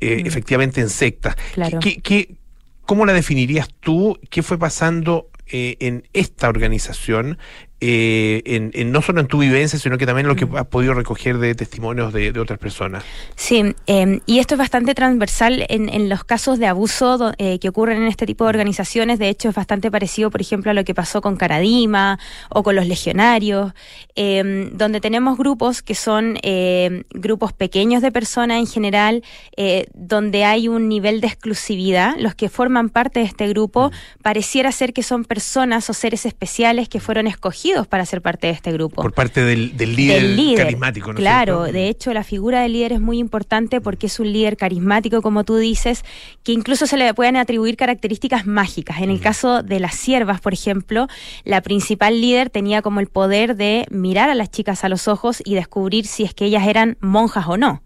mm. 0.00 0.26
efectivamente 0.26 0.80
en 0.80 0.88
sectas. 0.88 1.36
¿Qué, 1.80 2.36
cómo 2.84 3.06
la 3.06 3.12
definirías 3.12 3.68
tú? 3.80 4.18
¿Qué 4.30 4.42
fue 4.42 4.58
pasando 4.58 5.30
en 5.46 6.08
esta 6.12 6.48
organización 6.48 7.38
eh, 7.86 8.70
en, 8.72 8.92
no 8.92 9.02
solo 9.02 9.20
en 9.20 9.26
tu 9.26 9.40
vivencia, 9.40 9.78
sino 9.78 9.98
que 9.98 10.06
también 10.06 10.26
lo 10.26 10.36
que 10.36 10.48
has 10.56 10.66
podido 10.68 10.94
recoger 10.94 11.36
de 11.36 11.54
testimonios 11.54 12.14
de, 12.14 12.32
otras 12.40 12.58
personas. 12.58 13.04
Sí, 13.36 13.62
em, 13.86 14.20
y 14.24 14.38
esto 14.38 14.54
es 14.54 14.58
bastante 14.58 14.94
transversal 14.94 15.66
en, 15.68 16.08
los 16.08 16.24
casos 16.24 16.58
de 16.58 16.66
abuso 16.66 17.34
eh, 17.36 17.58
que 17.58 17.68
ocurren 17.68 18.00
en 18.00 18.08
este 18.08 18.24
tipo 18.24 18.44
de 18.44 18.48
organizaciones. 18.48 19.18
De 19.18 19.28
hecho, 19.28 19.50
es 19.50 19.54
bastante 19.54 19.90
parecido, 19.90 20.30
por 20.30 20.40
ejemplo, 20.40 20.70
a 20.70 20.74
lo 20.74 20.82
que 20.84 20.94
pasó 20.94 21.20
con 21.20 21.36
Caradima 21.36 22.18
o 22.48 22.62
con 22.62 22.74
los 22.74 22.86
legionarios, 22.86 23.74
em, 24.14 24.70
donde 24.78 25.02
tenemos 25.02 25.36
grupos 25.36 25.82
que 25.82 25.94
son 25.94 26.38
em, 26.42 27.02
grupos 27.10 27.52
pequeños 27.52 28.00
de 28.00 28.10
personas 28.10 28.60
en 28.60 28.66
general, 28.66 29.22
eh, 29.58 29.88
donde 29.92 30.46
hay 30.46 30.68
un 30.68 30.88
nivel 30.88 31.20
de 31.20 31.26
exclusividad. 31.26 32.14
Los 32.18 32.34
que 32.34 32.48
forman 32.48 32.88
parte 32.88 33.20
de 33.20 33.26
este 33.26 33.46
grupo 33.48 33.90
pareciera 34.22 34.72
ser 34.72 34.94
que 34.94 35.02
son 35.02 35.26
personas 35.26 35.90
o 35.90 35.92
seres 35.92 36.24
especiales 36.24 36.88
que 36.88 36.98
fueron 36.98 37.26
escogidos 37.26 37.73
para 37.82 38.06
ser 38.06 38.22
parte 38.22 38.46
de 38.46 38.52
este 38.52 38.72
grupo. 38.72 39.02
Por 39.02 39.12
parte 39.12 39.44
del, 39.44 39.76
líder, 39.76 40.56
carismático, 40.56 41.12
¿no? 41.12 41.18
Claro, 41.18 41.64
de 41.64 41.88
hecho 41.88 42.12
la 42.14 42.24
figura 42.24 42.62
del 42.62 42.72
líder 42.72 42.92
es 42.92 43.00
muy 43.00 43.18
importante 43.18 43.80
porque 43.80 44.06
es 44.06 44.20
un 44.20 44.32
líder 44.32 44.56
carismático, 44.56 45.22
como 45.22 45.44
tú 45.44 45.56
dices, 45.56 46.04
que 46.42 46.52
incluso 46.52 46.86
se 46.86 46.96
le 46.96 47.12
pueden 47.14 47.36
atribuir 47.36 47.76
características 47.76 48.46
mágicas. 48.46 49.00
En 49.00 49.10
el 49.10 49.20
caso 49.20 49.62
de 49.62 49.80
las 49.80 49.94
siervas, 49.94 50.40
por 50.40 50.52
ejemplo, 50.54 51.08
la 51.44 51.60
principal 51.60 52.20
líder 52.20 52.50
tenía 52.50 52.82
como 52.82 53.00
el 53.00 53.08
poder 53.08 53.56
de 53.56 53.86
mirar 53.90 54.30
a 54.30 54.34
las 54.34 54.50
chicas 54.50 54.84
a 54.84 54.88
los 54.88 55.08
ojos 55.08 55.42
y 55.44 55.54
descubrir 55.54 56.06
si 56.06 56.24
es 56.24 56.34
que 56.34 56.46
ellas 56.46 56.66
eran 56.66 56.96
monjas 57.00 57.46
o 57.48 57.56
no. 57.56 57.82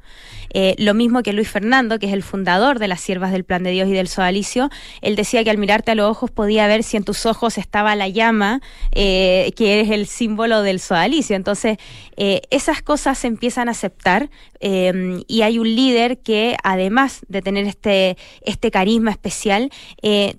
Eh, 0.50 0.74
lo 0.78 0.94
mismo 0.94 1.22
que 1.22 1.32
Luis 1.32 1.48
Fernando, 1.48 1.98
que 1.98 2.06
es 2.06 2.12
el 2.12 2.22
fundador 2.22 2.78
de 2.78 2.88
las 2.88 3.00
siervas 3.00 3.32
del 3.32 3.44
Plan 3.44 3.62
de 3.62 3.70
Dios 3.70 3.88
y 3.88 3.92
del 3.92 4.08
Sodalicio, 4.08 4.70
él 5.02 5.16
decía 5.16 5.44
que 5.44 5.50
al 5.50 5.58
mirarte 5.58 5.90
a 5.90 5.94
los 5.94 6.10
ojos 6.10 6.30
podía 6.30 6.66
ver 6.66 6.82
si 6.82 6.96
en 6.96 7.04
tus 7.04 7.26
ojos 7.26 7.58
estaba 7.58 7.94
la 7.96 8.08
llama, 8.08 8.60
eh, 8.92 9.52
que 9.56 9.67
es 9.76 9.90
el 9.90 10.06
símbolo 10.06 10.62
del 10.62 10.80
Sodalicio. 10.80 11.36
Entonces, 11.36 11.78
eh, 12.16 12.42
esas 12.50 12.82
cosas 12.82 13.18
se 13.18 13.26
empiezan 13.26 13.68
a 13.68 13.72
aceptar 13.72 14.30
y 14.60 15.42
hay 15.42 15.58
un 15.60 15.72
líder 15.72 16.18
que, 16.18 16.56
además 16.64 17.20
de 17.28 17.42
tener 17.42 17.64
este, 17.66 18.16
este 18.42 18.72
carisma 18.72 19.12
especial, 19.12 19.70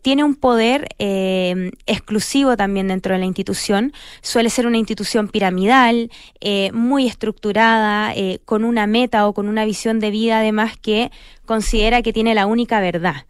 tiene 0.01 0.25
un 0.25 0.35
poder 0.35 0.89
exclusivo 1.85 2.57
también 2.57 2.89
dentro 2.89 3.13
de 3.13 3.19
la 3.19 3.25
institución. 3.25 3.93
Suele 4.21 4.49
ser 4.49 4.67
una 4.67 4.77
institución 4.77 5.29
piramidal, 5.29 6.11
muy 6.73 7.07
estructurada, 7.07 8.13
con 8.43 8.65
una 8.65 8.87
meta 8.87 9.25
o 9.25 9.33
con 9.33 9.47
una 9.47 9.63
visión 9.63 10.01
de 10.01 10.11
vida 10.11 10.39
además 10.39 10.75
que 10.75 11.11
considera 11.45 12.01
que 12.01 12.11
tiene 12.11 12.35
la 12.35 12.45
única 12.45 12.81
verdad. 12.81 13.25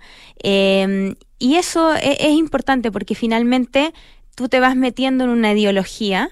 Y 1.40 1.56
eso 1.56 1.94
es, 1.96 2.18
es 2.20 2.32
importante 2.32 2.92
porque 2.92 3.16
finalmente 3.16 3.94
tú 4.40 4.48
te 4.48 4.62
vas 4.62 4.78
metiendo 4.78 5.26
en 5.26 5.32
una 5.32 5.52
ideología 5.52 6.30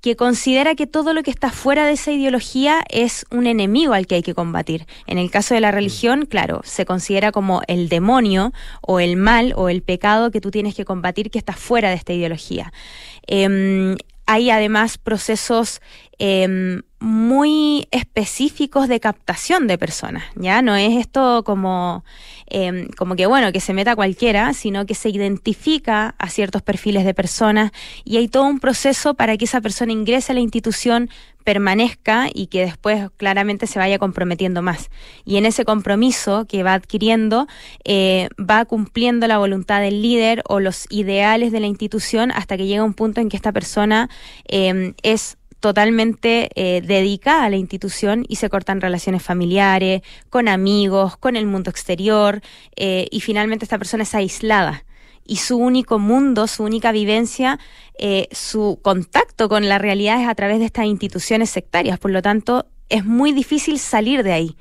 que 0.00 0.14
considera 0.14 0.76
que 0.76 0.86
todo 0.86 1.14
lo 1.14 1.24
que 1.24 1.32
está 1.32 1.50
fuera 1.50 1.84
de 1.84 1.94
esa 1.94 2.12
ideología 2.12 2.84
es 2.88 3.26
un 3.32 3.48
enemigo 3.48 3.92
al 3.92 4.06
que 4.06 4.14
hay 4.14 4.22
que 4.22 4.34
combatir. 4.34 4.86
En 5.08 5.18
el 5.18 5.32
caso 5.32 5.54
de 5.54 5.60
la 5.60 5.72
religión, 5.72 6.26
claro, 6.26 6.60
se 6.62 6.86
considera 6.86 7.32
como 7.32 7.62
el 7.66 7.88
demonio 7.88 8.52
o 8.82 9.00
el 9.00 9.16
mal 9.16 9.52
o 9.56 9.68
el 9.68 9.82
pecado 9.82 10.30
que 10.30 10.40
tú 10.40 10.52
tienes 10.52 10.76
que 10.76 10.84
combatir 10.84 11.32
que 11.32 11.38
está 11.38 11.54
fuera 11.54 11.88
de 11.88 11.96
esta 11.96 12.12
ideología. 12.12 12.72
Em, 13.26 13.96
hay 14.26 14.50
además 14.50 14.96
procesos 14.96 15.80
em, 16.20 16.82
muy 17.00 17.88
específicos 17.90 18.86
de 18.86 19.00
captación 19.00 19.66
de 19.66 19.78
personas, 19.78 20.24
¿ya? 20.36 20.60
No 20.60 20.76
es 20.76 20.98
esto 20.98 21.42
como, 21.44 22.04
em, 22.46 22.88
como 22.96 23.16
que, 23.16 23.26
bueno, 23.26 23.52
que 23.52 23.60
se 23.60 23.72
meta 23.72 23.96
cualquiera, 23.96 24.52
sino 24.52 24.84
que 24.84 24.94
se 24.94 25.08
identifica 25.08 26.14
a 26.18 26.28
ciertos 26.28 26.60
perfiles 26.60 27.06
de 27.06 27.14
personas 27.14 27.72
y 28.04 28.18
hay 28.18 28.28
todo 28.28 28.44
un 28.44 28.60
proceso 28.60 29.14
para 29.14 29.38
que 29.38 29.46
esa 29.46 29.62
persona 29.62 29.92
ingrese 29.92 30.32
a 30.32 30.34
la 30.34 30.40
institución, 30.40 31.08
permanezca 31.42 32.28
y 32.32 32.48
que 32.48 32.60
después 32.60 33.08
claramente 33.16 33.66
se 33.66 33.78
vaya 33.78 33.98
comprometiendo 33.98 34.60
más. 34.60 34.90
Y 35.24 35.36
en 35.36 35.46
ese 35.46 35.64
compromiso 35.64 36.44
que 36.46 36.62
va 36.62 36.74
adquiriendo, 36.74 37.46
eh, 37.84 38.28
va 38.38 38.64
cumpliendo 38.66 39.26
la 39.26 39.38
voluntad 39.38 39.80
del 39.80 40.02
líder 40.02 40.42
o 40.46 40.60
los 40.60 40.86
ideales 40.90 41.50
de 41.50 41.60
la 41.60 41.66
institución 41.66 42.30
hasta 42.30 42.56
que 42.56 42.66
llega 42.66 42.84
un 42.84 42.94
punto 42.94 43.20
en 43.20 43.28
que 43.28 43.36
esta 43.36 43.52
persona 43.52 44.10
em, 44.46 44.94
es 45.02 45.38
totalmente 45.60 46.50
eh, 46.54 46.80
dedicada 46.80 47.44
a 47.44 47.50
la 47.50 47.56
institución 47.56 48.24
y 48.28 48.36
se 48.36 48.50
cortan 48.50 48.80
relaciones 48.80 49.22
familiares, 49.22 50.02
con 50.30 50.48
amigos, 50.48 51.16
con 51.16 51.36
el 51.36 51.46
mundo 51.46 51.70
exterior 51.70 52.40
eh, 52.76 53.06
y 53.10 53.20
finalmente 53.20 53.64
esta 53.64 53.78
persona 53.78 54.02
es 54.02 54.14
aislada 54.14 54.84
y 55.24 55.36
su 55.36 55.58
único 55.58 55.98
mundo, 56.00 56.48
su 56.48 56.64
única 56.64 56.90
vivencia, 56.90 57.60
eh, 57.98 58.26
su 58.32 58.80
contacto 58.82 59.48
con 59.48 59.68
la 59.68 59.78
realidad 59.78 60.20
es 60.20 60.28
a 60.28 60.34
través 60.34 60.58
de 60.58 60.64
estas 60.64 60.86
instituciones 60.86 61.50
sectarias. 61.50 62.00
Por 62.00 62.10
lo 62.10 62.20
tanto, 62.20 62.66
es 62.88 63.04
muy 63.04 63.30
difícil 63.30 63.78
salir 63.78 64.24
de 64.24 64.32
ahí, 64.32 64.56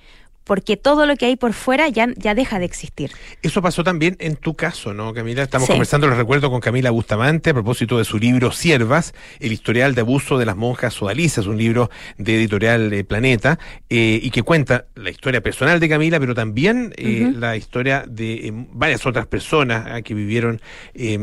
porque 0.49 0.77
todo 0.77 1.05
lo 1.05 1.15
que 1.15 1.27
hay 1.27 1.35
por 1.35 1.53
fuera 1.53 1.89
ya, 1.89 2.07
ya 2.15 2.33
deja 2.33 2.57
de 2.57 2.65
existir. 2.65 3.11
Eso 3.43 3.61
pasó 3.61 3.83
también 3.83 4.17
en 4.17 4.35
tu 4.35 4.55
caso, 4.55 4.95
¿no, 4.95 5.13
Camila? 5.13 5.43
Estamos 5.43 5.69
conversando, 5.69 6.07
les 6.07 6.17
recuerdo, 6.17 6.49
con 6.49 6.59
Camila 6.59 6.89
Bustamante 6.89 7.51
a 7.51 7.53
propósito 7.53 7.99
de 7.99 8.03
su 8.03 8.17
libro 8.17 8.51
Siervas, 8.51 9.13
el 9.39 9.51
historial 9.51 9.93
de 9.93 10.01
abuso 10.01 10.39
de 10.39 10.47
las 10.47 10.57
monjas 10.57 10.95
sodalizas, 10.95 11.45
un 11.45 11.59
libro 11.59 11.91
de 12.17 12.35
editorial 12.35 12.91
eh, 12.91 13.03
Planeta, 13.03 13.59
eh, 13.91 14.19
y 14.23 14.31
que 14.31 14.41
cuenta 14.41 14.87
la 14.95 15.11
historia 15.11 15.41
personal 15.41 15.79
de 15.79 15.87
Camila, 15.87 16.19
pero 16.19 16.33
también 16.33 16.95
eh, 16.97 17.31
la 17.35 17.55
historia 17.55 18.03
de 18.07 18.51
varias 18.71 19.05
otras 19.05 19.27
personas 19.27 19.85
ah, 19.87 20.01
que 20.01 20.15
vivieron 20.15 20.61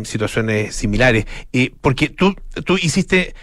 situaciones 0.05 0.77
similares. 0.77 1.27
porque 1.81 2.11
tú, 2.11 2.37
tú 2.65 2.79
hiciste 2.81 3.35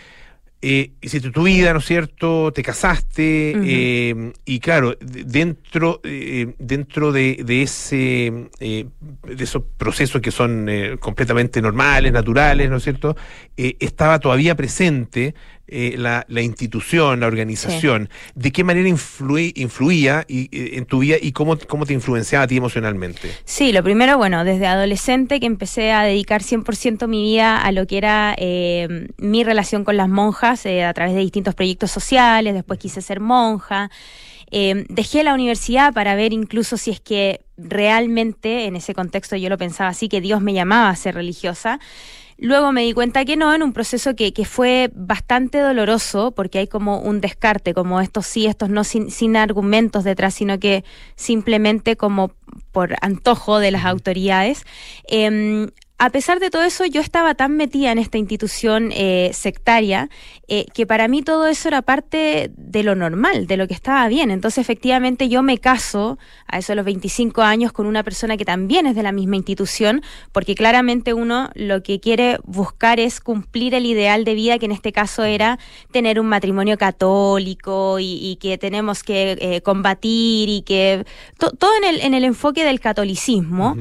eh, 0.66 0.92
hiciste 1.02 1.30
tu 1.30 1.44
vida, 1.44 1.74
¿no 1.74 1.80
es 1.80 1.86
cierto? 1.86 2.54
Te 2.54 2.64
casaste 2.64 3.54
eh, 3.66 4.32
y 4.46 4.60
claro, 4.60 4.96
de- 5.00 5.26
dentro 5.26 6.00
eh, 6.06 6.54
dentro 6.58 7.12
de, 7.12 7.42
de 7.46 7.64
ese 7.64 8.48
eh, 8.62 8.86
de 9.28 9.44
esos 9.44 9.62
procesos 9.78 10.22
que 10.22 10.32
son 10.32 10.70
eh, 10.70 10.96
completamente 11.00 11.62
normales, 11.62 12.14
naturales, 12.14 12.70
¿no 12.70 12.78
es 12.78 12.84
cierto? 12.84 13.16
Estaba 13.58 14.20
todavía 14.20 14.56
presente 14.56 15.36
eh, 15.68 15.96
la, 15.98 16.26
la 16.28 16.42
institución, 16.42 17.22
la 17.22 17.28
organización. 17.28 18.10
¿De 18.36 18.52
qué 18.52 18.64
manera 18.64 18.90
influí- 18.90 19.54
influía 19.56 20.26
y, 20.28 20.44
eh, 20.52 20.78
en 20.78 20.86
tu 20.86 21.00
vida 21.00 21.16
y 21.22 21.32
cómo, 21.32 21.58
cómo 21.68 21.86
te 21.86 21.94
influenciaba 21.94 22.44
a 22.44 22.48
ti 22.48 22.58
emocionalmente? 22.58 23.30
Sí, 23.46 23.72
lo 23.72 23.82
primero, 23.84 24.18
bueno, 24.18 24.44
desde 24.44 24.68
adolescente 24.68 25.40
que 25.40 25.46
empecé 25.46 25.92
a 25.92 26.04
dedicar 26.04 26.42
100% 26.44 27.08
mi 27.08 27.24
vida 27.24 27.58
a 27.62 27.72
lo 27.72 27.88
que 27.88 27.98
era 27.98 28.36
eh, 28.38 29.08
mi 29.18 29.44
relación 29.44 29.84
con 29.84 29.96
las 29.98 30.10
monjas 30.10 30.66
eh, 30.66 30.84
a 30.84 30.94
través 30.94 31.14
de 31.16 31.22
distintos 31.22 31.56
proyectos 31.56 31.92
sociales, 31.92 32.54
después 32.54 32.78
quise 32.80 33.02
ser 33.02 33.20
monja. 33.20 33.90
Dejé 34.52 35.24
la 35.24 35.34
universidad 35.34 35.94
para 35.94 36.14
ver 36.14 36.32
incluso 36.32 36.78
si 36.78 36.92
es 36.92 37.00
que 37.00 37.42
realmente, 37.58 38.66
en 38.66 38.76
ese 38.76 38.94
contexto 38.94 39.36
yo 39.36 39.50
lo 39.50 39.58
pensaba 39.58 39.90
así, 39.90 40.10
que 40.10 40.22
Dios 40.22 40.42
me 40.42 40.54
llamaba 40.54 40.90
a 40.90 40.96
ser 40.96 41.16
religiosa. 41.16 41.80
Luego 42.44 42.74
me 42.74 42.82
di 42.82 42.92
cuenta 42.92 43.24
que 43.24 43.38
no, 43.38 43.54
en 43.54 43.64
un 43.64 43.72
proceso 43.72 44.18
que, 44.18 44.34
que 44.34 44.44
fue 44.44 44.92
bastante 44.94 45.60
doloroso, 45.60 46.32
porque 46.32 46.60
hay 46.60 46.68
como 46.68 47.00
un 47.00 47.22
descarte, 47.22 47.74
como 47.74 48.02
estos 48.02 48.26
sí, 48.26 48.48
estos 48.48 48.70
no, 48.70 48.84
sin, 48.84 49.12
sin 49.12 49.38
argumentos 49.38 50.04
detrás, 50.04 50.34
sino 50.34 50.60
que 50.60 50.84
simplemente 51.16 51.96
como 51.96 52.34
por 52.74 52.96
antojo 53.00 53.60
de 53.60 53.72
las 53.72 53.86
autoridades. 53.86 54.66
Em, 55.08 55.70
a 56.06 56.10
pesar 56.10 56.40
de 56.42 56.50
todo 56.50 56.64
eso, 56.64 56.86
yo 56.86 57.00
estaba 57.00 57.34
tan 57.34 57.56
metida 57.56 57.92
en 57.94 57.98
esta 57.98 58.18
institución 58.18 58.92
eh, 58.94 59.32
sectaria 59.34 60.10
eh, 60.50 60.66
que 60.74 60.86
para 60.86 61.08
mí 61.08 61.22
todo 61.22 61.48
eso 61.48 61.70
era 61.70 61.82
parte 61.82 62.52
de 62.58 62.84
lo 62.84 62.94
normal, 62.96 63.48
de 63.48 63.56
lo 63.56 63.68
que 63.70 63.74
estaba 63.74 64.06
bien. 64.10 64.30
Entonces, 64.30 64.58
efectivamente, 64.58 65.30
yo 65.30 65.42
me 65.44 65.60
caso 65.60 66.18
a 66.46 66.58
eso 66.58 66.74
a 66.74 66.76
los 66.76 66.84
25 66.84 67.42
años 67.42 67.72
con 67.72 67.86
una 67.86 68.04
persona 68.04 68.36
que 68.36 68.44
también 68.44 68.86
es 68.86 68.96
de 68.96 69.04
la 69.04 69.14
misma 69.14 69.38
institución, 69.38 70.02
porque 70.34 70.56
claramente 70.56 71.14
uno 71.14 71.50
lo 71.56 71.82
que 71.84 72.02
quiere 72.02 72.38
buscar 72.44 73.00
es 73.00 73.22
cumplir 73.22 73.74
el 73.74 73.86
ideal 73.86 74.26
de 74.26 74.34
vida, 74.34 74.60
que 74.60 74.66
en 74.66 74.74
este 74.74 74.92
caso 74.92 75.24
era 75.24 75.58
tener 75.92 76.20
un 76.20 76.28
matrimonio 76.28 76.78
católico 76.78 78.00
y, 78.00 78.20
y 78.22 78.36
que 78.42 78.58
tenemos 78.58 79.04
que 79.04 79.38
eh, 79.40 79.62
combatir 79.62 80.50
y 80.50 80.64
que 80.64 81.06
to- 81.38 81.52
todo 81.52 81.72
en 81.78 81.86
el, 81.96 82.02
en 82.02 82.14
el 82.14 82.26
enfoque 82.26 82.66
del 82.66 82.82
catolicismo. 82.82 83.78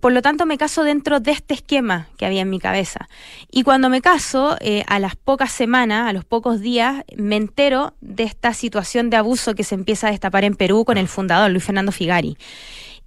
Por 0.00 0.12
lo 0.12 0.22
tanto, 0.22 0.46
me 0.46 0.56
caso 0.58 0.84
dentro 0.84 1.20
de 1.20 1.29
este 1.32 1.54
esquema 1.54 2.08
que 2.16 2.26
había 2.26 2.42
en 2.42 2.50
mi 2.50 2.58
cabeza. 2.58 3.08
Y 3.50 3.62
cuando 3.62 3.88
me 3.88 4.00
caso, 4.00 4.56
eh, 4.60 4.84
a 4.86 4.98
las 4.98 5.16
pocas 5.16 5.52
semanas, 5.52 6.08
a 6.08 6.12
los 6.12 6.24
pocos 6.24 6.60
días, 6.60 7.04
me 7.16 7.36
entero 7.36 7.94
de 8.00 8.24
esta 8.24 8.54
situación 8.54 9.10
de 9.10 9.16
abuso 9.16 9.54
que 9.54 9.64
se 9.64 9.74
empieza 9.74 10.08
a 10.08 10.10
destapar 10.10 10.44
en 10.44 10.54
Perú 10.54 10.84
con 10.84 10.98
el 10.98 11.08
fundador, 11.08 11.50
Luis 11.50 11.64
Fernando 11.64 11.92
Figari. 11.92 12.36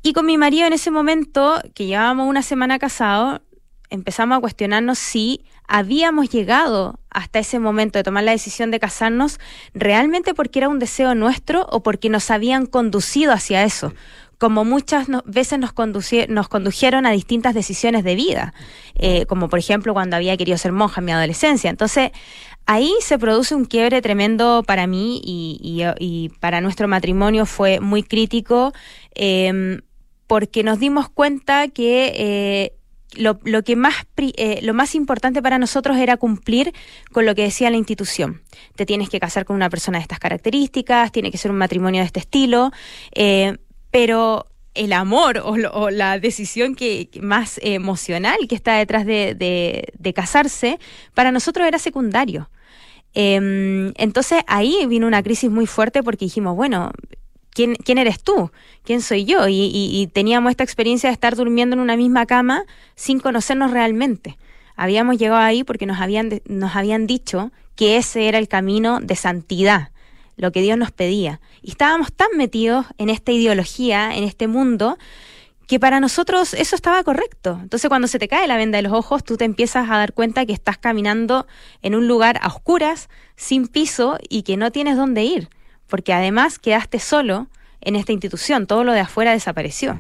Y 0.02 0.14
con 0.14 0.26
mi 0.26 0.38
marido 0.38 0.68
en 0.68 0.74
ese 0.74 0.92
momento, 0.92 1.62
que 1.74 1.86
llevábamos 1.86 2.28
una 2.28 2.42
semana 2.42 2.78
casados, 2.80 3.42
empezamos 3.90 4.38
a 4.38 4.42
cuestionarnos 4.42 4.98
si 5.00 5.46
habíamos 5.68 6.30
llegado 6.30 7.00
hasta 7.10 7.40
ese 7.40 7.60
momento 7.60 8.00
de 8.00 8.04
tomar 8.04 8.24
la 8.24 8.32
decisión 8.32 8.72
de 8.72 8.80
casarnos 8.80 9.40
realmente 9.74 10.34
porque 10.34 10.60
era 10.60 10.68
un 10.68 10.80
deseo 10.80 11.16
nuestro 11.16 11.66
o 11.70 11.84
porque 11.84 12.10
nos 12.10 12.30
habían 12.32 12.66
conducido 12.66 13.32
hacia 13.32 13.64
eso 13.64 13.94
como 14.44 14.66
muchas 14.66 15.08
no- 15.08 15.24
veces 15.26 15.58
nos, 15.58 15.74
nos 16.28 16.50
condujeron 16.50 17.06
a 17.06 17.12
distintas 17.12 17.54
decisiones 17.54 18.04
de 18.04 18.16
vida, 18.16 18.54
eh, 18.96 19.26
como 19.26 19.48
por 19.48 19.58
ejemplo 19.58 19.94
cuando 19.94 20.18
había 20.18 20.36
querido 20.36 20.58
ser 20.58 20.74
monja 20.74 21.00
en 21.00 21.06
mi 21.06 21.14
adolescencia. 21.14 21.70
Entonces, 21.70 22.12
ahí 22.66 22.92
se 23.00 23.18
produce 23.18 23.56
un 23.56 23.64
quiebre 23.64 24.02
tremendo 24.02 24.62
para 24.68 24.86
mí 24.86 25.22
y, 25.24 25.60
y- 25.64 25.84
y 26.26 26.30
para 26.42 26.60
nuestro 26.60 26.90
matrimonio 26.90 27.46
fue 27.46 27.80
muy 27.80 28.04
crítico, 28.04 28.74
eh, 29.16 29.80
porque 30.28 30.62
nos 30.62 30.78
dimos 30.78 31.08
cuenta 31.08 31.70
que... 31.70 32.12
eh, 32.14 32.74
lo, 33.16 33.40
lo 33.44 33.62
que 33.64 33.76
más 33.76 33.94
eh, 34.18 34.60
lo 34.64 34.74
más 34.74 34.96
importante 34.96 35.40
para 35.44 35.60
nosotros 35.60 35.98
era 35.98 36.18
cumplir 36.18 36.74
con 37.12 37.28
lo 37.28 37.36
que 37.36 37.44
decía 37.44 37.70
la 37.70 37.78
institución. 37.78 38.42
Te 38.76 38.88
tienes 38.88 39.08
que 39.08 39.20
casar 39.20 39.46
con 39.46 39.56
una 39.56 39.70
persona 39.70 40.00
de 40.00 40.02
estas 40.02 40.18
características, 40.18 41.12
tiene 41.12 41.30
que 41.30 41.38
ser 41.38 41.52
un 41.52 41.58
matrimonio 41.58 42.02
de 42.02 42.08
este 42.08 42.20
estilo, 42.22 42.72
eh, 43.14 43.58
pero 43.94 44.48
el 44.74 44.92
amor 44.92 45.38
o, 45.46 45.92
la 45.92 46.18
decisión 46.18 46.74
que 46.74 47.08
más 47.22 47.60
emocional 47.62 48.40
que 48.50 48.56
está 48.56 48.74
detrás 48.74 49.06
de, 49.06 50.14
casarse, 50.16 50.80
para 51.14 51.32
nosotros 51.32 51.68
era 51.68 51.78
secundario. 51.78 52.50
Em, 53.14 53.94
entonces 53.98 54.42
ahí 54.48 54.88
vino 54.88 55.06
una 55.06 55.22
crisis 55.22 55.52
muy 55.52 55.68
fuerte 55.68 56.02
porque 56.02 56.26
dijimos, 56.26 56.56
bueno, 56.56 56.92
¿quién, 57.52 57.76
quién 57.76 58.00
eres 58.00 58.20
tú? 58.24 58.52
¿Quién 58.84 59.02
soy 59.04 59.26
yo? 59.26 59.48
Y, 59.48 59.54
y- 59.66 60.02
y 60.02 60.08
teníamos 60.08 60.50
esta 60.50 60.64
experiencia 60.64 61.10
de 61.10 61.14
estar 61.14 61.36
durmiendo 61.36 61.76
en 61.76 61.80
una 61.80 61.96
misma 61.96 62.26
cama 62.26 62.64
sin 62.96 63.20
conocernos 63.20 63.70
realmente. 63.70 64.40
Habíamos 64.76 65.20
llegado 65.20 65.40
ahí 65.40 65.64
porque 65.64 65.86
nos 65.86 66.00
habían, 66.02 66.42
nos 66.48 66.76
habían 66.76 67.06
dicho 67.06 67.52
que 67.76 67.98
ese 67.98 68.28
era 68.28 68.40
el 68.40 68.48
camino 68.48 69.00
de 69.02 69.16
santidad, 69.16 69.92
lo 70.36 70.52
que 70.52 70.62
Dios 70.62 70.78
nos 70.78 70.92
pedía. 70.92 71.40
Y 71.62 71.72
estábamos 71.72 72.12
tan 72.14 72.30
metidos 72.36 72.86
en 72.98 73.10
esta 73.10 73.32
ideología, 73.32 74.16
en 74.16 74.24
este 74.24 74.48
mundo, 74.48 74.98
que 75.68 75.80
para 75.80 76.00
nosotros 76.00 76.54
eso 76.54 76.76
estaba 76.76 77.04
correcto. 77.04 77.60
Entonces 77.62 77.88
cuando 77.90 78.08
se 78.08 78.20
te 78.20 78.28
cae 78.28 78.48
la 78.48 78.58
venda 78.58 78.78
de 78.78 78.84
los 78.84 78.94
ojos, 78.94 79.24
tú 79.24 79.38
te 79.38 79.46
empiezas 79.46 79.90
a 79.90 79.98
dar 79.98 80.14
cuenta 80.14 80.46
que 80.46 80.54
estás 80.54 80.78
caminando 80.78 81.48
en 81.82 81.96
un 81.96 82.08
lugar 82.08 82.40
a 82.42 82.48
oscuras, 82.48 83.10
sin 83.36 83.68
piso 83.68 84.18
y 84.30 84.44
que 84.44 84.58
no 84.58 84.72
tienes 84.72 84.98
dónde 84.98 85.24
ir, 85.24 85.50
porque 85.88 86.14
además 86.14 86.60
quedaste 86.60 87.00
solo 87.00 87.48
en 87.82 87.96
esta 87.96 88.12
institución, 88.12 88.68
todo 88.68 88.84
lo 88.84 88.94
de 88.94 89.02
afuera 89.02 89.32
desapareció. 89.32 90.00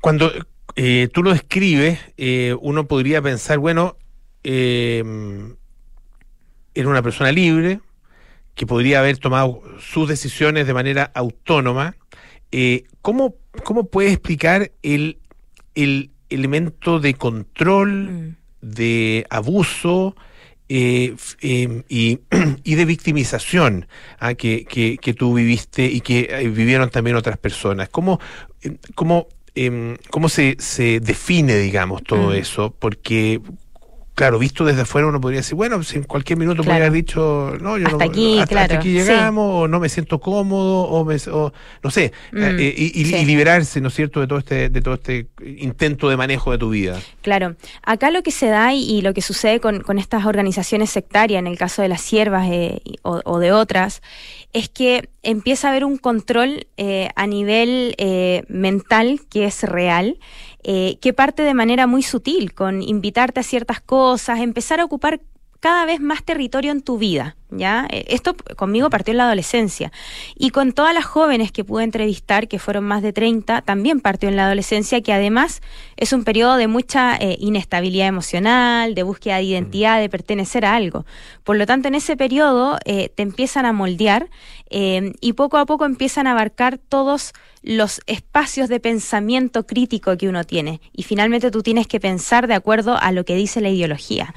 Cuando 0.00 0.30
eh, 0.76 1.08
tú 1.12 1.22
lo 1.22 1.32
describes, 1.32 1.98
eh, 2.16 2.54
uno 2.60 2.86
podría 2.86 3.22
pensar, 3.22 3.58
bueno, 3.58 3.96
eh, 4.44 5.02
era 6.74 6.88
una 6.88 7.02
persona 7.02 7.32
libre 7.32 7.80
que 8.56 8.66
podría 8.66 8.98
haber 8.98 9.18
tomado 9.18 9.62
sus 9.78 10.08
decisiones 10.08 10.66
de 10.66 10.74
manera 10.74 11.12
autónoma. 11.14 11.94
Eh, 12.50 12.84
¿cómo, 13.02 13.36
¿Cómo 13.64 13.84
puedes 13.88 14.12
explicar 14.12 14.72
el, 14.82 15.18
el 15.74 16.10
elemento 16.30 16.98
de 16.98 17.14
control, 17.14 18.36
de 18.62 19.26
abuso 19.30 20.16
eh, 20.68 21.14
eh, 21.42 21.82
y, 21.88 22.18
y 22.64 22.74
de 22.74 22.84
victimización 22.84 23.86
ah, 24.18 24.34
que, 24.34 24.64
que, 24.64 24.98
que 24.98 25.14
tú 25.14 25.34
viviste 25.34 25.84
y 25.86 26.00
que 26.00 26.28
eh, 26.30 26.48
vivieron 26.48 26.90
también 26.90 27.16
otras 27.16 27.38
personas? 27.38 27.88
¿Cómo, 27.90 28.18
eh, 28.62 28.76
cómo, 28.94 29.28
em, 29.54 29.96
cómo 30.10 30.28
se, 30.28 30.56
se 30.58 30.98
define, 31.00 31.56
digamos, 31.58 32.02
todo 32.02 32.30
Mm. 32.30 32.34
eso? 32.34 32.74
Porque, 32.78 33.40
claro, 34.16 34.38
visto 34.40 34.64
desde 34.64 34.80
afuera 34.80 35.06
uno 35.06 35.20
podría 35.20 35.40
decir, 35.40 35.54
bueno, 35.54 35.80
si 35.84 35.98
en 35.98 36.02
cualquier 36.02 36.38
minuto 36.38 36.62
Claro. 36.62 36.70
podría 36.70 36.86
haber 36.88 36.92
dicho, 37.04 37.52
no, 37.60 37.78
yo 37.78 37.86
Hasta 37.86 38.04
no, 38.04 38.10
aquí, 38.10 38.32
hasta, 38.32 38.42
hasta 38.42 38.54
claro, 38.66 38.74
aquí 38.80 38.88
sí. 38.88 38.94
llegamos, 38.94 39.62
o 39.62 39.68
no 39.68 39.78
me 39.78 39.88
siento 39.88 40.18
cómodo, 40.18 40.82
o, 40.88 41.04
me, 41.04 41.16
o 41.30 41.52
no 41.84 41.90
sé, 41.90 42.12
Mm, 42.32 42.42
eh, 42.42 42.74
y, 42.76 43.00
y- 43.00 43.04
sí. 43.04 43.14
y 43.16 43.24
liberarse, 43.26 43.80
¿no 43.80 43.88
es 43.88 43.94
cierto?, 43.94 44.20
de 44.20 44.26
todo 44.26 44.38
este, 44.38 44.68
de 44.70 44.80
todo 44.80 44.94
este 44.94 45.26
intento 45.44 46.08
de 46.08 46.16
manejo 46.16 46.50
de 46.50 46.58
tu 46.58 46.70
vida. 46.70 46.98
Claro, 47.22 47.56
acá 47.82 48.10
lo 48.10 48.22
que 48.22 48.30
se 48.30 48.46
da 48.46 48.72
y, 48.74 48.82
y 48.90 49.02
lo 49.02 49.12
que 49.14 49.20
sucede 49.22 49.60
con, 49.60 49.80
con 49.82 49.98
estas 49.98 50.24
organizaciones 50.26 50.90
sectarias, 50.90 51.38
en 51.38 51.46
el 51.46 51.58
caso 51.58 51.82
de 51.82 51.88
las 51.88 52.00
siervas 52.00 52.48
eh, 52.50 52.80
o, 53.02 53.20
o 53.24 53.38
de 53.38 53.52
otras, 53.52 54.00
es 54.54 54.70
que 54.70 55.10
empieza 55.22 55.68
a 55.68 55.70
haber 55.72 55.84
un 55.84 55.98
control 55.98 56.66
eh, 56.78 57.10
a 57.16 57.26
nivel 57.26 57.94
eh, 57.98 58.44
mental 58.48 59.20
que 59.28 59.44
es 59.44 59.62
real, 59.62 60.18
eh, 60.68 60.98
que 61.00 61.12
parte 61.12 61.42
de 61.42 61.54
manera 61.54 61.86
muy 61.86 62.02
sutil, 62.02 62.52
con 62.52 62.82
invitarte 62.82 63.38
a 63.38 63.44
ciertas 63.44 63.80
cosas, 63.80 64.40
empezar 64.40 64.80
a 64.80 64.84
ocupar 64.84 65.20
cada 65.60 65.86
vez 65.86 66.00
más 66.00 66.24
territorio 66.24 66.72
en 66.72 66.82
tu 66.82 66.98
vida, 66.98 67.36
¿ya? 67.50 67.86
Eh, 67.90 68.04
Esto 68.08 68.36
conmigo 68.56 68.90
partió 68.90 69.12
en 69.12 69.18
la 69.18 69.26
adolescencia. 69.26 69.92
Y 70.34 70.50
con 70.50 70.72
todas 70.72 70.92
las 70.92 71.04
jóvenes 71.04 71.52
que 71.52 71.64
pude 71.64 71.84
entrevistar, 71.84 72.48
que 72.48 72.58
fueron 72.58 72.84
más 72.84 73.00
de 73.02 73.12
30, 73.12 73.62
también 73.62 74.00
partió 74.00 74.28
en 74.28 74.36
la 74.36 74.46
adolescencia, 74.46 75.00
que 75.02 75.12
además 75.12 75.62
es 75.96 76.12
un 76.12 76.24
periodo 76.24 76.56
de 76.56 76.66
mucha 76.66 77.16
eh, 77.16 77.36
inestabilidad 77.38 78.08
emocional, 78.08 78.94
de 78.94 79.02
búsqueda 79.02 79.36
de 79.36 79.44
identidad, 79.44 80.00
de 80.00 80.08
pertenecer 80.08 80.64
a 80.64 80.74
algo. 80.74 81.06
Por 81.44 81.56
lo 81.56 81.66
tanto, 81.66 81.88
en 81.88 81.94
ese 81.94 82.16
periodo 82.16 82.78
eh, 82.84 83.08
te 83.08 83.22
empiezan 83.22 83.66
a 83.66 83.72
moldear 83.72 84.28
eh, 84.70 85.12
y 85.20 85.34
poco 85.34 85.58
a 85.58 85.66
poco 85.66 85.84
empiezan 85.84 86.26
a 86.26 86.32
abarcar 86.32 86.78
todos 86.78 87.32
los 87.66 88.00
espacios 88.06 88.68
de 88.68 88.80
pensamiento 88.80 89.66
crítico 89.66 90.16
que 90.16 90.28
uno 90.28 90.44
tiene. 90.44 90.80
Y 90.92 91.02
finalmente 91.02 91.50
tú 91.50 91.62
tienes 91.62 91.86
que 91.86 92.00
pensar 92.00 92.46
de 92.46 92.54
acuerdo 92.54 92.96
a 92.96 93.12
lo 93.12 93.24
que 93.24 93.34
dice 93.34 93.60
la 93.60 93.68
ideología. 93.68 94.32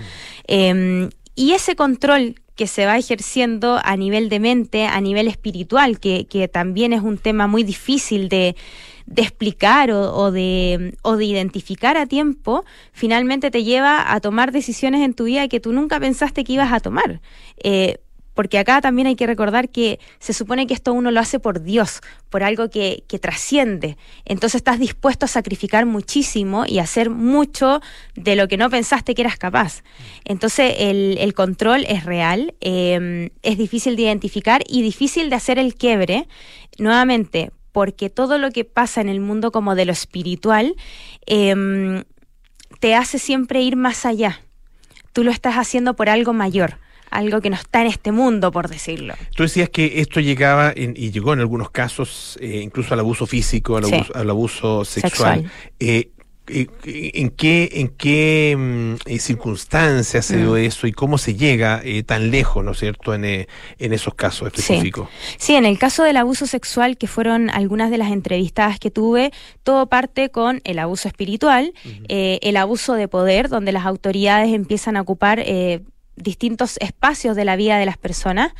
Eh, 0.47 1.09
y 1.35 1.53
ese 1.53 1.77
control 1.77 2.35
que 2.59 2.67
se 2.67 2.85
va 2.85 2.97
ejerciendo 2.97 3.79
a 3.81 3.95
nivel 3.95 4.27
de 4.27 4.41
mente, 4.41 4.85
a 4.85 4.99
nivel 4.99 5.29
espiritual, 5.29 6.01
que, 6.01 6.27
que 6.27 6.49
también 6.49 6.91
es 6.91 7.01
un 7.01 7.17
tema 7.17 7.47
muy 7.47 7.63
difícil 7.63 8.27
de, 8.27 8.57
explicar 9.15 9.89
o, 9.91 10.13
o 10.13 10.31
de, 10.33 10.97
o 11.01 11.15
de 11.15 11.23
identificar 11.23 11.95
a 11.95 12.07
tiempo, 12.07 12.65
finalmente 12.91 13.51
te 13.51 13.63
lleva 13.63 14.13
a 14.13 14.19
tomar 14.19 14.51
decisiones 14.51 15.01
en 15.05 15.13
tu 15.13 15.23
vida 15.23 15.47
que 15.47 15.61
tú 15.61 15.71
nunca 15.71 16.01
pensaste 16.01 16.43
que 16.43 16.51
ibas 16.51 16.73
a 16.73 16.81
tomar. 16.81 17.21
Eh, 17.63 17.99
porque 18.39 18.57
acá 18.57 18.79
también 18.79 19.05
hay 19.05 19.17
que 19.17 19.27
recordar 19.27 19.67
que 19.67 19.99
se 20.19 20.31
supone 20.31 20.65
que 20.65 20.73
esto 20.73 20.93
uno 20.93 21.11
lo 21.11 21.19
hace 21.19 21.41
por 21.41 21.61
Dios, 21.61 21.99
por 22.29 22.41
algo 22.41 22.69
que, 22.69 23.03
trasciende. 23.21 23.97
Entonces 24.23 24.59
estás 24.59 24.79
dispuesto 24.79 25.25
a 25.25 25.27
sacrificar 25.27 25.85
muchísimo 25.85 26.63
y 26.65 26.79
hacer 26.79 27.09
mucho 27.09 27.81
de 28.15 28.37
lo 28.37 28.47
que 28.47 28.55
no 28.55 28.69
pensaste 28.69 29.13
que 29.13 29.23
eras 29.23 29.37
capaz. 29.37 29.83
Entonces 30.23 30.73
el, 30.77 31.33
control 31.33 31.83
es 31.89 32.05
real, 32.05 32.53
eh, 32.61 33.29
es 33.41 33.57
difícil 33.57 33.97
de 33.97 34.03
identificar 34.03 34.63
y 34.69 34.83
difícil 34.83 35.29
de 35.29 35.35
hacer 35.35 35.59
el 35.59 35.75
quiebre, 35.75 36.25
nuevamente, 36.77 37.51
porque 37.73 38.09
todo 38.09 38.37
lo 38.37 38.51
que 38.51 38.63
pasa 38.63 39.01
en 39.01 39.09
el 39.09 39.19
mundo 39.19 39.51
como 39.51 39.75
de 39.75 39.83
lo 39.83 39.91
espiritual 39.91 40.77
eh, 41.25 42.05
te 42.79 42.95
hace 42.95 43.19
siempre 43.19 43.59
ir 43.59 43.75
más 43.75 44.05
allá. 44.05 44.39
Tú 45.11 45.25
lo 45.25 45.31
estás 45.31 45.55
haciendo 45.55 45.97
por 45.97 46.07
algo 46.07 46.31
mayor 46.31 46.77
algo 47.09 47.41
que 47.41 47.49
no 47.49 47.55
está 47.55 47.81
en 47.81 47.87
este 47.87 48.11
mundo, 48.11 48.51
por 48.51 48.69
decirlo. 48.69 49.13
Tú 49.35 49.43
decías 49.43 49.69
que 49.69 49.99
esto 50.01 50.19
llegaba 50.19 50.71
en, 50.75 50.93
y 50.95 51.11
llegó 51.11 51.33
en 51.33 51.39
algunos 51.39 51.71
casos 51.71 52.37
eh, 52.41 52.61
incluso 52.63 52.93
al 52.93 52.99
abuso 53.01 53.25
físico, 53.25 53.77
al, 53.77 53.85
Sí. 53.85 53.93
abuso, 53.95 54.15
al 54.15 54.29
abuso 54.29 54.85
sexual. 54.85 55.09
Sexual. 55.43 55.51
Eh, 55.79 56.09
eh, 56.51 56.67
¿En 57.13 57.29
qué, 57.29 57.69
en 57.73 57.89
qué 57.89 58.55
mm, 58.57 58.93
eh, 59.07 59.19
circunstancias 59.19 60.25
se 60.25 60.37
dio 60.37 60.53
Mm. 60.53 60.57
eso 60.57 60.87
y 60.87 60.91
cómo 60.93 61.19
se 61.19 61.35
llega 61.35 61.79
eh, 61.83 62.01
tan 62.01 62.31
lejos, 62.31 62.65
¿no 62.65 62.71
es 62.71 62.79
cierto?, 62.79 63.13
en, 63.13 63.23
eh, 63.23 63.47
en 63.77 63.93
esos 63.93 64.15
casos 64.15 64.47
específicos. 64.47 65.09
Sí, 65.37 65.53
en 65.53 65.65
el 65.65 65.77
caso 65.77 66.03
del 66.03 66.17
abuso 66.17 66.47
sexual, 66.47 66.97
que 66.97 67.05
fueron 67.05 67.51
algunas 67.51 67.91
de 67.91 67.99
las 67.99 68.11
entrevistadas 68.11 68.79
que 68.79 68.89
tuve, 68.89 69.31
todo 69.61 69.87
parte 69.89 70.29
con 70.31 70.61
el 70.63 70.79
abuso 70.79 71.07
espiritual, 71.07 71.71
el 72.07 72.57
abuso 72.57 72.95
de 72.95 73.07
poder, 73.07 73.49
donde 73.49 73.71
las 73.71 73.85
autoridades 73.85 74.51
empiezan 74.51 74.97
a 74.97 75.01
ocupar 75.01 75.43
distintos 76.21 76.77
espacios 76.79 77.35
de 77.35 77.45
la 77.45 77.55
vida 77.55 77.77
de 77.77 77.85
las 77.85 77.97
personas. 77.97 78.53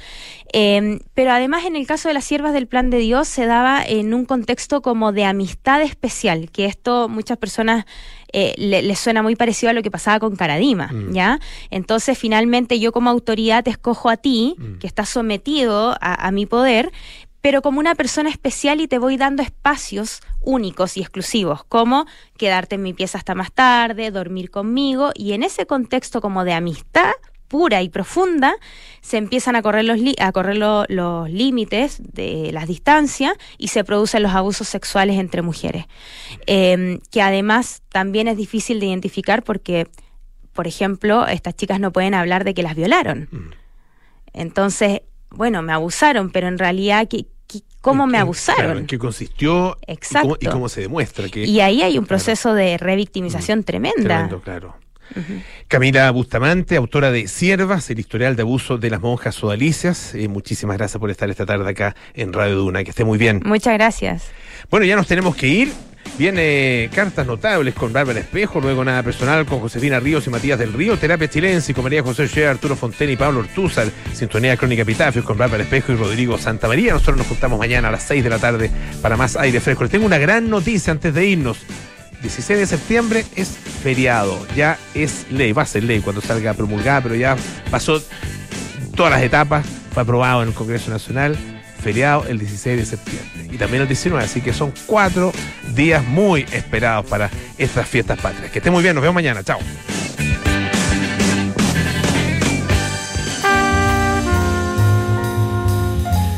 Eh, 0.54 1.00
pero 1.14 1.32
además 1.32 1.66
en 1.66 1.76
el 1.76 1.86
caso 1.86 2.08
de 2.08 2.14
las 2.14 2.26
siervas 2.26 2.54
del 2.54 2.68
plan 2.68 2.90
de 2.90 2.98
Dios 2.98 3.28
se 3.28 3.46
daba 3.46 3.84
en 3.86 4.14
un 4.14 4.26
contexto 4.26 4.82
como 4.82 5.12
de 5.12 5.26
amistad 5.26 5.82
especial, 5.82 6.50
que 6.52 6.66
esto 6.66 7.08
muchas 7.10 7.38
personas 7.38 7.86
eh, 8.34 8.54
le- 8.58 8.82
les 8.84 9.00
suena 9.00 9.22
muy 9.24 9.36
parecido 9.36 9.72
a 9.72 9.74
lo 9.74 9.82
que 9.82 9.90
pasaba 9.92 10.20
con 10.20 10.36
Caradima, 10.36 10.88
Mm. 10.92 11.14
¿ya? 11.14 11.40
Entonces 11.72 12.18
finalmente 12.18 12.80
yo 12.80 12.92
como 12.92 13.10
autoridad 13.10 13.64
te 13.64 13.72
escojo 13.72 14.10
a 14.10 14.18
ti, 14.18 14.56
que 14.80 14.88
estás 14.88 15.10
sometido 15.10 15.96
a, 16.00 16.28
a 16.28 16.32
mi 16.32 16.46
poder, 16.46 16.92
pero 17.42 17.62
como 17.62 17.80
una 17.80 17.96
persona 17.96 18.30
especial 18.30 18.82
y 18.82 18.88
te 18.88 18.98
voy 19.00 19.16
dando 19.18 19.42
espacios 19.42 20.22
únicos 20.42 20.98
y 20.98 21.02
exclusivos, 21.02 21.64
como 21.64 22.06
quedarte 22.38 22.76
en 22.76 22.84
mi 22.84 22.94
pieza 22.94 23.18
hasta 23.18 23.34
más 23.34 23.52
tarde, 23.52 24.12
dormir 24.12 24.52
conmigo, 24.52 25.12
y 25.16 25.34
en 25.34 25.44
ese 25.44 25.66
contexto 25.66 26.22
como 26.22 26.44
de 26.44 26.54
amistad 26.54 27.12
pura 27.50 27.82
y 27.82 27.90
profunda, 27.90 28.56
se 29.02 29.18
empiezan 29.18 29.58
a 29.58 29.62
correr 29.62 29.84
los, 29.84 30.00
li- 30.00 30.16
a 30.20 30.32
correr 30.32 30.56
lo- 30.56 30.86
los 30.88 31.30
límites 31.30 31.98
de 32.14 32.52
las 32.54 32.68
distancias 32.68 33.34
y 33.58 33.68
se 33.68 33.84
producen 33.84 34.24
los 34.24 34.32
abusos 34.34 34.70
sexuales 34.70 35.20
entre 35.20 35.42
mujeres, 35.42 35.86
Eh, 36.48 37.00
que 37.12 37.22
además 37.22 37.82
también 37.90 38.28
es 38.30 38.38
difícil 38.38 38.80
de 38.80 38.86
identificar 38.86 39.44
porque, 39.44 39.88
por 40.54 40.68
ejemplo, 40.68 41.28
estas 41.28 41.56
chicas 41.56 41.80
no 41.82 41.92
pueden 41.92 42.14
hablar 42.14 42.44
de 42.46 42.54
que 42.54 42.64
las 42.64 42.76
violaron. 42.76 43.28
Entonces, 44.34 45.02
bueno, 45.32 45.62
me 45.62 45.74
abusaron, 45.74 46.32
pero 46.32 46.48
en 46.48 46.58
realidad, 46.58 47.08
¿qué, 47.08 47.26
cómo 47.82 48.06
me 48.06 48.12
Claro, 48.14 48.24
abusaron? 48.26 48.78
¿En 48.80 48.86
qué 48.88 49.00
consistió 49.00 49.78
y 49.88 49.92
Exacto. 49.94 50.28
cómo, 50.30 50.38
y 50.40 50.46
cómo 50.48 50.70
se 50.70 50.82
demuestra? 50.82 51.30
Que, 51.30 51.46
Y 51.46 51.62
ahí 51.62 51.82
hay 51.82 51.98
un 51.98 52.06
proceso 52.06 52.54
de 52.54 52.78
revictimización 52.78 53.64
tremenda. 53.64 54.04
Tremendo, 54.04 54.42
claro. 54.42 54.76
Camila 55.68 56.10
Bustamante, 56.12 56.76
autora 56.76 57.12
de 57.12 57.28
Siervas, 57.28 57.90
el 57.90 58.00
historial 58.00 58.36
de 58.36 58.42
abuso 58.44 58.78
de 58.78 58.90
las 58.90 59.02
monjas 59.02 59.36
sodalicias. 59.36 60.16
Eh, 60.16 60.28
muchísimas 60.28 60.78
gracias 60.78 61.00
por 61.00 61.10
estar 61.10 61.30
esta 61.30 61.46
tarde 61.46 61.70
acá 61.70 61.96
en 62.14 62.34
Radio 62.34 62.56
Duna. 62.56 62.84
Que 62.84 62.92
esté 62.92 63.04
muy 63.04 63.18
bien. 63.18 63.42
Muchas 63.46 63.74
gracias. 63.74 64.32
Bueno, 64.70 64.86
ya 64.86 64.96
nos 64.96 65.08
tenemos 65.08 65.36
que 65.36 65.48
ir. 65.48 65.72
Viene 66.18 66.90
cartas 66.94 67.26
notables 67.26 67.74
con 67.74 67.94
Bárbara 67.94 68.20
Espejo, 68.20 68.60
luego 68.60 68.84
nada 68.84 69.04
personal 69.04 69.46
con 69.46 69.60
Josefina 69.60 70.00
Ríos 70.00 70.28
y 70.28 70.30
Matías 70.30 70.60
del 70.60 70.74
Río, 70.74 70.98
terapia 70.98 71.30
chilense 71.30 71.74
con 71.74 71.84
María 71.84 72.04
José 72.04 72.28
Shea, 72.28 72.50
Arturo 72.50 72.76
Fonten 72.76 73.10
y 73.10 73.16
Pablo 73.16 73.40
Ortúzar, 73.40 73.88
sintonía 74.14 74.58
crónica 74.58 74.82
Epitafios 74.82 75.24
con 75.24 75.38
Bárbara 75.38 75.64
Espejo 75.64 75.94
y 75.94 75.96
Rodrigo 75.96 76.38
Santa 76.38 76.68
María. 76.68 76.94
Nosotros 76.94 77.18
nos 77.18 77.28
juntamos 77.28 77.60
mañana 77.60 77.88
a 77.88 77.92
las 77.92 78.04
6 78.04 78.24
de 78.24 78.30
la 78.30 78.40
tarde 78.40 78.70
para 79.02 79.16
más 79.16 79.38
aire 79.38 79.62
fresco. 79.62 79.84
Les 79.84 79.92
tengo 79.92 80.06
una 80.06 80.18
gran 80.18 80.50
noticia 80.50 80.92
antes 80.92 81.14
de 81.14 81.26
irnos. 81.26 81.60
16 82.22 82.60
de 82.60 82.66
septiembre 82.68 83.26
es 83.36 83.50
feriado, 83.82 84.46
ya 84.56 84.78
es 84.94 85.26
ley, 85.32 85.54
va 85.54 85.62
a 85.62 85.66
ser 85.66 85.84
ley 85.84 86.02
cuando 86.02 86.22
salga 86.22 86.54
promulgada, 86.54 87.02
pero 87.02 87.16
ya 87.16 87.38
pasó 87.72 88.02
todas 88.96 89.12
las 89.12 89.22
etapas, 89.22 89.66
fue 89.94 90.04
aprobado 90.04 90.44
en 90.44 90.50
el 90.50 90.54
Congreso 90.54 90.92
Nacional, 90.92 91.38
feriado 91.82 92.26
el 92.28 92.38
16 92.38 92.78
de 92.78 92.86
septiembre 92.86 93.48
y 93.52 93.58
también 93.58 93.82
el 93.84 93.88
19, 93.88 94.24
así 94.24 94.42
que 94.42 94.52
son 94.52 94.74
cuatro 94.86 95.32
días 95.74 96.06
muy 96.06 96.46
esperados 96.52 97.06
para 97.06 97.30
estas 97.58 97.88
fiestas 97.88 98.20
patrias. 98.20 98.52
Que 98.52 98.60
esté 98.60 98.70
muy 98.70 98.84
bien, 98.84 98.96
nos 98.96 99.02
vemos 99.02 99.16
mañana, 99.16 99.44
chao. 99.44 99.60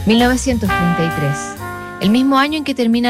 ...1933... 0.08 1.62
...el 2.02 2.10
mismo 2.10 2.38
año 2.38 2.58
en 2.58 2.64
que 2.64 2.74
termina 2.74 3.10